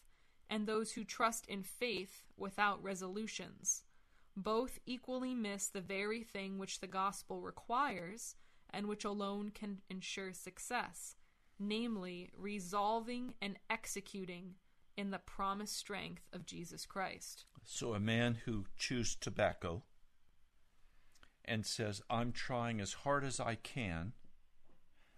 and 0.51 0.67
those 0.67 0.93
who 0.93 1.05
trust 1.05 1.47
in 1.47 1.63
faith 1.63 2.25
without 2.37 2.83
resolutions. 2.83 3.85
Both 4.37 4.81
equally 4.85 5.35
miss 5.35 5.69
the 5.69 5.81
very 5.81 6.23
thing 6.23 6.59
which 6.59 6.81
the 6.81 6.87
gospel 6.87 7.41
requires 7.41 8.35
and 8.71 8.87
which 8.87 9.05
alone 9.05 9.51
can 9.55 9.79
ensure 9.89 10.33
success, 10.33 11.15
namely, 11.59 12.31
resolving 12.37 13.35
and 13.41 13.57
executing 13.71 14.55
in 14.97 15.11
the 15.11 15.19
promised 15.19 15.77
strength 15.77 16.29
of 16.33 16.47
Jesus 16.47 16.85
Christ. 16.85 17.45
So, 17.65 17.95
a 17.95 18.01
man 18.01 18.39
who 18.45 18.67
chews 18.77 19.15
tobacco 19.15 19.85
and 21.45 21.65
says, 21.65 22.03
I'm 22.11 22.33
trying 22.33 22.81
as 22.81 22.93
hard 22.93 23.25
as 23.25 23.41
I 23.41 23.55
can, 23.55 24.13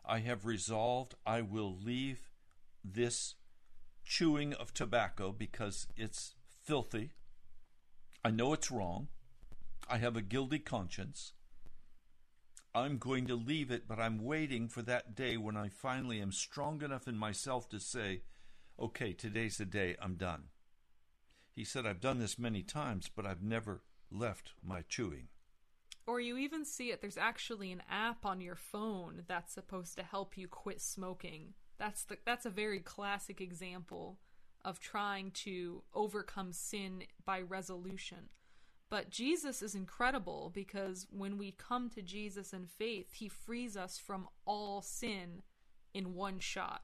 I 0.05 0.19
have 0.21 0.45
resolved 0.45 1.15
I 1.25 1.43
will 1.43 1.77
leave 1.77 2.31
this 2.85 3.35
chewing 4.05 4.53
of 4.55 4.75
tobacco 4.75 5.33
because 5.33 5.87
it's 5.97 6.35
filthy. 6.63 7.13
I 8.25 8.31
know 8.31 8.53
it's 8.53 8.71
wrong. 8.71 9.09
I 9.89 9.99
have 9.99 10.17
a 10.17 10.23
guilty 10.23 10.59
conscience. 10.59 11.33
I'm 12.75 12.97
going 12.99 13.27
to 13.27 13.35
leave 13.35 13.71
it, 13.71 13.87
but 13.87 13.99
I'm 13.99 14.25
waiting 14.25 14.69
for 14.69 14.81
that 14.83 15.15
day 15.15 15.37
when 15.37 15.57
I 15.57 15.69
finally 15.69 16.21
am 16.21 16.33
strong 16.33 16.83
enough 16.83 17.07
in 17.07 17.17
myself 17.17 17.69
to 17.71 17.79
say, 17.79 18.23
okay, 18.81 19.13
today's 19.13 19.59
the 19.59 19.67
day, 19.67 19.97
I'm 20.01 20.15
done. 20.15 20.45
He 21.55 21.65
said, 21.65 21.85
I've 21.85 22.01
done 22.01 22.19
this 22.19 22.39
many 22.39 22.63
times, 22.63 23.11
but 23.15 23.27
I've 23.27 23.43
never 23.43 23.83
left 24.11 24.53
my 24.65 24.83
chewing. 24.89 25.29
Or 26.07 26.19
you 26.19 26.39
even 26.39 26.65
see 26.65 26.91
it, 26.91 27.01
there's 27.01 27.19
actually 27.19 27.71
an 27.73 27.83
app 27.91 28.25
on 28.25 28.41
your 28.41 28.57
phone 28.57 29.25
that's 29.29 29.53
supposed 29.53 29.97
to 29.99 30.03
help 30.03 30.37
you 30.37 30.49
quit 30.49 30.81
smoking. 30.81 31.55
That's 31.79 32.05
the 32.05 32.19
that's 32.25 32.47
a 32.47 32.51
very 32.51 32.81
classic 32.81 33.41
example 33.41 34.19
of 34.65 34.79
trying 34.79 35.31
to 35.33 35.83
overcome 35.93 36.53
sin 36.53 37.05
by 37.25 37.41
resolution. 37.41 38.29
But 38.89 39.11
Jesus 39.11 39.63
is 39.63 39.75
incredible 39.75 40.51
because 40.55 41.07
when 41.11 41.39
we 41.39 41.53
come 41.53 41.89
to 41.91 42.03
Jesus 42.03 42.53
in 42.53 42.67
faith, 42.67 43.15
he 43.15 43.29
frees 43.29 43.77
us 43.77 43.99
from 43.99 44.29
all 44.45 44.83
sin 44.83 45.43
in 45.95 46.15
one 46.15 46.39
shot. 46.39 46.83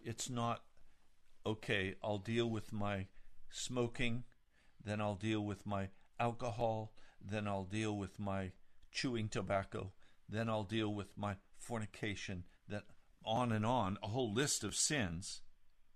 It's 0.00 0.30
not 0.30 0.62
okay, 1.44 1.94
I'll 2.02 2.18
deal 2.18 2.48
with 2.48 2.72
my 2.72 3.06
smoking, 3.50 4.24
then 4.82 5.00
I'll 5.00 5.14
deal 5.14 5.44
with 5.44 5.66
my 5.66 5.88
alcohol, 6.18 6.92
then 7.20 7.46
I'll 7.46 7.64
deal 7.64 7.96
with 7.96 8.18
my 8.18 8.52
chewing 8.90 9.28
tobacco, 9.28 9.92
then 10.28 10.48
I'll 10.48 10.64
deal 10.64 10.94
with 10.94 11.16
my 11.16 11.36
fornication, 11.58 12.44
then 12.68 12.82
on 13.24 13.52
and 13.52 13.66
on, 13.66 13.98
a 14.02 14.08
whole 14.08 14.32
list 14.32 14.64
of 14.64 14.74
sins. 14.74 15.42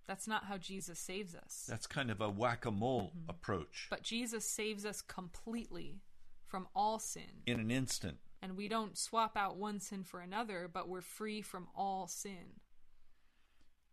That's 0.06 0.28
not 0.28 0.44
how 0.44 0.58
Jesus 0.58 0.98
saves 0.98 1.35
us. 1.35 1.64
That's 1.68 1.87
kind 1.87 2.11
of 2.11 2.20
a 2.20 2.28
whack 2.28 2.66
a 2.66 2.70
mole 2.70 3.12
mm-hmm. 3.16 3.30
approach. 3.30 3.87
But 3.90 4.02
Jesus 4.02 4.44
saves 4.44 4.85
us 4.85 5.00
completely 5.00 6.00
from 6.46 6.68
all 6.74 6.98
sin. 6.98 7.42
In 7.46 7.61
an 7.61 7.70
instant. 7.70 8.18
And 8.42 8.56
we 8.56 8.68
don't 8.68 8.98
swap 8.98 9.37
out 9.37 9.56
one 9.56 9.78
sin 9.80 10.02
for 10.04 10.20
another, 10.20 10.68
but 10.72 10.88
we're 10.88 11.00
free 11.00 11.40
from 11.40 11.68
all 11.76 12.08
sin. 12.08 12.61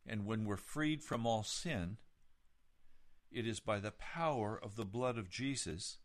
And 0.08 0.26
when 0.26 0.46
we're 0.46 0.58
freed 0.58 1.04
from 1.04 1.26
all 1.28 1.44
sin, 1.44 1.98
it 3.32 3.48
is 3.48 3.60
by 3.60 3.80
the 3.80 3.92
power 3.92 4.60
of 4.62 4.76
the 4.76 4.86
blood 4.86 5.18
of 5.18 5.30
Jesus. 5.30 6.00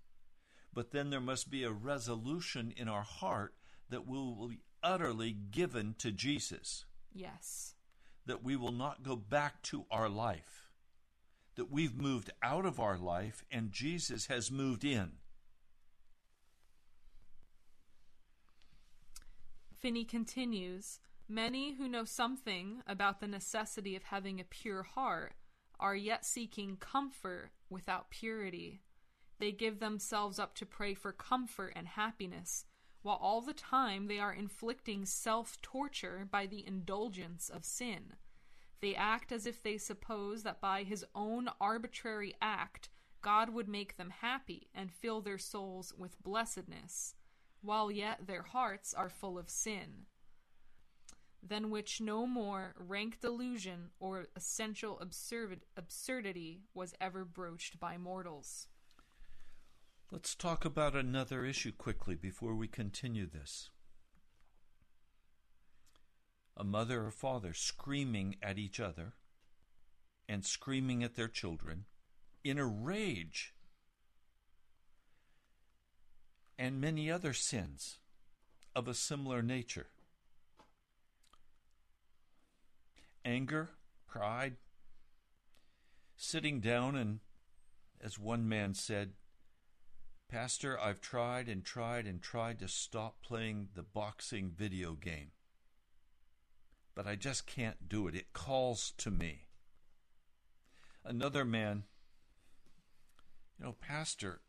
But 0.72 0.92
then 0.92 1.10
there 1.10 1.20
must 1.20 1.50
be 1.50 1.64
a 1.64 1.72
resolution 1.72 2.72
in 2.76 2.88
our 2.88 3.02
heart 3.02 3.54
that 3.88 4.06
we 4.06 4.18
will 4.18 4.48
be 4.48 4.60
utterly 4.82 5.32
given 5.32 5.94
to 5.98 6.12
Jesus. 6.12 6.84
Yes. 7.14 7.74
That 8.27 8.42
we 8.42 8.57
will 8.57 8.72
not 8.72 9.03
go 9.03 9.16
back 9.16 9.62
to 9.64 9.87
our 9.90 10.09
life. 10.09 10.70
That 11.55 11.70
we've 11.70 11.94
moved 11.94 12.31
out 12.42 12.66
of 12.66 12.81
our 12.81 12.98
life 12.98 13.44
and 13.50 13.70
Jesus 13.70 14.27
has 14.27 14.50
moved 14.50 14.85
in. 14.85 15.12
Finney 19.81 20.05
continues 20.05 20.98
Many 21.29 21.74
who 21.74 21.88
know 21.88 22.05
something 22.05 22.83
about 22.87 23.20
the 23.20 23.27
necessity 23.27 23.96
of 23.96 24.05
having 24.05 24.40
a 24.40 24.44
pure 24.44 24.83
heart 24.83 25.35
are 25.81 25.96
yet 25.96 26.24
seeking 26.24 26.77
comfort 26.77 27.50
without 27.70 28.11
purity. 28.11 28.83
They 29.38 29.50
give 29.53 29.81
themselves 29.81 30.38
up 30.38 30.55
to 30.57 30.66
pray 30.66 30.94
for 30.94 31.12
comfort 31.12 31.72
and 31.74 31.88
happiness, 31.88 32.66
while 33.05 33.19
all 33.21 33.43
the 33.43 33.53
time 33.53 34.07
they 34.07 34.19
are 34.19 34.33
inflicting 34.33 35.05
self 35.05 35.61
torture 35.61 36.27
by 36.31 36.47
the 36.47 36.67
indulgence 36.67 37.51
of 37.51 37.64
sin. 37.64 38.14
They 38.81 38.95
act 38.95 39.31
as 39.31 39.47
if 39.47 39.62
they 39.62 39.77
suppose 39.77 40.43
that 40.43 40.61
by 40.61 40.83
his 40.83 41.05
own 41.14 41.49
arbitrary 41.61 42.35
act 42.40 42.88
God 43.21 43.51
would 43.51 43.69
make 43.69 43.97
them 43.97 44.11
happy 44.11 44.69
and 44.75 44.90
fill 44.90 45.21
their 45.21 45.38
souls 45.38 45.93
with 45.97 46.23
blessedness, 46.23 47.14
while 47.61 47.90
yet 47.90 48.27
their 48.27 48.43
hearts 48.43 48.93
are 48.93 49.09
full 49.11 49.38
of 49.38 49.51
sin 49.51 50.07
than 51.47 51.71
which 51.71 52.01
no 52.01 52.27
more 52.27 52.75
rank 52.79 53.21
delusion 53.21 53.90
or 54.01 54.29
essential 54.35 54.99
absurd- 55.01 55.67
absurdity 55.77 56.62
was 56.73 56.95
ever 57.03 57.23
broached 57.25 57.79
by 57.79 57.99
mortals. 57.99 58.69
Let's 60.14 60.37
talk 60.37 60.64
about 60.64 60.94
another 60.94 61.44
issue 61.44 61.72
quickly 61.72 62.14
before 62.14 62.55
we 62.55 62.68
continue 62.68 63.27
this. 63.27 63.70
A 66.57 66.62
mother 66.62 67.05
or 67.05 67.11
father 67.11 67.53
screaming 67.53 68.37
at 68.40 68.57
each 68.57 68.79
other 68.79 69.14
and 70.29 70.44
screaming 70.44 71.03
at 71.03 71.16
their 71.16 71.27
children 71.27 71.87
in 72.44 72.59
a 72.59 72.64
rage, 72.64 73.55
and 76.57 76.81
many 76.81 77.11
other 77.11 77.33
sins 77.33 77.98
of 78.72 78.87
a 78.87 78.94
similar 78.94 79.42
nature. 79.42 79.88
anger, 83.24 83.70
pride, 84.07 84.55
sitting 86.16 86.61
down 86.61 86.94
and, 86.94 87.18
as 88.00 88.16
one 88.16 88.48
man 88.48 88.74
said, 88.74 89.14
Pastor, 90.28 90.78
I've 90.80 91.00
tried 91.00 91.48
and 91.48 91.64
tried 91.64 92.06
and 92.06 92.20
tried 92.20 92.58
to 92.58 92.68
stop 92.68 93.22
playing 93.22 93.68
the 93.74 93.82
boxing 93.82 94.50
video 94.50 94.94
game, 94.94 95.30
but 96.94 97.06
I 97.06 97.14
just 97.14 97.46
can't 97.46 97.88
do 97.88 98.08
it. 98.08 98.14
It 98.14 98.32
calls 98.32 98.92
to 98.98 99.10
me. 99.10 99.46
Another 101.04 101.44
man, 101.44 101.84
you 103.58 103.66
know, 103.66 103.76
Pastor, 103.80 104.40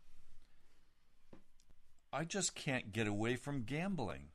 I 2.12 2.24
just 2.24 2.56
can't 2.56 2.92
get 2.92 3.08
away 3.08 3.36
from 3.36 3.64
gambling. 3.64 4.30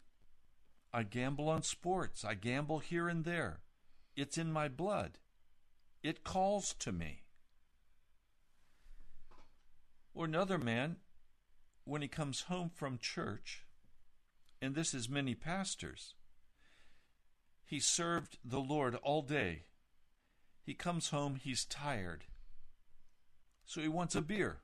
I 0.93 1.03
gamble 1.03 1.49
on 1.49 1.63
sports. 1.63 2.25
I 2.25 2.35
gamble 2.35 2.81
here 2.81 3.09
and 3.09 3.25
there. 3.25 3.61
It's 4.17 4.37
in 4.37 4.53
my 4.53 4.69
blood. 4.69 5.19
It 6.03 6.25
calls 6.25 6.75
to 6.81 6.93
me. 6.93 7.23
Or 10.13 10.25
another 10.25 10.59
man, 10.59 10.97
when 11.85 12.03
he 12.03 12.09
comes 12.09 12.43
home 12.43 12.71
from 12.75 12.99
church, 12.99 13.65
and 14.61 14.75
this 14.75 14.95
is 14.95 15.09
many 15.09 15.35
pastors, 15.35 16.15
he 17.65 17.81
served 17.81 18.39
the 18.45 18.61
Lord 18.61 18.97
all 18.97 19.23
day. 19.23 19.65
He 20.63 20.75
comes 20.75 21.11
home, 21.11 21.37
he's 21.37 21.65
tired. 21.65 22.25
So 23.65 23.81
he 23.81 23.89
wants 23.89 24.15
a 24.15 24.21
beer. 24.21 24.59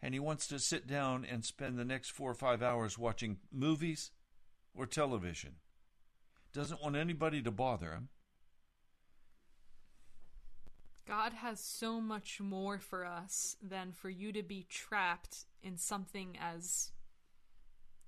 And 0.00 0.14
he 0.14 0.20
wants 0.20 0.46
to 0.46 0.58
sit 0.58 0.86
down 0.86 1.26
and 1.28 1.44
spend 1.44 1.78
the 1.78 1.84
next 1.84 2.10
four 2.10 2.30
or 2.30 2.34
five 2.34 2.62
hours 2.62 2.96
watching 2.96 3.38
movies 3.52 4.12
or 4.74 4.86
television. 4.86 5.56
Doesn't 6.52 6.82
want 6.82 6.96
anybody 6.96 7.42
to 7.42 7.50
bother 7.50 7.90
him. 7.90 8.08
God 11.10 11.32
has 11.32 11.58
so 11.58 12.00
much 12.00 12.40
more 12.40 12.78
for 12.78 13.04
us 13.04 13.56
than 13.60 13.90
for 13.90 14.08
you 14.08 14.30
to 14.30 14.44
be 14.44 14.64
trapped 14.68 15.38
in 15.60 15.76
something 15.76 16.38
as 16.40 16.92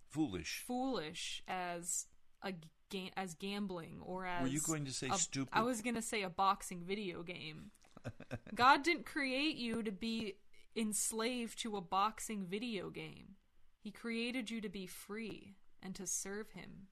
foolish, 0.08 0.62
foolish 0.64 1.42
as 1.48 2.06
a 2.44 2.52
ga- 2.90 3.10
as 3.16 3.34
gambling 3.34 3.98
or 4.02 4.24
as 4.24 4.42
Were 4.42 4.48
you 4.48 4.60
going 4.60 4.84
to 4.84 4.92
say 4.92 5.08
a, 5.10 5.18
stupid? 5.18 5.50
I 5.52 5.62
was 5.62 5.80
going 5.80 5.96
to 5.96 6.02
say 6.02 6.22
a 6.22 6.30
boxing 6.30 6.84
video 6.86 7.24
game. 7.24 7.72
God 8.54 8.84
didn't 8.84 9.04
create 9.04 9.56
you 9.56 9.82
to 9.82 9.90
be 9.90 10.34
enslaved 10.76 11.58
to 11.62 11.76
a 11.76 11.80
boxing 11.80 12.46
video 12.46 12.88
game. 12.88 13.34
He 13.80 13.90
created 13.90 14.48
you 14.48 14.60
to 14.60 14.68
be 14.68 14.86
free 14.86 15.56
and 15.82 15.92
to 15.96 16.06
serve 16.06 16.52
him 16.52 16.86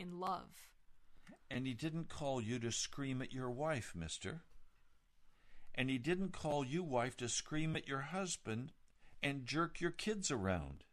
in 0.00 0.18
love. 0.18 0.50
And 1.48 1.64
he 1.64 1.74
didn't 1.74 2.08
call 2.08 2.40
you 2.40 2.58
to 2.58 2.72
scream 2.72 3.22
at 3.22 3.32
your 3.32 3.52
wife, 3.52 3.92
mister. 3.94 4.42
And 5.74 5.90
he 5.90 5.98
didn't 5.98 6.32
call 6.32 6.64
you, 6.64 6.82
wife, 6.82 7.16
to 7.18 7.28
scream 7.28 7.74
at 7.74 7.88
your 7.88 8.00
husband 8.00 8.72
and 9.22 9.46
jerk 9.46 9.80
your 9.80 9.90
kids 9.90 10.30
around. 10.30 10.84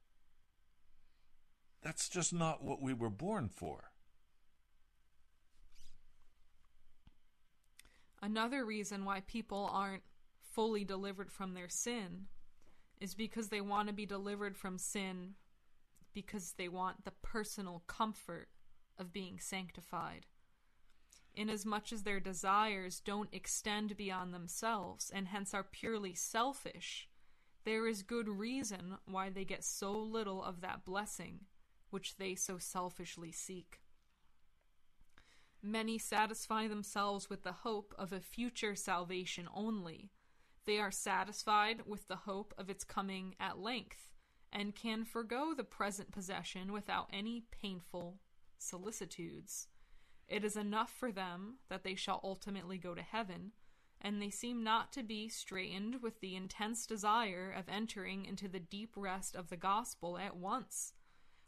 That's 1.81 2.09
just 2.09 2.33
not 2.33 2.63
what 2.63 2.81
we 2.81 2.93
were 2.93 3.09
born 3.09 3.49
for. 3.49 3.91
Another 8.21 8.63
reason 8.63 9.03
why 9.03 9.21
people 9.21 9.69
aren't 9.71 10.03
fully 10.41 10.83
delivered 10.83 11.31
from 11.31 11.53
their 11.53 11.69
sin 11.69 12.27
is 12.99 13.15
because 13.15 13.49
they 13.49 13.61
want 13.61 13.87
to 13.87 13.93
be 13.93 14.05
delivered 14.05 14.55
from 14.55 14.77
sin 14.77 15.33
because 16.13 16.53
they 16.57 16.67
want 16.67 17.03
the 17.03 17.11
personal 17.23 17.83
comfort 17.87 18.47
of 18.99 19.11
being 19.11 19.39
sanctified 19.39 20.27
inasmuch 21.35 21.91
as 21.91 22.03
their 22.03 22.19
desires 22.19 22.99
don't 22.99 23.33
extend 23.33 23.97
beyond 23.97 24.33
themselves 24.33 25.09
and 25.13 25.27
hence 25.27 25.53
are 25.53 25.63
purely 25.63 26.13
selfish, 26.13 27.07
there 27.63 27.87
is 27.87 28.01
good 28.01 28.27
reason 28.27 28.97
why 29.05 29.29
they 29.29 29.45
get 29.45 29.63
so 29.63 29.91
little 29.91 30.43
of 30.43 30.61
that 30.61 30.83
blessing 30.83 31.41
which 31.91 32.17
they 32.17 32.35
so 32.35 32.57
selfishly 32.57 33.31
seek. 33.31 33.81
Many 35.61 35.99
satisfy 35.99 36.67
themselves 36.67 37.29
with 37.29 37.43
the 37.43 37.51
hope 37.51 37.93
of 37.99 38.11
a 38.11 38.19
future 38.19 38.75
salvation 38.75 39.47
only. 39.53 40.09
They 40.65 40.79
are 40.79 40.91
satisfied 40.91 41.83
with 41.85 42.07
the 42.07 42.15
hope 42.15 42.53
of 42.57 42.69
its 42.69 42.83
coming 42.83 43.35
at 43.39 43.59
length, 43.59 44.09
and 44.51 44.75
can 44.75 45.05
forego 45.05 45.53
the 45.55 45.63
present 45.63 46.11
possession 46.11 46.71
without 46.71 47.09
any 47.13 47.43
painful 47.51 48.19
solicitudes. 48.57 49.67
It 50.31 50.45
is 50.45 50.55
enough 50.55 50.89
for 50.89 51.11
them 51.11 51.55
that 51.67 51.83
they 51.83 51.93
shall 51.93 52.21
ultimately 52.23 52.77
go 52.77 52.95
to 52.95 53.01
heaven, 53.01 53.51
and 53.99 54.21
they 54.21 54.29
seem 54.29 54.63
not 54.63 54.93
to 54.93 55.03
be 55.03 55.27
straitened 55.27 56.01
with 56.01 56.21
the 56.21 56.37
intense 56.37 56.85
desire 56.85 57.51
of 57.51 57.67
entering 57.67 58.23
into 58.23 58.47
the 58.47 58.61
deep 58.61 58.93
rest 58.95 59.35
of 59.35 59.49
the 59.49 59.57
gospel 59.57 60.17
at 60.17 60.37
once. 60.37 60.93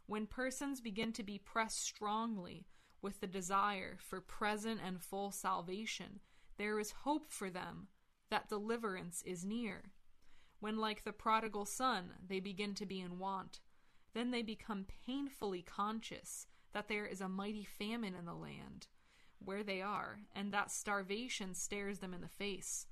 When 0.04 0.26
persons 0.26 0.82
begin 0.82 1.14
to 1.14 1.22
be 1.22 1.38
pressed 1.38 1.82
strongly 1.82 2.66
with 3.00 3.20
the 3.20 3.26
desire 3.26 3.96
for 3.98 4.20
present 4.20 4.82
and 4.84 5.02
full 5.02 5.30
salvation, 5.30 6.20
there 6.58 6.78
is 6.78 6.90
hope 7.04 7.30
for 7.30 7.48
them 7.48 7.88
that 8.28 8.50
deliverance 8.50 9.22
is 9.22 9.46
near. 9.46 9.92
When, 10.60 10.76
like 10.76 11.04
the 11.04 11.12
prodigal 11.12 11.64
son, 11.64 12.10
they 12.28 12.38
begin 12.38 12.74
to 12.74 12.84
be 12.84 13.00
in 13.00 13.18
want, 13.18 13.60
then 14.12 14.30
they 14.30 14.42
become 14.42 14.84
painfully 15.06 15.62
conscious 15.62 16.48
that 16.74 16.88
there 16.88 17.06
is 17.06 17.22
a 17.22 17.28
mighty 17.28 17.64
famine 17.64 18.14
in 18.14 18.26
the 18.26 18.34
land 18.34 18.88
where 19.42 19.62
they 19.62 19.80
are, 19.80 20.18
and 20.34 20.52
that 20.52 20.70
starvation 20.70 21.54
stares 21.54 22.00
them 22.00 22.12
in 22.12 22.20
the 22.20 22.28
face. 22.28 22.86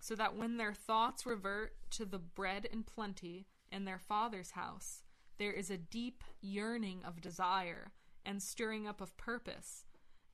So 0.00 0.14
that 0.14 0.36
when 0.36 0.56
their 0.56 0.74
thoughts 0.74 1.26
revert 1.26 1.74
to 1.92 2.04
the 2.04 2.18
bread 2.18 2.68
and 2.70 2.86
plenty 2.86 3.46
in 3.72 3.84
their 3.84 3.98
father's 3.98 4.52
house, 4.52 5.02
there 5.38 5.52
is 5.52 5.70
a 5.70 5.76
deep 5.76 6.22
yearning 6.40 7.00
of 7.04 7.20
desire 7.20 7.92
and 8.24 8.42
stirring 8.42 8.86
up 8.86 9.00
of 9.00 9.16
purpose. 9.16 9.84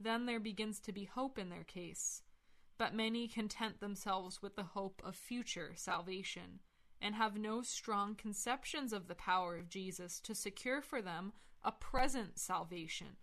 Then 0.00 0.26
there 0.26 0.40
begins 0.40 0.80
to 0.80 0.92
be 0.92 1.04
hope 1.04 1.38
in 1.38 1.48
their 1.48 1.64
case. 1.64 2.22
But 2.78 2.94
many 2.94 3.28
content 3.28 3.80
themselves 3.80 4.42
with 4.42 4.56
the 4.56 4.62
hope 4.64 5.00
of 5.04 5.14
future 5.14 5.72
salvation, 5.76 6.60
and 7.02 7.16
have 7.16 7.36
no 7.36 7.60
strong 7.60 8.14
conceptions 8.14 8.92
of 8.92 9.08
the 9.08 9.14
power 9.14 9.56
of 9.56 9.68
Jesus 9.68 10.20
to 10.20 10.34
secure 10.34 10.80
for 10.80 11.02
them 11.02 11.32
a 11.64 11.72
present 11.72 12.38
salvation. 12.38 13.16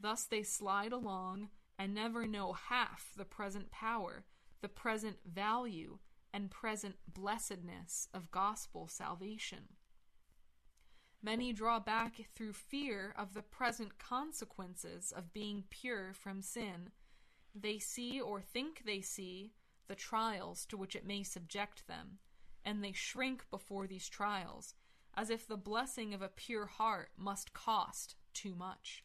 Thus 0.00 0.24
they 0.24 0.42
slide 0.42 0.92
along 0.92 1.48
and 1.78 1.94
never 1.94 2.26
know 2.26 2.52
half 2.52 3.12
the 3.16 3.24
present 3.24 3.70
power, 3.70 4.24
the 4.60 4.68
present 4.68 5.16
value, 5.24 5.98
and 6.32 6.50
present 6.50 6.96
blessedness 7.06 8.08
of 8.12 8.30
gospel 8.32 8.88
salvation. 8.88 9.68
Many 11.22 11.52
draw 11.52 11.80
back 11.80 12.28
through 12.34 12.52
fear 12.52 13.14
of 13.16 13.32
the 13.32 13.42
present 13.42 13.98
consequences 13.98 15.12
of 15.16 15.32
being 15.32 15.64
pure 15.70 16.12
from 16.12 16.42
sin. 16.42 16.90
They 17.54 17.78
see 17.78 18.20
or 18.20 18.42
think 18.42 18.82
they 18.84 19.00
see 19.00 19.52
the 19.86 19.94
trials 19.94 20.66
to 20.66 20.76
which 20.76 20.96
it 20.96 21.06
may 21.06 21.22
subject 21.22 21.86
them, 21.86 22.18
and 22.64 22.82
they 22.82 22.92
shrink 22.92 23.44
before 23.50 23.86
these 23.86 24.08
trials, 24.08 24.74
as 25.16 25.30
if 25.30 25.46
the 25.46 25.56
blessing 25.56 26.14
of 26.14 26.22
a 26.22 26.28
pure 26.28 26.66
heart 26.66 27.10
must 27.16 27.52
cost 27.52 28.16
too 28.32 28.54
much. 28.54 29.04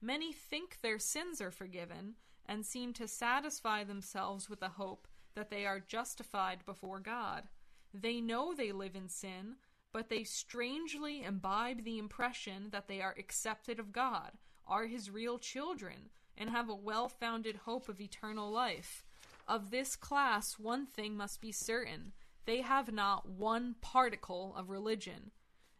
Many 0.00 0.32
think 0.32 0.80
their 0.80 0.98
sins 0.98 1.40
are 1.40 1.50
forgiven 1.50 2.14
and 2.46 2.64
seem 2.66 2.92
to 2.94 3.08
satisfy 3.08 3.84
themselves 3.84 4.50
with 4.50 4.60
the 4.60 4.68
hope 4.70 5.08
that 5.34 5.50
they 5.50 5.64
are 5.64 5.80
justified 5.80 6.64
before 6.66 7.00
God. 7.00 7.44
They 7.92 8.20
know 8.20 8.52
they 8.52 8.72
live 8.72 8.96
in 8.96 9.08
sin, 9.08 9.56
but 9.92 10.08
they 10.08 10.24
strangely 10.24 11.22
imbibe 11.22 11.84
the 11.84 11.98
impression 11.98 12.68
that 12.70 12.88
they 12.88 13.00
are 13.00 13.14
accepted 13.18 13.78
of 13.78 13.92
God, 13.92 14.32
are 14.66 14.86
His 14.86 15.10
real 15.10 15.38
children, 15.38 16.10
and 16.36 16.50
have 16.50 16.68
a 16.68 16.74
well 16.74 17.08
founded 17.08 17.56
hope 17.64 17.88
of 17.88 18.00
eternal 18.00 18.50
life. 18.50 19.04
Of 19.46 19.70
this 19.70 19.94
class, 19.94 20.58
one 20.58 20.86
thing 20.86 21.16
must 21.16 21.40
be 21.40 21.52
certain 21.52 22.12
they 22.46 22.60
have 22.60 22.92
not 22.92 23.28
one 23.28 23.76
particle 23.80 24.54
of 24.56 24.70
religion. 24.70 25.30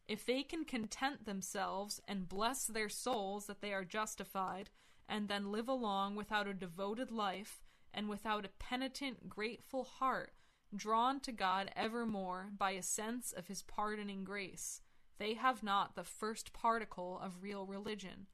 If 0.06 0.24
they 0.24 0.42
can 0.42 0.64
content 0.64 1.24
themselves 1.24 2.00
and 2.06 2.28
bless 2.28 2.66
their 2.66 2.88
souls 2.88 3.46
that 3.46 3.60
they 3.60 3.72
are 3.72 3.84
justified, 3.84 4.70
and 5.08 5.28
then 5.28 5.52
live 5.52 5.68
along 5.68 6.16
without 6.16 6.46
a 6.46 6.54
devoted 6.54 7.10
life 7.10 7.62
and 7.92 8.08
without 8.08 8.44
a 8.44 8.50
penitent, 8.58 9.28
grateful 9.28 9.84
heart, 9.84 10.32
drawn 10.74 11.20
to 11.20 11.32
God 11.32 11.70
evermore 11.76 12.50
by 12.56 12.72
a 12.72 12.82
sense 12.82 13.32
of 13.32 13.46
His 13.46 13.62
pardoning 13.62 14.24
grace, 14.24 14.80
they 15.18 15.34
have 15.34 15.62
not 15.62 15.94
the 15.94 16.04
first 16.04 16.52
particle 16.52 17.18
of 17.22 17.42
real 17.42 17.66
religion. 17.66 18.26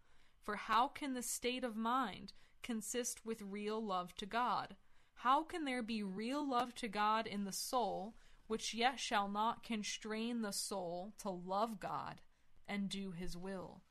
For 0.42 0.56
how 0.56 0.88
can 0.88 1.14
the 1.14 1.22
state 1.22 1.62
of 1.62 1.76
mind 1.76 2.32
consist 2.62 3.24
with 3.24 3.42
real 3.42 3.84
love 3.84 4.14
to 4.16 4.26
God? 4.26 4.76
How 5.22 5.42
can 5.42 5.66
there 5.66 5.82
be 5.82 6.02
real 6.02 6.48
love 6.48 6.74
to 6.76 6.88
God 6.88 7.26
in 7.26 7.44
the 7.44 7.52
soul, 7.52 8.14
which 8.46 8.72
yet 8.72 8.98
shall 8.98 9.28
not 9.28 9.62
constrain 9.62 10.40
the 10.40 10.50
soul 10.50 11.12
to 11.18 11.28
love 11.28 11.78
God 11.78 12.22
and 12.66 12.88
do 12.88 13.10
His 13.10 13.36
will? 13.36 13.82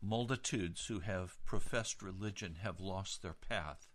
Multitudes 0.00 0.86
who 0.86 1.00
have 1.00 1.36
professed 1.44 2.00
religion 2.00 2.60
have 2.62 2.80
lost 2.80 3.20
their 3.20 3.34
path, 3.34 3.90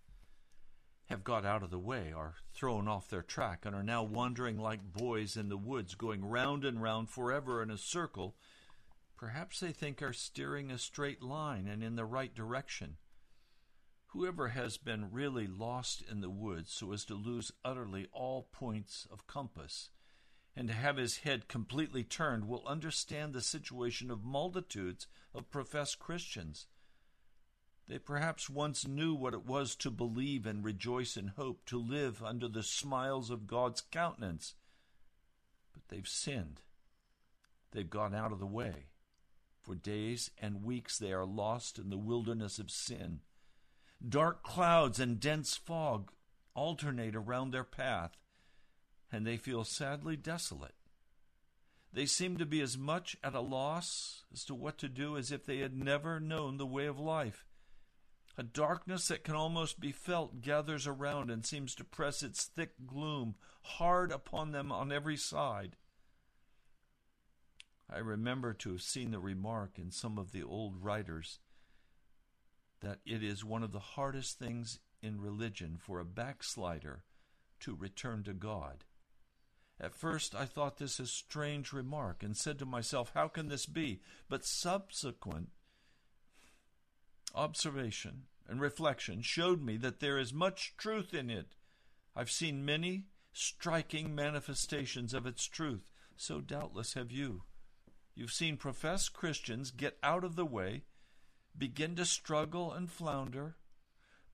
have 1.09 1.23
got 1.23 1.43
out 1.43 1.63
of 1.63 1.71
the 1.71 1.79
way, 1.79 2.13
are 2.15 2.35
thrown 2.53 2.87
off 2.87 3.09
their 3.09 3.23
track, 3.23 3.65
and 3.65 3.75
are 3.75 3.81
now 3.81 4.03
wandering 4.03 4.59
like 4.59 4.93
boys 4.93 5.35
in 5.35 5.49
the 5.49 5.57
woods, 5.57 5.95
going 5.95 6.23
round 6.23 6.65
and 6.65 6.83
round 6.83 7.09
forever 7.09 7.63
in 7.63 7.71
a 7.71 7.79
circle. 7.79 8.35
Perhaps 9.17 9.59
they 9.59 9.71
think 9.71 10.03
are 10.03 10.13
steering 10.13 10.69
a 10.69 10.77
straight 10.77 11.23
line 11.23 11.67
and 11.67 11.83
in 11.83 11.95
the 11.95 12.05
right 12.05 12.35
direction. 12.35 12.97
Whoever 14.17 14.47
has 14.47 14.77
been 14.77 15.11
really 15.11 15.45
lost 15.45 16.01
in 16.01 16.21
the 16.21 16.29
woods 16.31 16.73
so 16.73 16.91
as 16.91 17.05
to 17.05 17.13
lose 17.13 17.51
utterly 17.63 18.07
all 18.11 18.49
points 18.51 19.07
of 19.11 19.27
compass 19.27 19.91
and 20.55 20.67
to 20.69 20.73
have 20.73 20.97
his 20.97 21.17
head 21.17 21.47
completely 21.47 22.03
turned 22.03 22.47
will 22.47 22.65
understand 22.65 23.31
the 23.31 23.43
situation 23.43 24.09
of 24.09 24.23
multitudes 24.23 25.05
of 25.35 25.51
professed 25.51 25.99
Christians. 25.99 26.65
They 27.87 27.99
perhaps 27.99 28.49
once 28.49 28.87
knew 28.87 29.13
what 29.13 29.35
it 29.35 29.45
was 29.45 29.75
to 29.75 29.91
believe 29.91 30.47
and 30.47 30.65
rejoice 30.65 31.15
in 31.15 31.27
hope, 31.27 31.63
to 31.67 31.77
live 31.77 32.23
under 32.23 32.47
the 32.47 32.63
smiles 32.63 33.29
of 33.29 33.45
God's 33.45 33.81
countenance. 33.81 34.55
But 35.73 35.89
they've 35.89 36.07
sinned. 36.07 36.61
They've 37.69 37.87
gone 37.87 38.15
out 38.15 38.31
of 38.31 38.39
the 38.39 38.47
way. 38.47 38.87
For 39.61 39.75
days 39.75 40.31
and 40.39 40.63
weeks 40.63 40.97
they 40.97 41.13
are 41.13 41.23
lost 41.23 41.77
in 41.77 41.91
the 41.91 41.99
wilderness 41.99 42.57
of 42.57 42.71
sin. 42.71 43.19
Dark 44.07 44.43
clouds 44.43 44.99
and 44.99 45.19
dense 45.19 45.55
fog 45.55 46.11
alternate 46.53 47.15
around 47.15 47.51
their 47.51 47.63
path 47.63 48.17
and 49.11 49.25
they 49.25 49.37
feel 49.37 49.63
sadly 49.63 50.15
desolate. 50.15 50.75
They 51.93 52.05
seem 52.05 52.37
to 52.37 52.45
be 52.45 52.61
as 52.61 52.77
much 52.77 53.15
at 53.23 53.33
a 53.33 53.41
loss 53.41 54.23
as 54.33 54.43
to 54.45 54.55
what 54.55 54.77
to 54.79 54.89
do 54.89 55.17
as 55.17 55.31
if 55.31 55.45
they 55.45 55.59
had 55.59 55.75
never 55.75 56.19
known 56.19 56.57
the 56.57 56.65
way 56.65 56.85
of 56.85 56.99
life. 56.99 57.45
A 58.37 58.43
darkness 58.43 59.07
that 59.07 59.23
can 59.23 59.33
almost 59.33 59.79
be 59.79 59.91
felt 59.91 60.41
gathers 60.41 60.85
around 60.85 61.31
and 61.31 61.45
seems 61.45 61.73
to 61.75 61.83
press 61.83 62.21
its 62.21 62.45
thick 62.45 62.73
gloom 62.85 63.35
hard 63.63 64.11
upon 64.11 64.51
them 64.51 64.71
on 64.71 64.91
every 64.91 65.17
side. 65.17 65.75
I 67.89 67.99
remember 67.99 68.53
to 68.53 68.73
have 68.73 68.81
seen 68.81 69.11
the 69.11 69.19
remark 69.19 69.79
in 69.79 69.89
some 69.91 70.19
of 70.19 70.33
the 70.33 70.43
old 70.43 70.83
writers 70.83 71.39
that 72.81 72.99
it 73.05 73.23
is 73.23 73.43
one 73.43 73.63
of 73.63 73.71
the 73.71 73.79
hardest 73.79 74.37
things 74.37 74.79
in 75.01 75.21
religion 75.21 75.77
for 75.79 75.99
a 75.99 76.05
backslider 76.05 77.03
to 77.59 77.75
return 77.75 78.23
to 78.23 78.33
God. 78.33 78.83
At 79.79 79.93
first 79.93 80.33
I 80.33 80.45
thought 80.45 80.77
this 80.77 80.99
a 80.99 81.05
strange 81.05 81.71
remark 81.71 82.23
and 82.23 82.35
said 82.35 82.57
to 82.59 82.65
myself, 82.65 83.11
How 83.13 83.27
can 83.27 83.47
this 83.47 83.65
be? 83.65 84.01
But 84.27 84.45
subsequent 84.45 85.49
observation 87.35 88.23
and 88.47 88.59
reflection 88.59 89.21
showed 89.21 89.61
me 89.61 89.77
that 89.77 89.99
there 89.99 90.17
is 90.17 90.33
much 90.33 90.75
truth 90.77 91.13
in 91.13 91.29
it. 91.29 91.55
I've 92.15 92.31
seen 92.31 92.65
many 92.65 93.05
striking 93.33 94.15
manifestations 94.15 95.13
of 95.13 95.27
its 95.27 95.45
truth, 95.45 95.91
so 96.15 96.41
doubtless 96.41 96.93
have 96.93 97.11
you. 97.11 97.43
You've 98.15 98.31
seen 98.31 98.57
professed 98.57 99.13
Christians 99.13 99.69
get 99.69 99.99
out 100.01 100.23
of 100.23 100.35
the 100.35 100.45
way, 100.45 100.85
begin 101.57 101.95
to 101.95 102.05
struggle 102.05 102.71
and 102.71 102.89
flounder, 102.89 103.55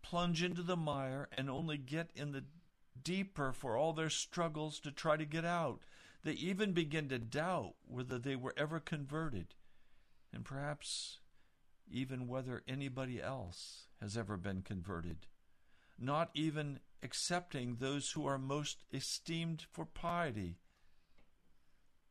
plunge 0.01 0.43
into 0.43 0.61
the 0.61 0.76
mire, 0.76 1.30
and 1.38 1.49
only 1.49 1.78
get 1.78 2.09
in 2.15 2.32
the 2.32 2.43
deeper 3.01 3.51
for 3.51 3.78
all 3.78 3.93
their 3.93 4.09
struggles 4.09 4.80
to 4.80 4.91
try 4.91 5.17
to 5.17 5.26
get 5.26 5.45
out. 5.45 5.82
They 6.24 6.34
even 6.34 6.74
begin 6.74 7.09
to 7.09 7.19
doubt 7.19 7.76
whether 7.86 8.17
they 8.17 8.36
were 8.36 8.53
ever 8.55 8.80
converted, 8.80 9.55
and 10.32 10.45
perhaps 10.45 11.19
even 11.91 12.28
whether 12.28 12.63
anybody 12.67 13.21
else 13.21 13.88
has 14.01 14.17
ever 14.17 14.38
been 14.38 14.61
converted, 14.61 15.28
not 15.99 16.30
even 16.34 16.80
accepting 17.01 17.76
those 17.76 18.11
who 18.11 18.26
are 18.26 18.38
most 18.38 18.84
esteemed 18.91 19.65
for 19.71 19.86
piety. 19.86 20.57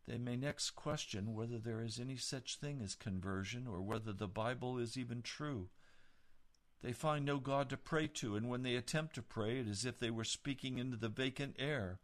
They 0.07 0.19
may 0.19 0.37
next 0.37 0.71
question 0.71 1.35
whether 1.35 1.59
there 1.59 1.83
is 1.83 2.01
any 2.01 2.17
such 2.17 2.57
thing 2.57 2.81
as 2.83 2.95
conversion 2.95 3.67
or 3.67 3.81
whether 3.81 4.13
the 4.13 4.27
Bible 4.27 4.79
is 4.79 4.97
even 4.97 5.23
true. 5.23 5.69
They 6.83 6.93
find 6.93 7.25
no 7.25 7.39
God 7.39 7.71
to 7.71 7.77
pray 7.77 8.09
to, 8.09 8.35
and 8.35 8.49
when 8.49 8.63
they 8.63 8.75
attempt 8.75 9.15
to 9.15 9.23
pray, 9.23 9.61
it 9.61 9.69
is 9.69 9.81
as 9.81 9.85
if 9.87 9.99
they 10.01 10.11
were 10.11 10.25
speaking 10.25 10.79
into 10.79 10.97
the 10.97 11.09
vacant 11.09 11.55
air. 11.59 12.01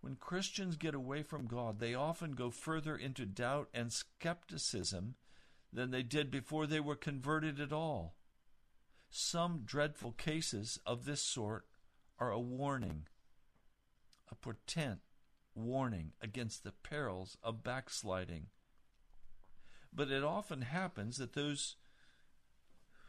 When 0.00 0.16
Christians 0.16 0.76
get 0.76 0.94
away 0.94 1.22
from 1.22 1.46
God, 1.46 1.78
they 1.78 1.94
often 1.94 2.32
go 2.32 2.50
further 2.50 2.96
into 2.96 3.26
doubt 3.26 3.68
and 3.74 3.92
skepticism 3.92 5.16
than 5.70 5.90
they 5.90 6.02
did 6.02 6.30
before 6.30 6.66
they 6.66 6.80
were 6.80 6.96
converted 6.96 7.60
at 7.60 7.72
all. 7.72 8.14
Some 9.10 9.62
dreadful 9.64 10.12
cases 10.12 10.78
of 10.86 11.04
this 11.04 11.20
sort 11.20 11.66
are 12.18 12.30
a 12.30 12.40
warning, 12.40 13.06
a 14.30 14.34
portent 14.34 15.00
warning 15.58 16.12
against 16.20 16.64
the 16.64 16.72
perils 16.72 17.36
of 17.42 17.64
backsliding. 17.64 18.46
But 19.92 20.10
it 20.10 20.22
often 20.22 20.62
happens 20.62 21.16
that 21.18 21.32
those 21.32 21.76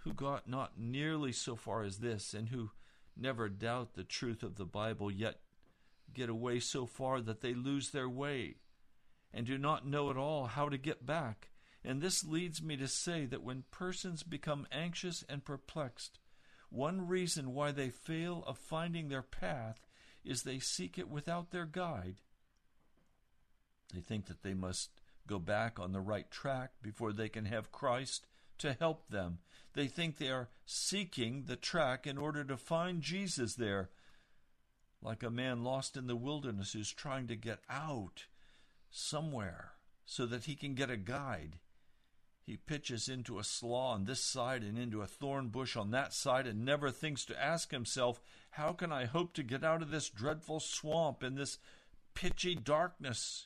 who 0.04 0.14
got 0.14 0.47
not 0.47 0.80
nearly 0.80 1.32
so 1.32 1.56
far 1.56 1.84
as 1.84 1.97
this, 1.97 2.34
and 2.34 2.50
who 2.50 2.72
never 3.18 3.50
doubt 3.50 3.93
the 3.93 4.04
truth 4.04 4.43
of 4.43 4.56
the 4.56 4.66
Bible, 4.66 5.12
yet 5.12 5.39
get 6.14 6.30
away 6.30 6.60
so 6.60 6.86
far 6.86 7.22
that 7.22 7.41
they 7.41 7.54
lose 7.54 7.91
their 7.91 8.10
way 8.10 8.56
and 9.34 9.45
do 9.45 9.58
not 9.58 9.86
know 9.86 10.10
at 10.10 10.18
all 10.18 10.47
how 10.47 10.70
to 10.70 10.78
get 10.78 11.06
back. 11.06 11.50
And 11.84 12.02
this 12.02 12.24
leads 12.24 12.62
me 12.62 12.76
to 12.78 12.88
say 12.88 13.26
that 13.26 13.43
when 13.43 13.64
persons 13.72 14.24
become 14.24 14.68
anxious 14.72 15.24
and 15.30 15.45
perplexed, 15.45 16.20
one 16.70 17.08
reason 17.08 17.54
why 17.54 17.72
they 17.72 17.89
fail 17.89 18.43
of 18.45 18.58
finding 18.58 19.10
their 19.10 19.22
path 19.22 19.88
is 20.24 20.43
they 20.43 20.60
seek 20.60 20.97
it 20.97 21.10
without 21.10 21.52
their 21.52 21.66
guide. 21.66 22.22
They 23.94 24.02
think 24.02 24.28
that 24.28 24.44
they 24.44 24.54
must 24.54 24.90
go 25.28 25.40
back 25.40 25.80
on 25.80 25.92
the 25.92 26.00
right 26.00 26.30
track 26.30 26.72
before 26.82 27.14
they 27.14 27.30
can 27.30 27.46
have 27.46 27.72
Christ 27.72 28.26
to 28.60 28.74
help 28.74 29.10
them. 29.10 29.40
They 29.74 29.88
think 29.88 30.18
they 30.18 30.30
are 30.30 30.50
seeking 30.66 31.44
the 31.46 31.56
track 31.56 32.08
in 32.08 32.18
order 32.18 32.44
to 32.44 32.58
find 32.58 33.02
Jesus 33.02 33.56
there, 33.56 33.90
like 35.02 35.24
a 35.24 35.30
man 35.30 35.64
lost 35.64 35.96
in 35.96 36.08
the 36.08 36.16
wilderness 36.16 36.74
who's 36.74 36.92
trying 36.92 37.28
to 37.28 37.36
get 37.36 37.60
out 37.70 38.26
somewhere 38.90 39.74
so 40.06 40.26
that 40.26 40.46
he 40.46 40.56
can 40.56 40.74
get 40.74 40.90
a 40.90 40.98
guide. 40.98 41.60
He 42.44 42.58
pitches 42.58 43.08
into 43.08 43.38
a 43.38 43.44
slough 43.44 43.94
on 43.94 44.06
this 44.06 44.22
side 44.22 44.64
and 44.64 44.76
into 44.76 45.04
a 45.04 45.08
thorn 45.08 45.50
bush 45.50 45.78
on 45.78 45.92
that 45.92 46.14
side 46.14 46.48
and 46.48 46.66
never 46.66 46.90
thinks 46.90 47.24
to 47.26 47.42
ask 47.42 47.70
himself, 47.70 48.20
How 48.50 48.74
can 48.74 48.92
I 48.92 49.06
hope 49.06 49.34
to 49.34 49.44
get 49.44 49.64
out 49.64 49.84
of 49.84 49.92
this 49.92 50.10
dreadful 50.10 50.60
swamp 50.60 51.22
in 51.24 51.36
this 51.36 51.60
pitchy 52.16 52.56
darkness 52.56 53.46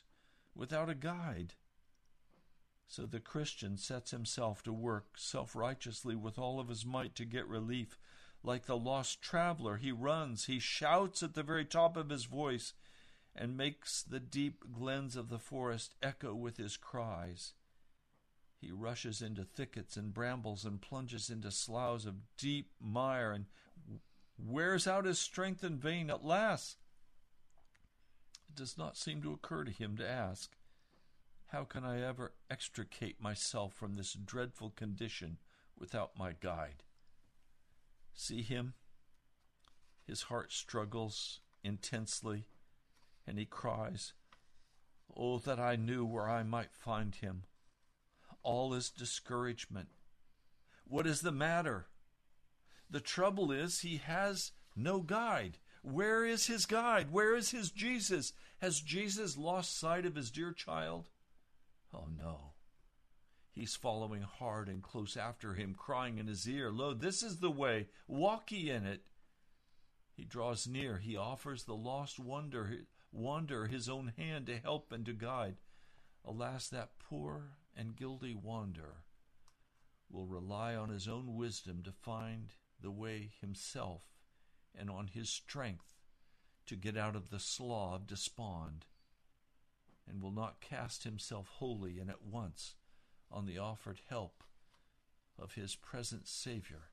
without 0.54 0.88
a 0.88 0.94
guide? 0.94 1.54
So 2.86 3.06
the 3.06 3.20
Christian 3.20 3.76
sets 3.76 4.10
himself 4.10 4.62
to 4.62 4.72
work 4.72 5.16
self 5.16 5.56
righteously 5.56 6.14
with 6.14 6.38
all 6.38 6.60
of 6.60 6.68
his 6.68 6.84
might 6.84 7.14
to 7.16 7.24
get 7.24 7.46
relief. 7.46 7.98
Like 8.42 8.66
the 8.66 8.76
lost 8.76 9.22
traveler, 9.22 9.78
he 9.78 9.90
runs, 9.90 10.46
he 10.46 10.58
shouts 10.58 11.22
at 11.22 11.34
the 11.34 11.42
very 11.42 11.64
top 11.64 11.96
of 11.96 12.10
his 12.10 12.26
voice, 12.26 12.74
and 13.34 13.56
makes 13.56 14.02
the 14.02 14.20
deep 14.20 14.64
glens 14.72 15.16
of 15.16 15.28
the 15.28 15.38
forest 15.38 15.94
echo 16.02 16.34
with 16.34 16.58
his 16.58 16.76
cries. 16.76 17.54
He 18.60 18.70
rushes 18.70 19.20
into 19.20 19.44
thickets 19.44 19.96
and 19.96 20.14
brambles 20.14 20.64
and 20.64 20.80
plunges 20.80 21.30
into 21.30 21.50
sloughs 21.50 22.06
of 22.06 22.36
deep 22.36 22.70
mire 22.80 23.32
and 23.32 23.46
wears 24.38 24.86
out 24.86 25.04
his 25.04 25.18
strength 25.18 25.64
in 25.64 25.78
vain 25.78 26.10
at 26.10 26.24
last. 26.24 26.83
Does 28.54 28.78
not 28.78 28.96
seem 28.96 29.22
to 29.22 29.32
occur 29.32 29.64
to 29.64 29.70
him 29.70 29.96
to 29.96 30.08
ask, 30.08 30.56
How 31.48 31.64
can 31.64 31.84
I 31.84 32.02
ever 32.02 32.32
extricate 32.50 33.20
myself 33.20 33.74
from 33.74 33.94
this 33.94 34.12
dreadful 34.12 34.70
condition 34.70 35.38
without 35.78 36.18
my 36.18 36.32
guide? 36.40 36.84
See 38.12 38.42
him? 38.42 38.74
His 40.06 40.22
heart 40.22 40.52
struggles 40.52 41.40
intensely, 41.62 42.46
and 43.26 43.38
he 43.38 43.46
cries, 43.46 44.12
Oh, 45.16 45.38
that 45.38 45.58
I 45.58 45.76
knew 45.76 46.04
where 46.04 46.28
I 46.28 46.42
might 46.42 46.72
find 46.72 47.14
him! 47.14 47.44
all 48.44 48.74
is 48.74 48.90
discouragement. 48.90 49.88
What 50.86 51.06
is 51.06 51.22
the 51.22 51.32
matter? 51.32 51.86
The 52.88 53.00
trouble 53.00 53.50
is, 53.50 53.80
he 53.80 53.96
has 53.96 54.52
no 54.76 55.00
guide. 55.00 55.58
Where 55.84 56.24
is 56.24 56.46
his 56.46 56.64
guide? 56.64 57.12
Where 57.12 57.36
is 57.36 57.50
his 57.50 57.70
Jesus? 57.70 58.32
Has 58.62 58.80
Jesus 58.80 59.36
lost 59.36 59.78
sight 59.78 60.06
of 60.06 60.14
his 60.14 60.30
dear 60.30 60.50
child? 60.50 61.10
Oh, 61.92 62.08
no. 62.18 62.54
He's 63.52 63.76
following 63.76 64.22
hard 64.22 64.66
and 64.70 64.82
close 64.82 65.14
after 65.14 65.52
him, 65.52 65.74
crying 65.74 66.16
in 66.16 66.26
his 66.26 66.48
ear, 66.48 66.72
Lo, 66.72 66.94
this 66.94 67.22
is 67.22 67.40
the 67.40 67.50
way, 67.50 67.88
walk 68.08 68.50
ye 68.50 68.70
in 68.70 68.86
it. 68.86 69.02
He 70.14 70.24
draws 70.24 70.66
near, 70.66 70.96
he 70.96 71.18
offers 71.18 71.64
the 71.64 71.76
lost 71.76 72.18
wonder, 72.18 72.86
wander 73.12 73.66
his 73.66 73.86
own 73.86 74.14
hand 74.16 74.46
to 74.46 74.56
help 74.56 74.90
and 74.90 75.04
to 75.04 75.12
guide. 75.12 75.56
Alas, 76.24 76.66
that 76.68 76.98
poor 76.98 77.58
and 77.76 77.94
guilty 77.94 78.34
wanderer 78.34 79.04
will 80.10 80.26
rely 80.26 80.74
on 80.74 80.88
his 80.88 81.06
own 81.06 81.36
wisdom 81.36 81.82
to 81.82 81.92
find 81.92 82.54
the 82.80 82.90
way 82.90 83.32
himself 83.42 84.13
and 84.78 84.90
on 84.90 85.08
his 85.08 85.28
strength 85.28 85.94
to 86.66 86.76
get 86.76 86.96
out 86.96 87.16
of 87.16 87.30
the 87.30 87.38
slough 87.38 87.94
of 87.94 88.06
despond, 88.06 88.86
and 90.08 90.22
will 90.22 90.30
not 90.30 90.60
cast 90.60 91.04
himself 91.04 91.48
wholly 91.48 91.98
and 91.98 92.10
at 92.10 92.22
once 92.22 92.74
on 93.30 93.46
the 93.46 93.58
offered 93.58 94.00
help 94.08 94.44
of 95.38 95.54
his 95.54 95.74
present 95.74 96.28
Savior. 96.28 96.90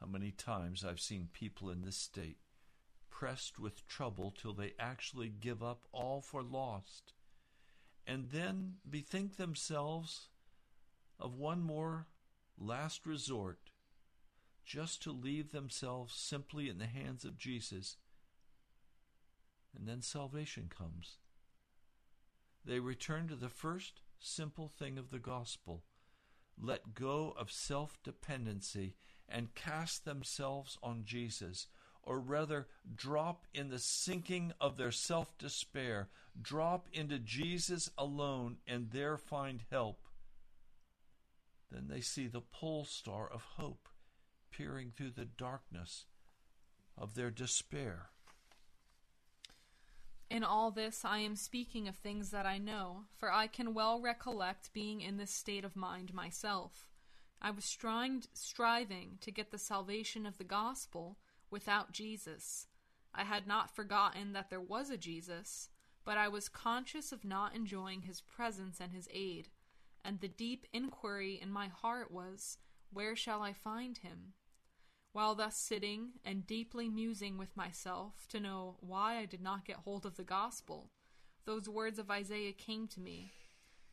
How 0.00 0.06
many 0.06 0.30
times 0.30 0.84
I've 0.84 1.00
seen 1.00 1.28
people 1.32 1.70
in 1.70 1.82
this 1.82 1.96
state 1.96 2.38
pressed 3.10 3.58
with 3.58 3.86
trouble 3.86 4.30
till 4.30 4.52
they 4.52 4.74
actually 4.78 5.28
give 5.28 5.62
up 5.62 5.84
all 5.92 6.20
for 6.20 6.42
lost 6.42 7.12
and 8.06 8.30
then 8.30 8.74
bethink 8.88 9.36
themselves 9.36 10.28
of 11.18 11.34
one 11.34 11.60
more 11.62 12.06
last 12.56 13.06
resort, 13.06 13.67
just 14.68 15.02
to 15.02 15.10
leave 15.10 15.50
themselves 15.50 16.14
simply 16.14 16.68
in 16.68 16.76
the 16.76 16.86
hands 16.86 17.24
of 17.24 17.38
Jesus. 17.38 17.96
And 19.74 19.88
then 19.88 20.02
salvation 20.02 20.68
comes. 20.68 21.16
They 22.66 22.78
return 22.78 23.28
to 23.28 23.34
the 23.34 23.48
first 23.48 24.02
simple 24.18 24.68
thing 24.68 24.98
of 24.98 25.10
the 25.10 25.18
gospel 25.18 25.84
let 26.60 26.92
go 26.92 27.34
of 27.38 27.52
self 27.52 27.98
dependency 28.02 28.96
and 29.28 29.54
cast 29.54 30.04
themselves 30.04 30.76
on 30.82 31.04
Jesus, 31.04 31.68
or 32.02 32.18
rather 32.18 32.66
drop 32.96 33.46
in 33.54 33.68
the 33.68 33.78
sinking 33.78 34.52
of 34.60 34.76
their 34.76 34.90
self 34.90 35.38
despair, 35.38 36.08
drop 36.40 36.88
into 36.92 37.18
Jesus 37.20 37.90
alone, 37.96 38.56
and 38.66 38.90
there 38.90 39.16
find 39.16 39.62
help. 39.70 40.02
Then 41.70 41.86
they 41.88 42.00
see 42.00 42.26
the 42.26 42.40
pole 42.40 42.84
star 42.84 43.30
of 43.30 43.42
hope 43.56 43.87
peering 44.58 44.90
through 44.90 45.12
the 45.12 45.24
darkness 45.24 46.04
of 46.96 47.14
their 47.14 47.30
despair. 47.30 48.10
In 50.28 50.42
all 50.42 50.72
this, 50.72 51.04
I 51.04 51.18
am 51.18 51.36
speaking 51.36 51.86
of 51.86 51.96
things 51.96 52.30
that 52.30 52.44
I 52.44 52.58
know, 52.58 53.04
for 53.16 53.32
I 53.32 53.46
can 53.46 53.72
well 53.72 54.00
recollect 54.00 54.72
being 54.74 55.00
in 55.00 55.16
this 55.16 55.30
state 55.30 55.64
of 55.64 55.76
mind 55.76 56.12
myself. 56.12 56.88
I 57.40 57.52
was 57.52 57.64
striving, 57.64 58.24
striving 58.34 59.18
to 59.20 59.30
get 59.30 59.52
the 59.52 59.58
salvation 59.58 60.26
of 60.26 60.38
the 60.38 60.44
gospel 60.44 61.18
without 61.50 61.92
Jesus. 61.92 62.66
I 63.14 63.22
had 63.22 63.46
not 63.46 63.74
forgotten 63.74 64.32
that 64.32 64.50
there 64.50 64.60
was 64.60 64.90
a 64.90 64.98
Jesus, 64.98 65.70
but 66.04 66.18
I 66.18 66.26
was 66.26 66.48
conscious 66.48 67.12
of 67.12 67.24
not 67.24 67.54
enjoying 67.54 68.02
his 68.02 68.20
presence 68.20 68.80
and 68.80 68.92
his 68.92 69.08
aid, 69.14 69.48
and 70.04 70.20
the 70.20 70.28
deep 70.28 70.66
inquiry 70.72 71.38
in 71.40 71.50
my 71.50 71.68
heart 71.68 72.10
was, 72.10 72.58
Where 72.92 73.14
shall 73.14 73.40
I 73.40 73.52
find 73.52 73.98
him? 73.98 74.34
While 75.18 75.34
thus 75.34 75.56
sitting 75.56 76.10
and 76.24 76.46
deeply 76.46 76.88
musing 76.88 77.38
with 77.38 77.56
myself 77.56 78.28
to 78.28 78.38
know 78.38 78.76
why 78.78 79.16
I 79.16 79.24
did 79.24 79.40
not 79.40 79.64
get 79.64 79.78
hold 79.78 80.06
of 80.06 80.16
the 80.16 80.22
gospel, 80.22 80.92
those 81.44 81.68
words 81.68 81.98
of 81.98 82.08
Isaiah 82.08 82.52
came 82.52 82.86
to 82.86 83.00
me 83.00 83.32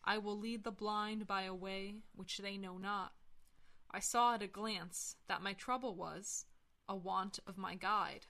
I 0.04 0.20
will 0.20 0.38
lead 0.38 0.64
the 0.64 0.70
blind 0.70 1.26
by 1.26 1.42
a 1.42 1.56
way 1.56 1.96
which 2.14 2.38
they 2.38 2.60
know 2.60 2.78
not. 2.78 3.14
I 3.90 4.02
saw 4.02 4.36
at 4.36 4.44
a 4.44 4.48
glance 4.48 5.16
that 5.28 5.42
my 5.42 5.54
trouble 5.54 5.96
was 5.96 6.46
a 6.88 6.96
want 6.96 7.40
of 7.48 7.58
my 7.58 7.74
guide. 7.74 8.28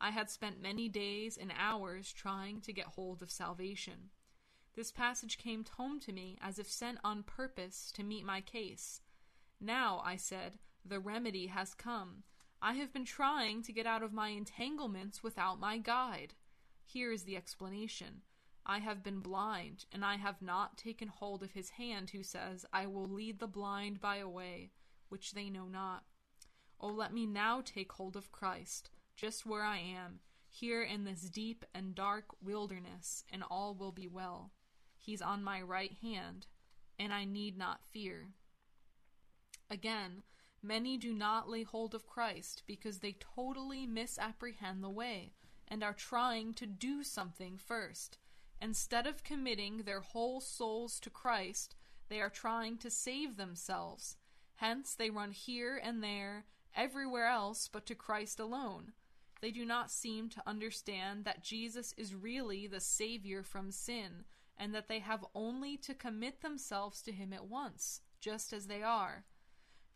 I 0.00 0.10
had 0.10 0.28
spent 0.28 0.60
many 0.60 0.88
days 0.88 1.38
and 1.40 1.52
hours 1.56 2.12
trying 2.12 2.60
to 2.62 2.72
get 2.72 2.86
hold 2.86 3.22
of 3.22 3.30
salvation. 3.30 4.10
This 4.74 4.90
passage 4.90 5.38
came 5.38 5.64
home 5.76 6.00
to 6.00 6.12
me 6.12 6.38
as 6.42 6.58
if 6.58 6.68
sent 6.68 6.98
on 7.04 7.22
purpose 7.22 7.92
to 7.92 8.02
meet 8.02 8.24
my 8.24 8.40
case. 8.40 9.00
Now, 9.60 10.02
I 10.04 10.16
said, 10.16 10.54
the 10.84 10.98
remedy 10.98 11.46
has 11.46 11.72
come. 11.72 12.24
I 12.64 12.74
have 12.74 12.92
been 12.92 13.04
trying 13.04 13.62
to 13.64 13.72
get 13.72 13.86
out 13.86 14.04
of 14.04 14.12
my 14.12 14.28
entanglements 14.28 15.20
without 15.20 15.58
my 15.58 15.78
guide. 15.78 16.34
Here 16.84 17.10
is 17.10 17.24
the 17.24 17.36
explanation. 17.36 18.22
I 18.64 18.78
have 18.78 19.02
been 19.02 19.18
blind, 19.18 19.86
and 19.92 20.04
I 20.04 20.14
have 20.14 20.40
not 20.40 20.78
taken 20.78 21.08
hold 21.08 21.42
of 21.42 21.50
his 21.50 21.70
hand 21.70 22.10
who 22.10 22.22
says, 22.22 22.64
I 22.72 22.86
will 22.86 23.08
lead 23.08 23.40
the 23.40 23.48
blind 23.48 24.00
by 24.00 24.18
a 24.18 24.28
way 24.28 24.70
which 25.08 25.32
they 25.32 25.50
know 25.50 25.66
not. 25.66 26.04
Oh, 26.80 26.86
let 26.86 27.12
me 27.12 27.26
now 27.26 27.62
take 27.64 27.90
hold 27.90 28.14
of 28.14 28.30
Christ, 28.30 28.90
just 29.16 29.44
where 29.44 29.64
I 29.64 29.78
am, 29.78 30.20
here 30.48 30.84
in 30.84 31.02
this 31.02 31.22
deep 31.22 31.64
and 31.74 31.96
dark 31.96 32.26
wilderness, 32.40 33.24
and 33.32 33.42
all 33.50 33.74
will 33.74 33.90
be 33.90 34.06
well. 34.06 34.52
He's 34.96 35.20
on 35.20 35.42
my 35.42 35.60
right 35.60 35.96
hand, 36.00 36.46
and 36.96 37.12
I 37.12 37.24
need 37.24 37.58
not 37.58 37.84
fear. 37.84 38.28
Again, 39.68 40.22
many 40.62 40.96
do 40.96 41.12
not 41.12 41.48
lay 41.48 41.62
hold 41.62 41.94
of 41.94 42.06
Christ 42.06 42.62
because 42.66 42.98
they 42.98 43.16
totally 43.18 43.86
misapprehend 43.86 44.82
the 44.82 44.90
way 44.90 45.32
and 45.68 45.82
are 45.82 45.92
trying 45.92 46.54
to 46.54 46.66
do 46.66 47.02
something 47.02 47.56
first. 47.56 48.18
Instead 48.60 49.06
of 49.06 49.24
committing 49.24 49.78
their 49.78 50.00
whole 50.00 50.40
souls 50.40 51.00
to 51.00 51.10
Christ, 51.10 51.74
they 52.08 52.20
are 52.20 52.30
trying 52.30 52.76
to 52.78 52.90
save 52.90 53.36
themselves. 53.36 54.16
Hence, 54.56 54.94
they 54.94 55.10
run 55.10 55.32
here 55.32 55.80
and 55.82 56.02
there 56.02 56.44
everywhere 56.76 57.26
else 57.26 57.68
but 57.68 57.86
to 57.86 57.94
Christ 57.94 58.38
alone. 58.38 58.92
They 59.40 59.50
do 59.50 59.64
not 59.64 59.90
seem 59.90 60.28
to 60.30 60.42
understand 60.46 61.24
that 61.24 61.42
Jesus 61.42 61.92
is 61.96 62.14
really 62.14 62.66
the 62.66 62.78
Savior 62.80 63.42
from 63.42 63.72
sin, 63.72 64.24
and 64.56 64.72
that 64.74 64.86
they 64.86 65.00
have 65.00 65.24
only 65.34 65.76
to 65.78 65.94
commit 65.94 66.40
themselves 66.42 67.02
to 67.02 67.12
Him 67.12 67.32
at 67.32 67.46
once, 67.46 68.02
just 68.20 68.52
as 68.52 68.68
they 68.68 68.82
are. 68.82 69.24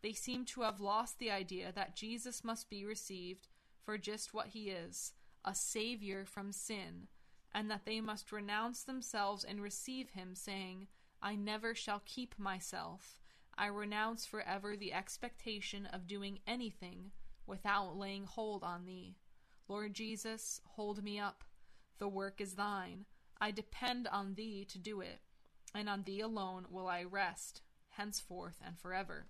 They 0.02 0.12
seem 0.12 0.44
to 0.46 0.62
have 0.62 0.80
lost 0.80 1.18
the 1.18 1.30
idea 1.30 1.72
that 1.72 1.96
Jesus 1.96 2.44
must 2.44 2.70
be 2.70 2.84
received 2.84 3.48
for 3.84 3.98
just 3.98 4.34
what 4.34 4.48
He 4.48 4.70
is 4.70 5.12
a 5.44 5.54
Savior 5.54 6.24
from 6.24 6.52
sin, 6.52 7.06
and 7.54 7.70
that 7.70 7.84
they 7.86 8.00
must 8.00 8.32
renounce 8.32 8.82
themselves 8.82 9.44
and 9.44 9.60
receive 9.60 10.10
Him, 10.10 10.34
saying, 10.34 10.88
I 11.22 11.34
never 11.36 11.74
shall 11.74 12.02
keep 12.04 12.38
myself. 12.38 13.20
I 13.56 13.66
renounce 13.66 14.26
forever 14.26 14.76
the 14.76 14.92
expectation 14.92 15.86
of 15.86 16.06
doing 16.06 16.40
anything 16.46 17.12
without 17.46 17.96
laying 17.96 18.24
hold 18.24 18.62
on 18.64 18.84
thee. 18.86 19.16
Lord 19.68 19.94
Jesus, 19.94 20.60
hold 20.64 21.02
me 21.02 21.18
up. 21.18 21.44
The 21.98 22.08
work 22.08 22.40
is 22.40 22.54
thine. 22.54 23.06
I 23.40 23.50
depend 23.50 24.08
on 24.08 24.34
thee 24.34 24.64
to 24.68 24.78
do 24.78 25.00
it. 25.00 25.20
and 25.74 25.88
on 25.88 26.02
thee 26.04 26.20
alone 26.20 26.66
will 26.70 26.88
I 26.88 27.02
rest, 27.04 27.62
henceforth 27.90 28.56
and 28.64 28.78
forever. 28.78 29.26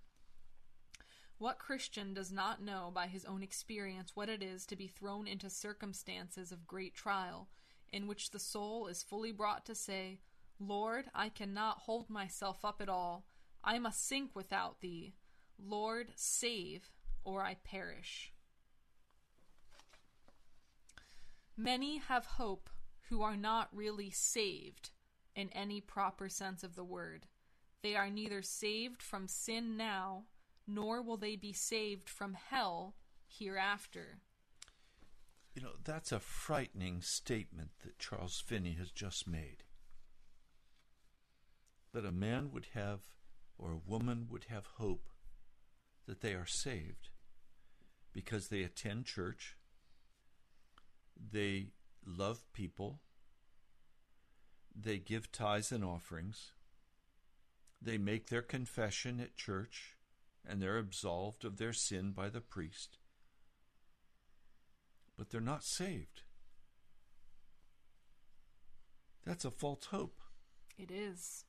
What 1.38 1.58
Christian 1.58 2.14
does 2.14 2.32
not 2.32 2.62
know 2.62 2.90
by 2.94 3.08
his 3.08 3.24
own 3.26 3.42
experience 3.42 4.12
what 4.14 4.30
it 4.30 4.42
is 4.42 4.64
to 4.66 4.76
be 4.76 4.86
thrown 4.86 5.26
into 5.26 5.50
circumstances 5.50 6.50
of 6.50 6.66
great 6.66 6.94
trial, 6.94 7.48
in 7.92 8.06
which 8.06 8.30
the 8.30 8.38
soul 8.38 8.86
is 8.86 9.02
fully 9.02 9.32
brought 9.32 9.66
to 9.66 9.74
say, 9.74 10.18
Lord, 10.58 11.06
I 11.14 11.28
cannot 11.28 11.80
hold 11.80 12.08
myself 12.08 12.64
up 12.64 12.80
at 12.80 12.88
all. 12.88 13.26
I 13.62 13.78
must 13.78 14.06
sink 14.06 14.30
without 14.34 14.80
thee. 14.80 15.12
Lord, 15.58 16.08
save, 16.16 16.90
or 17.22 17.42
I 17.42 17.56
perish. 17.64 18.32
Many 21.56 21.98
have 21.98 22.24
hope 22.24 22.70
who 23.08 23.22
are 23.22 23.36
not 23.36 23.68
really 23.72 24.10
saved 24.10 24.90
in 25.34 25.50
any 25.50 25.80
proper 25.80 26.28
sense 26.28 26.64
of 26.64 26.76
the 26.76 26.84
word. 26.84 27.26
They 27.82 27.94
are 27.94 28.10
neither 28.10 28.40
saved 28.40 29.02
from 29.02 29.28
sin 29.28 29.76
now, 29.76 30.24
nor 30.66 31.02
will 31.02 31.16
they 31.16 31.36
be 31.36 31.52
saved 31.52 32.08
from 32.08 32.34
hell 32.34 32.94
hereafter. 33.26 34.20
You 35.54 35.62
know, 35.62 35.72
that's 35.84 36.12
a 36.12 36.20
frightening 36.20 37.00
statement 37.00 37.70
that 37.82 37.98
Charles 37.98 38.42
Finney 38.44 38.74
has 38.78 38.90
just 38.90 39.26
made. 39.26 39.64
That 41.92 42.04
a 42.04 42.12
man 42.12 42.50
would 42.52 42.68
have, 42.74 43.00
or 43.56 43.72
a 43.72 43.90
woman 43.90 44.26
would 44.30 44.44
have 44.50 44.66
hope 44.76 45.08
that 46.06 46.20
they 46.20 46.34
are 46.34 46.46
saved 46.46 47.08
because 48.12 48.48
they 48.48 48.62
attend 48.62 49.06
church, 49.06 49.56
they 51.32 51.68
love 52.06 52.44
people, 52.52 53.00
they 54.74 54.98
give 54.98 55.32
tithes 55.32 55.72
and 55.72 55.84
offerings, 55.84 56.52
they 57.80 57.98
make 57.98 58.28
their 58.28 58.42
confession 58.42 59.20
at 59.20 59.36
church, 59.36 59.95
and 60.48 60.60
they're 60.60 60.78
absolved 60.78 61.44
of 61.44 61.58
their 61.58 61.72
sin 61.72 62.12
by 62.12 62.28
the 62.28 62.40
priest. 62.40 62.98
But 65.16 65.30
they're 65.30 65.40
not 65.40 65.64
saved. 65.64 66.22
That's 69.24 69.44
a 69.44 69.50
false 69.50 69.86
hope. 69.86 70.20
It 70.78 70.90
is. 70.90 71.44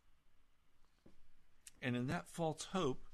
And 1.81 1.95
in 1.95 2.07
that 2.07 2.27
false 2.27 2.67
hope, 2.71 3.07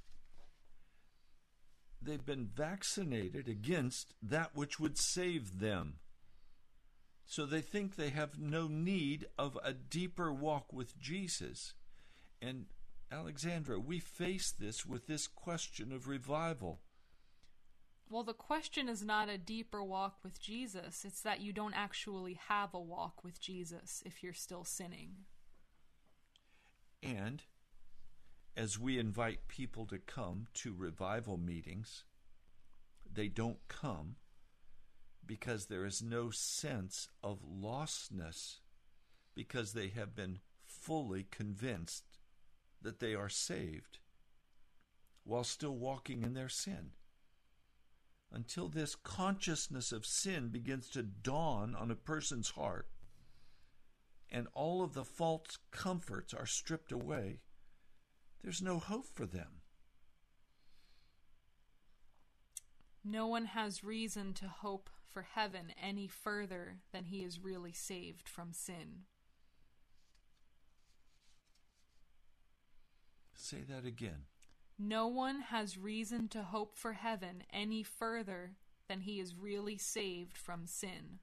they've 2.02 2.26
been 2.26 2.50
vaccinated 2.54 3.48
against 3.48 4.14
that 4.22 4.52
which 4.56 4.80
would 4.80 4.98
save 4.98 5.60
them. 5.60 5.96
So 7.26 7.46
they 7.46 7.62
think 7.62 7.96
they 7.96 8.10
have 8.10 8.40
no 8.40 8.68
need 8.68 9.28
of 9.38 9.58
a 9.64 9.74
deeper 9.74 10.32
walk 10.32 10.72
with 10.72 11.00
Jesus. 11.00 11.74
And 12.42 12.66
Alexandra, 13.14 13.80
we 13.80 14.00
face 14.00 14.52
this 14.52 14.88
with 14.88 15.06
this 15.06 15.28
question 15.28 15.92
of 15.92 16.08
revival. 16.08 16.80
Well, 18.10 18.24
the 18.24 18.34
question 18.34 18.90
is 18.90 19.04
not 19.04 19.30
a 19.30 19.38
deeper 19.38 19.84
walk 19.84 20.18
with 20.24 20.42
Jesus. 20.42 21.06
It's 21.06 21.22
that 21.22 21.40
you 21.40 21.54
don't 21.54 21.76
actually 21.76 22.40
have 22.48 22.74
a 22.74 22.80
walk 22.80 23.24
with 23.24 23.40
Jesus 23.40 24.02
if 24.04 24.24
you're 24.24 24.34
still 24.34 24.64
sinning. 24.64 25.12
And 27.04 27.44
as 28.58 28.80
we 28.80 28.98
invite 28.98 29.48
people 29.48 29.86
to 29.88 30.00
come 30.00 30.48
to 30.56 30.74
revival 30.76 31.38
meetings, 31.38 32.06
they 33.12 33.28
don't 33.28 33.68
come 33.68 34.16
because 35.24 35.68
there 35.68 35.86
is 35.86 36.02
no 36.02 36.32
sense 36.32 37.10
of 37.22 37.40
lostness 37.44 38.58
because 39.36 39.74
they 39.74 39.90
have 39.90 40.16
been 40.16 40.40
fully 40.66 41.28
convinced 41.30 42.13
that 42.84 43.00
they 43.00 43.16
are 43.16 43.30
saved 43.30 44.00
while 45.24 45.44
still 45.44 45.76
walking 45.76 46.22
in 46.22 46.34
their 46.34 46.50
sin. 46.50 46.92
Until 48.32 48.68
this 48.68 48.96
consciousness 48.96 49.92
of 49.92 50.06
sin 50.06 50.50
begins 50.50 50.90
to 50.90 51.04
dawn 51.04 51.76
on 51.76 51.92
a 51.92 51.96
person's 51.96 52.52
heart 52.52 52.88
and 54.30 54.48
all 54.54 54.82
of 54.82 54.94
the 54.94 55.06
false 55.06 55.60
comforts 55.72 56.34
are 56.34 56.48
stripped 56.48 56.92
away, 56.92 57.42
there's 58.42 58.62
no 58.62 58.80
hope 58.80 59.06
for 59.14 59.26
them. 59.26 59.62
No 63.06 63.28
one 63.28 63.46
has 63.46 63.84
reason 63.84 64.34
to 64.36 64.48
hope 64.48 64.90
for 65.12 65.22
heaven 65.22 65.74
any 65.82 66.08
further 66.08 66.80
than 66.92 67.06
he 67.06 67.24
is 67.24 67.40
really 67.40 67.74
saved 67.74 68.28
from 68.28 68.52
sin. 68.54 69.04
Say 73.44 73.66
that 73.68 73.86
again. 73.86 74.24
No 74.80 75.08
one 75.08 75.42
has 75.42 75.78
reason 75.78 76.30
to 76.30 76.44
hope 76.44 76.78
for 76.78 76.94
heaven 76.94 77.44
any 77.52 77.84
further 77.84 78.54
than 78.88 79.02
he 79.02 79.20
is 79.20 79.36
really 79.36 79.78
saved 79.78 80.38
from 80.38 80.66
sin. 80.66 81.20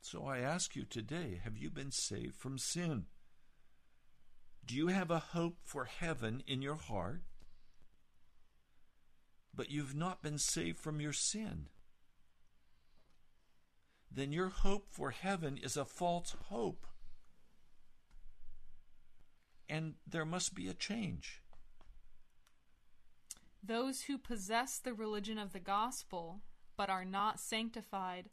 So 0.00 0.24
I 0.24 0.38
ask 0.38 0.74
you 0.74 0.84
today 0.84 1.38
have 1.44 1.58
you 1.58 1.68
been 1.68 1.90
saved 1.90 2.36
from 2.36 2.56
sin? 2.56 3.04
Do 4.64 4.74
you 4.74 4.86
have 4.86 5.10
a 5.10 5.18
hope 5.18 5.58
for 5.62 5.84
heaven 5.84 6.42
in 6.46 6.62
your 6.62 6.76
heart? 6.76 7.20
But 9.54 9.70
you've 9.70 9.94
not 9.94 10.22
been 10.22 10.38
saved 10.38 10.78
from 10.78 11.02
your 11.02 11.12
sin. 11.12 11.66
Then 14.10 14.32
your 14.32 14.48
hope 14.48 14.86
for 14.88 15.10
heaven 15.10 15.58
is 15.58 15.76
a 15.76 15.84
false 15.84 16.34
hope 16.48 16.86
and 19.68 19.94
there 20.06 20.24
must 20.24 20.54
be 20.54 20.68
a 20.68 20.74
change. 20.74 21.42
Those 23.62 24.02
who 24.02 24.18
possess 24.18 24.78
the 24.78 24.94
religion 24.94 25.38
of 25.38 25.52
the 25.52 25.60
gospel 25.60 26.42
but 26.76 26.90
are 26.90 27.04
not 27.04 27.40
sanctified 27.40 28.28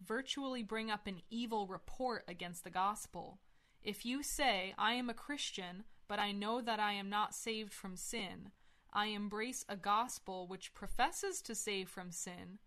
virtually 0.00 0.62
bring 0.62 0.90
up 0.90 1.06
an 1.06 1.20
evil 1.30 1.66
report 1.66 2.24
against 2.28 2.64
the 2.64 2.70
gospel. 2.70 3.40
If 3.82 4.06
you 4.06 4.22
say, 4.22 4.74
I 4.78 4.94
am 4.94 5.10
a 5.10 5.14
Christian, 5.14 5.84
but 6.06 6.18
I 6.18 6.32
know 6.32 6.60
that 6.60 6.80
I 6.80 6.92
am 6.92 7.10
not 7.10 7.34
saved 7.34 7.72
from 7.72 7.96
sin, 7.96 8.50
I 8.92 9.06
embrace 9.06 9.64
a 9.68 9.76
gospel 9.76 10.46
which 10.46 10.72
professes 10.74 11.42
to 11.42 11.54
save 11.54 11.88
from 11.88 12.10
sin, 12.10 12.58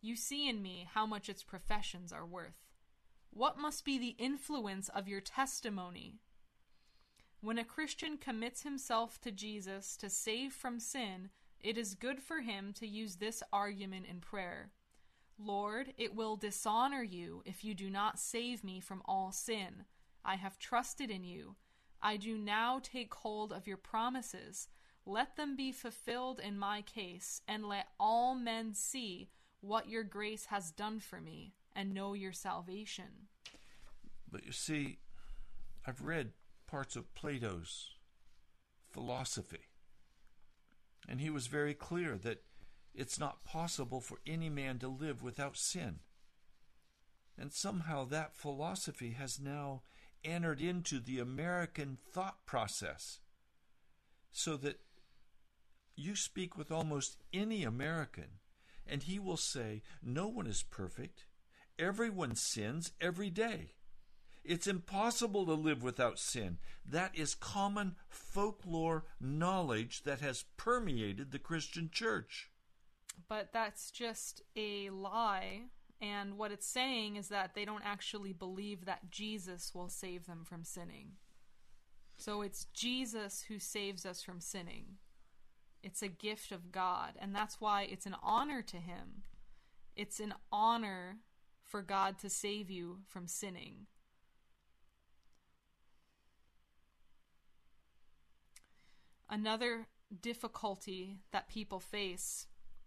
you 0.00 0.16
see 0.16 0.48
in 0.48 0.62
me 0.62 0.88
how 0.94 1.06
much 1.06 1.28
its 1.28 1.42
professions 1.42 2.12
are 2.12 2.26
worth. 2.26 2.64
What 3.30 3.58
must 3.58 3.84
be 3.84 3.98
the 3.98 4.16
influence 4.18 4.88
of 4.88 5.08
your 5.08 5.20
testimony 5.20 6.20
when 7.46 7.58
a 7.58 7.64
Christian 7.64 8.18
commits 8.18 8.62
himself 8.62 9.20
to 9.20 9.30
Jesus 9.30 9.96
to 9.98 10.10
save 10.10 10.52
from 10.52 10.80
sin, 10.80 11.30
it 11.60 11.78
is 11.78 11.94
good 11.94 12.20
for 12.20 12.40
him 12.40 12.72
to 12.72 12.88
use 12.88 13.16
this 13.16 13.40
argument 13.52 14.06
in 14.10 14.20
prayer 14.20 14.72
Lord, 15.38 15.92
it 15.96 16.16
will 16.16 16.36
dishonor 16.36 17.02
you 17.02 17.42
if 17.44 17.62
you 17.62 17.74
do 17.74 17.88
not 17.88 18.18
save 18.18 18.64
me 18.64 18.80
from 18.80 19.02
all 19.04 19.30
sin. 19.30 19.84
I 20.24 20.36
have 20.36 20.58
trusted 20.58 21.10
in 21.10 21.24
you. 21.24 21.54
I 22.02 22.16
do 22.16 22.36
now 22.36 22.80
take 22.82 23.14
hold 23.14 23.52
of 23.52 23.66
your 23.66 23.76
promises. 23.76 24.68
Let 25.04 25.36
them 25.36 25.54
be 25.54 25.72
fulfilled 25.72 26.40
in 26.40 26.58
my 26.58 26.80
case, 26.80 27.42
and 27.46 27.68
let 27.68 27.88
all 28.00 28.34
men 28.34 28.72
see 28.72 29.28
what 29.60 29.90
your 29.90 30.04
grace 30.04 30.46
has 30.46 30.70
done 30.70 31.00
for 31.00 31.20
me 31.20 31.52
and 31.76 31.92
know 31.92 32.14
your 32.14 32.32
salvation. 32.32 33.28
But 34.32 34.44
you 34.46 34.52
see, 34.52 34.98
I've 35.86 36.00
read 36.02 36.32
parts 36.66 36.96
of 36.96 37.14
Plato's 37.14 37.90
philosophy. 38.92 39.68
And 41.08 41.20
he 41.20 41.30
was 41.30 41.46
very 41.46 41.74
clear 41.74 42.16
that 42.18 42.42
it's 42.94 43.18
not 43.18 43.44
possible 43.44 44.00
for 44.00 44.18
any 44.26 44.48
man 44.48 44.78
to 44.78 44.88
live 44.88 45.22
without 45.22 45.56
sin. 45.56 46.00
And 47.38 47.52
somehow 47.52 48.04
that 48.06 48.36
philosophy 48.36 49.10
has 49.10 49.38
now 49.38 49.82
entered 50.24 50.60
into 50.60 50.98
the 50.98 51.18
American 51.18 51.98
thought 52.12 52.44
process. 52.46 53.20
So 54.32 54.56
that 54.58 54.80
you 55.94 56.16
speak 56.16 56.56
with 56.56 56.70
almost 56.70 57.16
any 57.32 57.62
American, 57.62 58.40
and 58.86 59.02
he 59.02 59.18
will 59.18 59.36
say, 59.36 59.82
No 60.02 60.28
one 60.28 60.46
is 60.46 60.62
perfect. 60.62 61.26
Everyone 61.78 62.34
sins 62.34 62.92
every 63.00 63.30
day. 63.30 63.75
It's 64.48 64.66
impossible 64.66 65.44
to 65.46 65.54
live 65.54 65.82
without 65.82 66.18
sin. 66.18 66.58
That 66.84 67.12
is 67.14 67.34
common 67.34 67.96
folklore 68.08 69.04
knowledge 69.20 70.02
that 70.04 70.20
has 70.20 70.44
permeated 70.56 71.32
the 71.32 71.38
Christian 71.38 71.90
church. 71.92 72.50
But 73.28 73.52
that's 73.52 73.90
just 73.90 74.42
a 74.54 74.90
lie. 74.90 75.62
And 76.00 76.36
what 76.36 76.52
it's 76.52 76.66
saying 76.66 77.16
is 77.16 77.28
that 77.28 77.54
they 77.54 77.64
don't 77.64 77.84
actually 77.84 78.32
believe 78.32 78.84
that 78.84 79.10
Jesus 79.10 79.74
will 79.74 79.88
save 79.88 80.26
them 80.26 80.44
from 80.44 80.64
sinning. 80.64 81.12
So 82.16 82.42
it's 82.42 82.66
Jesus 82.66 83.44
who 83.48 83.58
saves 83.58 84.06
us 84.06 84.22
from 84.22 84.40
sinning. 84.40 84.98
It's 85.82 86.02
a 86.02 86.08
gift 86.08 86.52
of 86.52 86.72
God. 86.72 87.12
And 87.18 87.34
that's 87.34 87.60
why 87.60 87.82
it's 87.82 88.06
an 88.06 88.16
honor 88.22 88.62
to 88.62 88.76
Him. 88.76 89.22
It's 89.94 90.20
an 90.20 90.34
honor 90.52 91.18
for 91.64 91.82
God 91.82 92.18
to 92.20 92.30
save 92.30 92.70
you 92.70 93.00
from 93.06 93.26
sinning. 93.26 93.86
Another 99.28 99.88
difficulty 100.22 101.18
that 101.32 101.48
people 101.48 101.80
face 101.80 102.46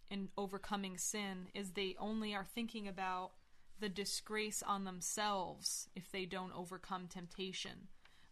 in 0.10 0.30
overcoming 0.38 0.98
sin 0.98 1.48
is 1.54 1.72
they 1.72 1.96
only 2.00 2.34
are 2.34 2.46
thinking 2.46 2.88
about 2.88 3.32
the 3.80 3.90
disgrace 3.90 4.64
on 4.64 4.84
themselves 4.84 5.90
if 5.96 6.12
they 6.12 6.26
don't 6.26 6.56
overcome 6.56 7.08
temptation. 7.08 7.88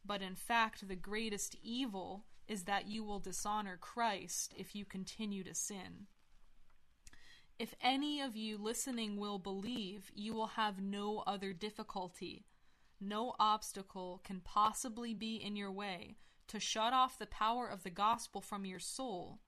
But 0.05 0.21
in 0.21 0.35
fact, 0.35 0.87
the 0.87 0.95
greatest 0.95 1.55
evil 1.61 2.25
is 2.47 2.63
that 2.63 2.87
you 2.87 3.03
will 3.03 3.19
dishonor 3.19 3.77
Christ 3.77 4.53
if 4.57 4.73
you 4.73 4.85
continue 4.85 5.43
to 5.43 5.53
sin. 5.53 6.07
If 7.59 7.73
any 7.81 8.21
of 8.21 8.35
you 8.35 8.57
listening 8.57 9.17
will 9.17 9.39
believe, 9.39 10.11
you 10.13 10.33
will 10.33 10.47
have 10.47 10.81
no 10.81 11.23
other 11.27 11.53
difficulty. 11.53 12.45
No 13.01 13.33
obstacle 13.39 14.21
can 14.23 14.41
possibly 14.41 15.13
be 15.13 15.35
in 15.35 15.55
your 15.55 15.71
way 15.71 16.17
to 16.47 16.59
shut 16.59 16.93
off 16.93 17.17
the 17.17 17.25
power 17.25 17.67
of 17.67 17.83
the 17.83 17.89
gospel 17.89 18.41
from 18.41 18.65
your 18.65 18.79
soul 18.79 19.39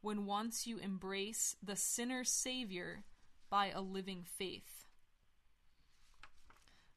when 0.00 0.26
once 0.26 0.66
you 0.66 0.78
embrace 0.78 1.56
the 1.62 1.76
sinner's 1.76 2.30
Savior 2.30 3.04
by 3.48 3.70
a 3.70 3.80
living 3.80 4.22
faith. 4.22 4.84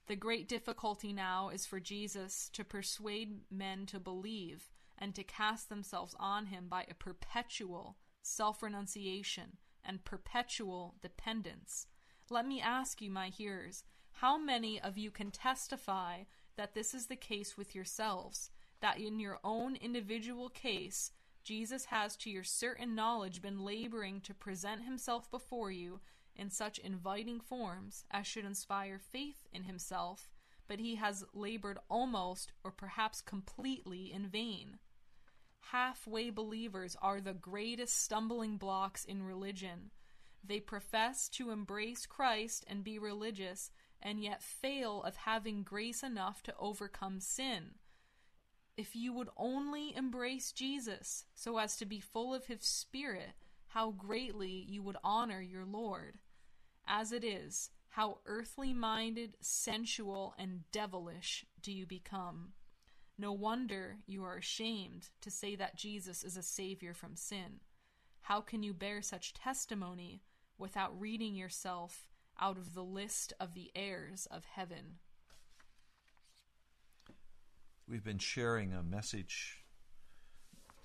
The 0.08 0.16
great 0.16 0.48
difficulty 0.48 1.14
now 1.14 1.50
is 1.50 1.66
for 1.66 1.80
Jesus 1.80 2.50
to 2.54 2.64
persuade 2.64 3.42
men 3.52 3.86
to 3.88 4.00
believe 4.00 4.70
and 4.98 5.14
to 5.16 5.24
cast 5.24 5.70
themselves 5.70 6.16
on 6.20 6.48
him 6.48 6.68
by 6.68 6.86
a 6.90 6.94
perpetual 6.94 7.98
self 8.22 8.62
renunciation 8.62 9.58
and 9.84 10.04
perpetual 10.04 10.96
dependence. 11.02 11.88
Let 12.30 12.46
me 12.46 12.62
ask 12.62 13.02
you, 13.02 13.10
my 13.10 13.30
hearers, 13.30 13.84
how 14.12 14.38
many 14.38 14.82
of 14.82 14.98
you 14.98 15.12
can 15.12 15.32
testify 15.32 16.24
that 16.58 16.74
this 16.74 16.94
is 16.94 17.08
the 17.08 17.16
case 17.16 17.56
with 17.56 17.76
yourselves? 17.76 18.50
That 18.82 19.00
in 19.00 19.20
your 19.20 19.40
own 19.44 19.76
individual 19.76 20.50
case, 20.50 21.12
Jesus 21.44 21.86
has 21.86 22.16
to 22.18 22.30
your 22.30 22.44
certain 22.44 22.94
knowledge 22.94 23.42
been 23.42 23.64
laboring 23.64 24.22
to 24.22 24.34
present 24.34 24.84
himself 24.84 25.32
before 25.32 25.72
you 25.72 26.02
in 26.36 26.50
such 26.50 26.78
inviting 26.78 27.40
forms 27.40 28.06
as 28.12 28.28
should 28.28 28.46
inspire 28.46 29.00
faith 29.00 29.48
in 29.52 29.64
himself, 29.64 30.30
but 30.68 30.80
he 30.80 30.96
has 30.96 31.24
labored 31.34 31.80
almost 31.90 32.52
or 32.64 32.72
perhaps 32.72 33.22
completely 33.22 34.12
in 34.12 34.28
vain. 34.28 34.78
Halfway 35.72 36.30
believers 36.30 36.96
are 37.02 37.20
the 37.20 37.34
greatest 37.34 38.02
stumbling 38.02 38.58
blocks 38.58 39.04
in 39.04 39.24
religion. 39.24 39.92
They 40.44 40.60
profess 40.60 41.28
to 41.30 41.50
embrace 41.50 42.06
Christ 42.06 42.64
and 42.68 42.84
be 42.84 43.00
religious, 43.00 43.72
and 44.02 44.22
yet 44.22 44.44
fail 44.44 45.02
of 45.04 45.16
having 45.16 45.64
grace 45.64 46.04
enough 46.04 46.44
to 46.44 46.56
overcome 46.58 47.20
sin. 47.20 47.72
If 48.78 48.96
you 48.96 49.12
would 49.14 49.30
only 49.36 49.96
embrace 49.96 50.52
Jesus 50.52 51.26
so 51.34 51.58
as 51.58 51.76
to 51.78 51.86
be 51.86 52.00
full 52.00 52.34
of 52.34 52.46
his 52.46 52.64
Spirit, 52.64 53.32
how 53.70 53.90
greatly 53.90 54.66
you 54.70 54.84
would 54.84 54.98
honor 55.04 55.42
your 55.42 55.66
Lord. 55.66 56.20
As 56.86 57.12
it 57.12 57.24
is, 57.24 57.72
how 57.90 58.20
earthly 58.28 58.74
minded, 58.74 59.36
sensual, 59.42 60.36
and 60.38 60.62
devilish 60.72 61.44
do 61.62 61.72
you 61.72 61.88
become. 61.88 62.54
No 63.18 63.32
wonder 63.32 63.98
you 64.06 64.24
are 64.24 64.38
ashamed 64.38 65.10
to 65.22 65.32
say 65.32 65.56
that 65.56 65.76
Jesus 65.76 66.24
is 66.24 66.38
a 66.38 66.44
Savior 66.44 66.94
from 66.94 67.16
sin. 67.16 67.62
How 68.22 68.42
can 68.42 68.62
you 68.62 68.76
bear 68.76 69.02
such 69.02 69.34
testimony 69.34 70.22
without 70.60 71.00
reading 71.00 71.34
yourself 71.34 72.08
out 72.40 72.58
of 72.58 72.76
the 72.76 72.84
list 72.84 73.34
of 73.40 73.56
the 73.56 73.72
heirs 73.76 74.28
of 74.30 74.46
heaven? 74.46 75.00
We've 77.90 78.04
been 78.04 78.18
sharing 78.18 78.74
a 78.74 78.84
message 78.84 79.64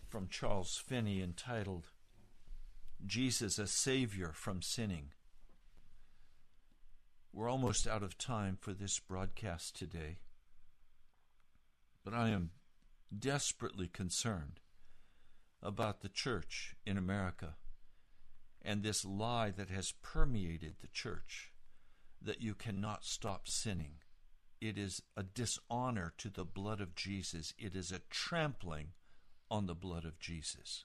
from 0.09 0.29
Charles 0.29 0.77
Finney 0.77 1.21
entitled 1.21 1.89
Jesus 3.05 3.59
a 3.59 3.67
Savior 3.67 4.31
from 4.33 4.63
Sinning. 4.63 5.09
We're 7.33 7.51
almost 7.51 7.89
out 7.89 8.05
of 8.05 8.19
time 8.19 8.57
for 8.61 8.73
this 8.73 9.01
broadcast 9.01 9.75
today, 9.77 10.19
but 12.05 12.15
I 12.15 12.29
am 12.29 12.51
desperately 13.19 13.89
concerned 13.89 14.61
about 15.61 16.03
the 16.03 16.09
church 16.09 16.77
in 16.87 16.97
America 16.97 17.57
and 18.65 18.85
this 18.85 19.05
lie 19.05 19.51
that 19.51 19.71
has 19.71 19.91
permeated 20.03 20.75
the 20.81 20.87
church 20.93 21.51
that 22.25 22.41
you 22.41 22.55
cannot 22.55 23.05
stop 23.05 23.49
sinning. 23.49 23.95
It 24.63 24.79
is 24.79 25.03
a 25.17 25.25
dishonor 25.25 26.13
to 26.19 26.31
the 26.31 26.45
blood 26.45 26.81
of 26.81 26.95
Jesus. 26.95 27.53
It 27.59 27.75
is 27.75 27.91
a 27.91 27.99
trampling 28.11 28.93
on 29.51 29.67
the 29.67 29.75
blood 29.75 30.05
of 30.05 30.21
Jesus. 30.21 30.85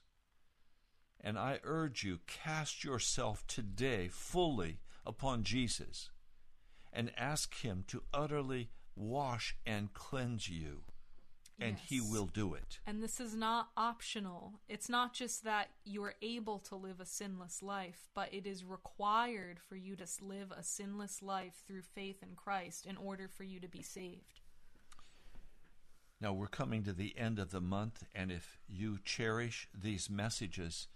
And 1.20 1.38
I 1.38 1.60
urge 1.62 2.02
you, 2.02 2.18
cast 2.26 2.82
yourself 2.82 3.46
today 3.46 4.08
fully 4.08 4.80
upon 5.06 5.44
Jesus 5.44 6.10
and 6.92 7.12
ask 7.16 7.60
Him 7.60 7.84
to 7.86 8.02
utterly 8.12 8.70
wash 8.96 9.56
and 9.64 9.92
cleanse 9.92 10.48
you 10.48 10.82
and 11.60 11.76
Yes. 11.78 11.88
he 11.88 12.00
will 12.00 12.26
do 12.26 12.54
it. 12.54 12.78
And 12.86 13.02
this 13.02 13.18
is 13.20 13.34
not 13.34 13.70
optional. 13.76 14.60
It's 14.68 14.88
not 14.88 15.12
just 15.12 15.42
that 15.44 15.70
you 15.84 16.02
are 16.04 16.14
able 16.22 16.58
to 16.60 16.76
live 16.76 17.00
a 17.00 17.04
sinless 17.04 17.62
life, 17.62 18.08
but 18.14 18.32
it 18.32 18.46
is 18.46 18.64
required 18.64 19.58
for 19.58 19.76
you 19.76 19.96
to 19.96 20.06
live 20.20 20.52
a 20.52 20.62
sinless 20.62 21.20
life 21.22 21.64
through 21.66 21.82
faith 21.82 22.22
in 22.22 22.36
Christ 22.36 22.86
in 22.86 22.96
order 22.96 23.28
for 23.28 23.44
you 23.44 23.58
to 23.60 23.68
be 23.68 23.82
saved. 23.82 24.40
Now 26.20 26.32
we're 26.32 26.46
coming 26.48 26.82
to 26.84 26.92
the 26.92 27.16
end 27.16 27.38
of 27.38 27.50
the 27.50 27.60
month, 27.60 28.04
and 28.14 28.32
if 28.32 28.58
you 28.66 28.98
cherish 29.04 29.68
these 29.72 30.10
messages, 30.10 30.88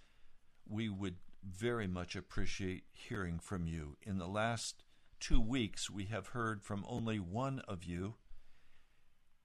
we 0.69 0.89
would 0.89 1.17
very 1.45 1.87
much 1.87 2.17
appreciate 2.17 2.85
hearing 2.93 3.39
from 3.39 3.67
you. 3.67 3.97
In 4.03 4.19
the 4.19 4.29
last 4.29 4.83
two 5.21 5.41
weeks, 5.41 5.89
we 5.91 6.07
have 6.07 6.29
heard 6.29 6.63
from 6.63 6.85
only 6.89 7.19
one 7.21 7.61
of 7.61 7.85
you, 7.85 8.15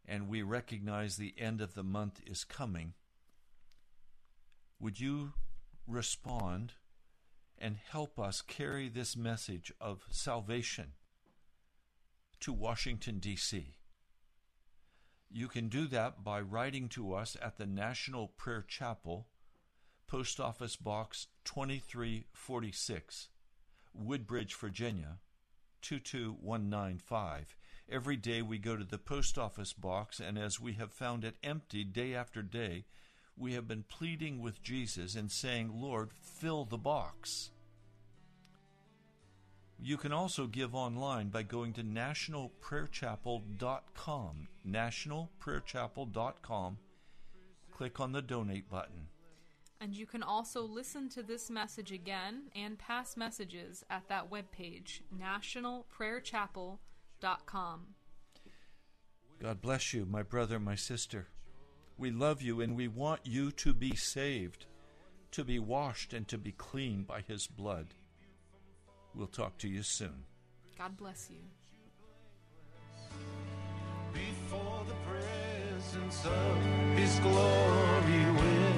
and 0.08 0.30
we 0.30 0.42
recognize 0.42 1.18
the 1.18 1.36
end 1.38 1.60
of 1.62 1.74
the 1.74 1.84
month 1.84 2.22
is 2.26 2.44
coming. 2.44 2.94
Would 4.80 5.00
you 5.00 5.34
respond 5.86 6.74
and 7.58 7.78
help 7.90 8.20
us 8.20 8.42
carry 8.42 8.88
this 8.88 9.18
message 9.18 9.74
of 9.82 10.06
salvation 10.10 10.94
to 12.40 12.54
Washington, 12.54 13.20
D.C.? 13.20 13.76
You 15.30 15.48
can 15.48 15.68
do 15.68 15.88
that 15.88 16.24
by 16.24 16.40
writing 16.40 16.88
to 16.90 17.14
us 17.14 17.36
at 17.42 17.58
the 17.58 17.66
National 17.66 18.30
Prayer 18.30 18.64
Chapel, 18.66 19.28
Post 20.08 20.40
Office 20.40 20.78
Box 20.78 21.28
2346, 21.44 23.30
Woodbridge, 23.94 24.56
Virginia 24.56 25.18
22195. 25.82 27.58
Every 27.90 28.18
day 28.18 28.42
we 28.42 28.58
go 28.58 28.76
to 28.76 28.84
the 28.84 28.98
post 28.98 29.38
office 29.38 29.72
box, 29.72 30.20
and 30.20 30.38
as 30.38 30.60
we 30.60 30.74
have 30.74 30.92
found 30.92 31.24
it 31.24 31.38
empty 31.42 31.86
day 31.86 32.14
after 32.14 32.42
day, 32.42 32.84
we 33.38 33.54
have 33.54 33.66
been 33.66 33.84
pleading 33.84 34.42
with 34.42 34.62
Jesus 34.62 35.16
and 35.16 35.32
saying, 35.32 35.72
Lord, 35.74 36.12
fill 36.12 36.66
the 36.66 36.78
box. 36.78 37.52
You 39.80 39.96
can 39.96 40.12
also 40.12 40.48
give 40.48 40.76
online 40.76 41.30
by 41.30 41.44
going 41.44 41.72
to 41.74 41.84
nationalprayerchapel.com. 41.84 44.48
Nationalprayerchapel.com. 44.68 46.78
Click 47.72 48.00
on 48.02 48.12
the 48.12 48.22
donate 48.22 48.70
button. 48.70 49.08
And 49.80 49.94
you 49.94 50.08
can 50.08 50.24
also 50.24 50.64
listen 50.64 51.08
to 51.10 51.22
this 51.24 51.50
message 51.50 51.94
again 51.94 52.50
and 52.56 52.80
past 52.80 53.16
messages 53.16 53.86
at 53.90 54.10
that 54.10 54.30
webpage, 54.30 55.04
nationalprayerchapel.com. 55.18 56.80
God 59.42 59.62
bless 59.62 59.94
you, 59.94 60.06
my 60.06 60.24
brother, 60.24 60.60
my 60.60 60.76
sister. 60.76 61.28
We 61.98 62.12
love 62.12 62.42
you 62.42 62.62
and 62.62 62.76
we 62.76 62.88
want 62.88 63.22
you 63.24 63.52
to 63.52 63.74
be 63.74 63.96
saved, 63.96 64.66
to 65.32 65.44
be 65.44 65.60
washed, 65.60 66.14
and 66.14 66.28
to 66.28 66.38
be 66.38 66.52
clean 66.52 67.04
by 67.04 67.22
His 67.22 67.48
blood. 67.48 67.88
We'll 69.16 69.28
talk 69.28 69.58
to 69.60 69.68
you 69.68 69.84
soon. 69.84 70.26
God 70.78 70.96
bless 70.98 71.30
you. 71.30 71.40
before 74.18 74.84
the 74.88 74.96
presence 75.10 76.26
of 76.26 76.58
his 76.98 77.20
glory 77.20 78.24
with 78.40 78.78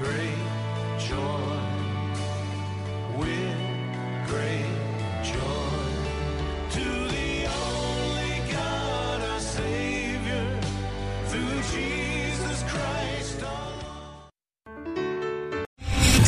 great 0.00 0.44
joy 0.98 1.58
with 3.16 3.58
great 4.28 4.65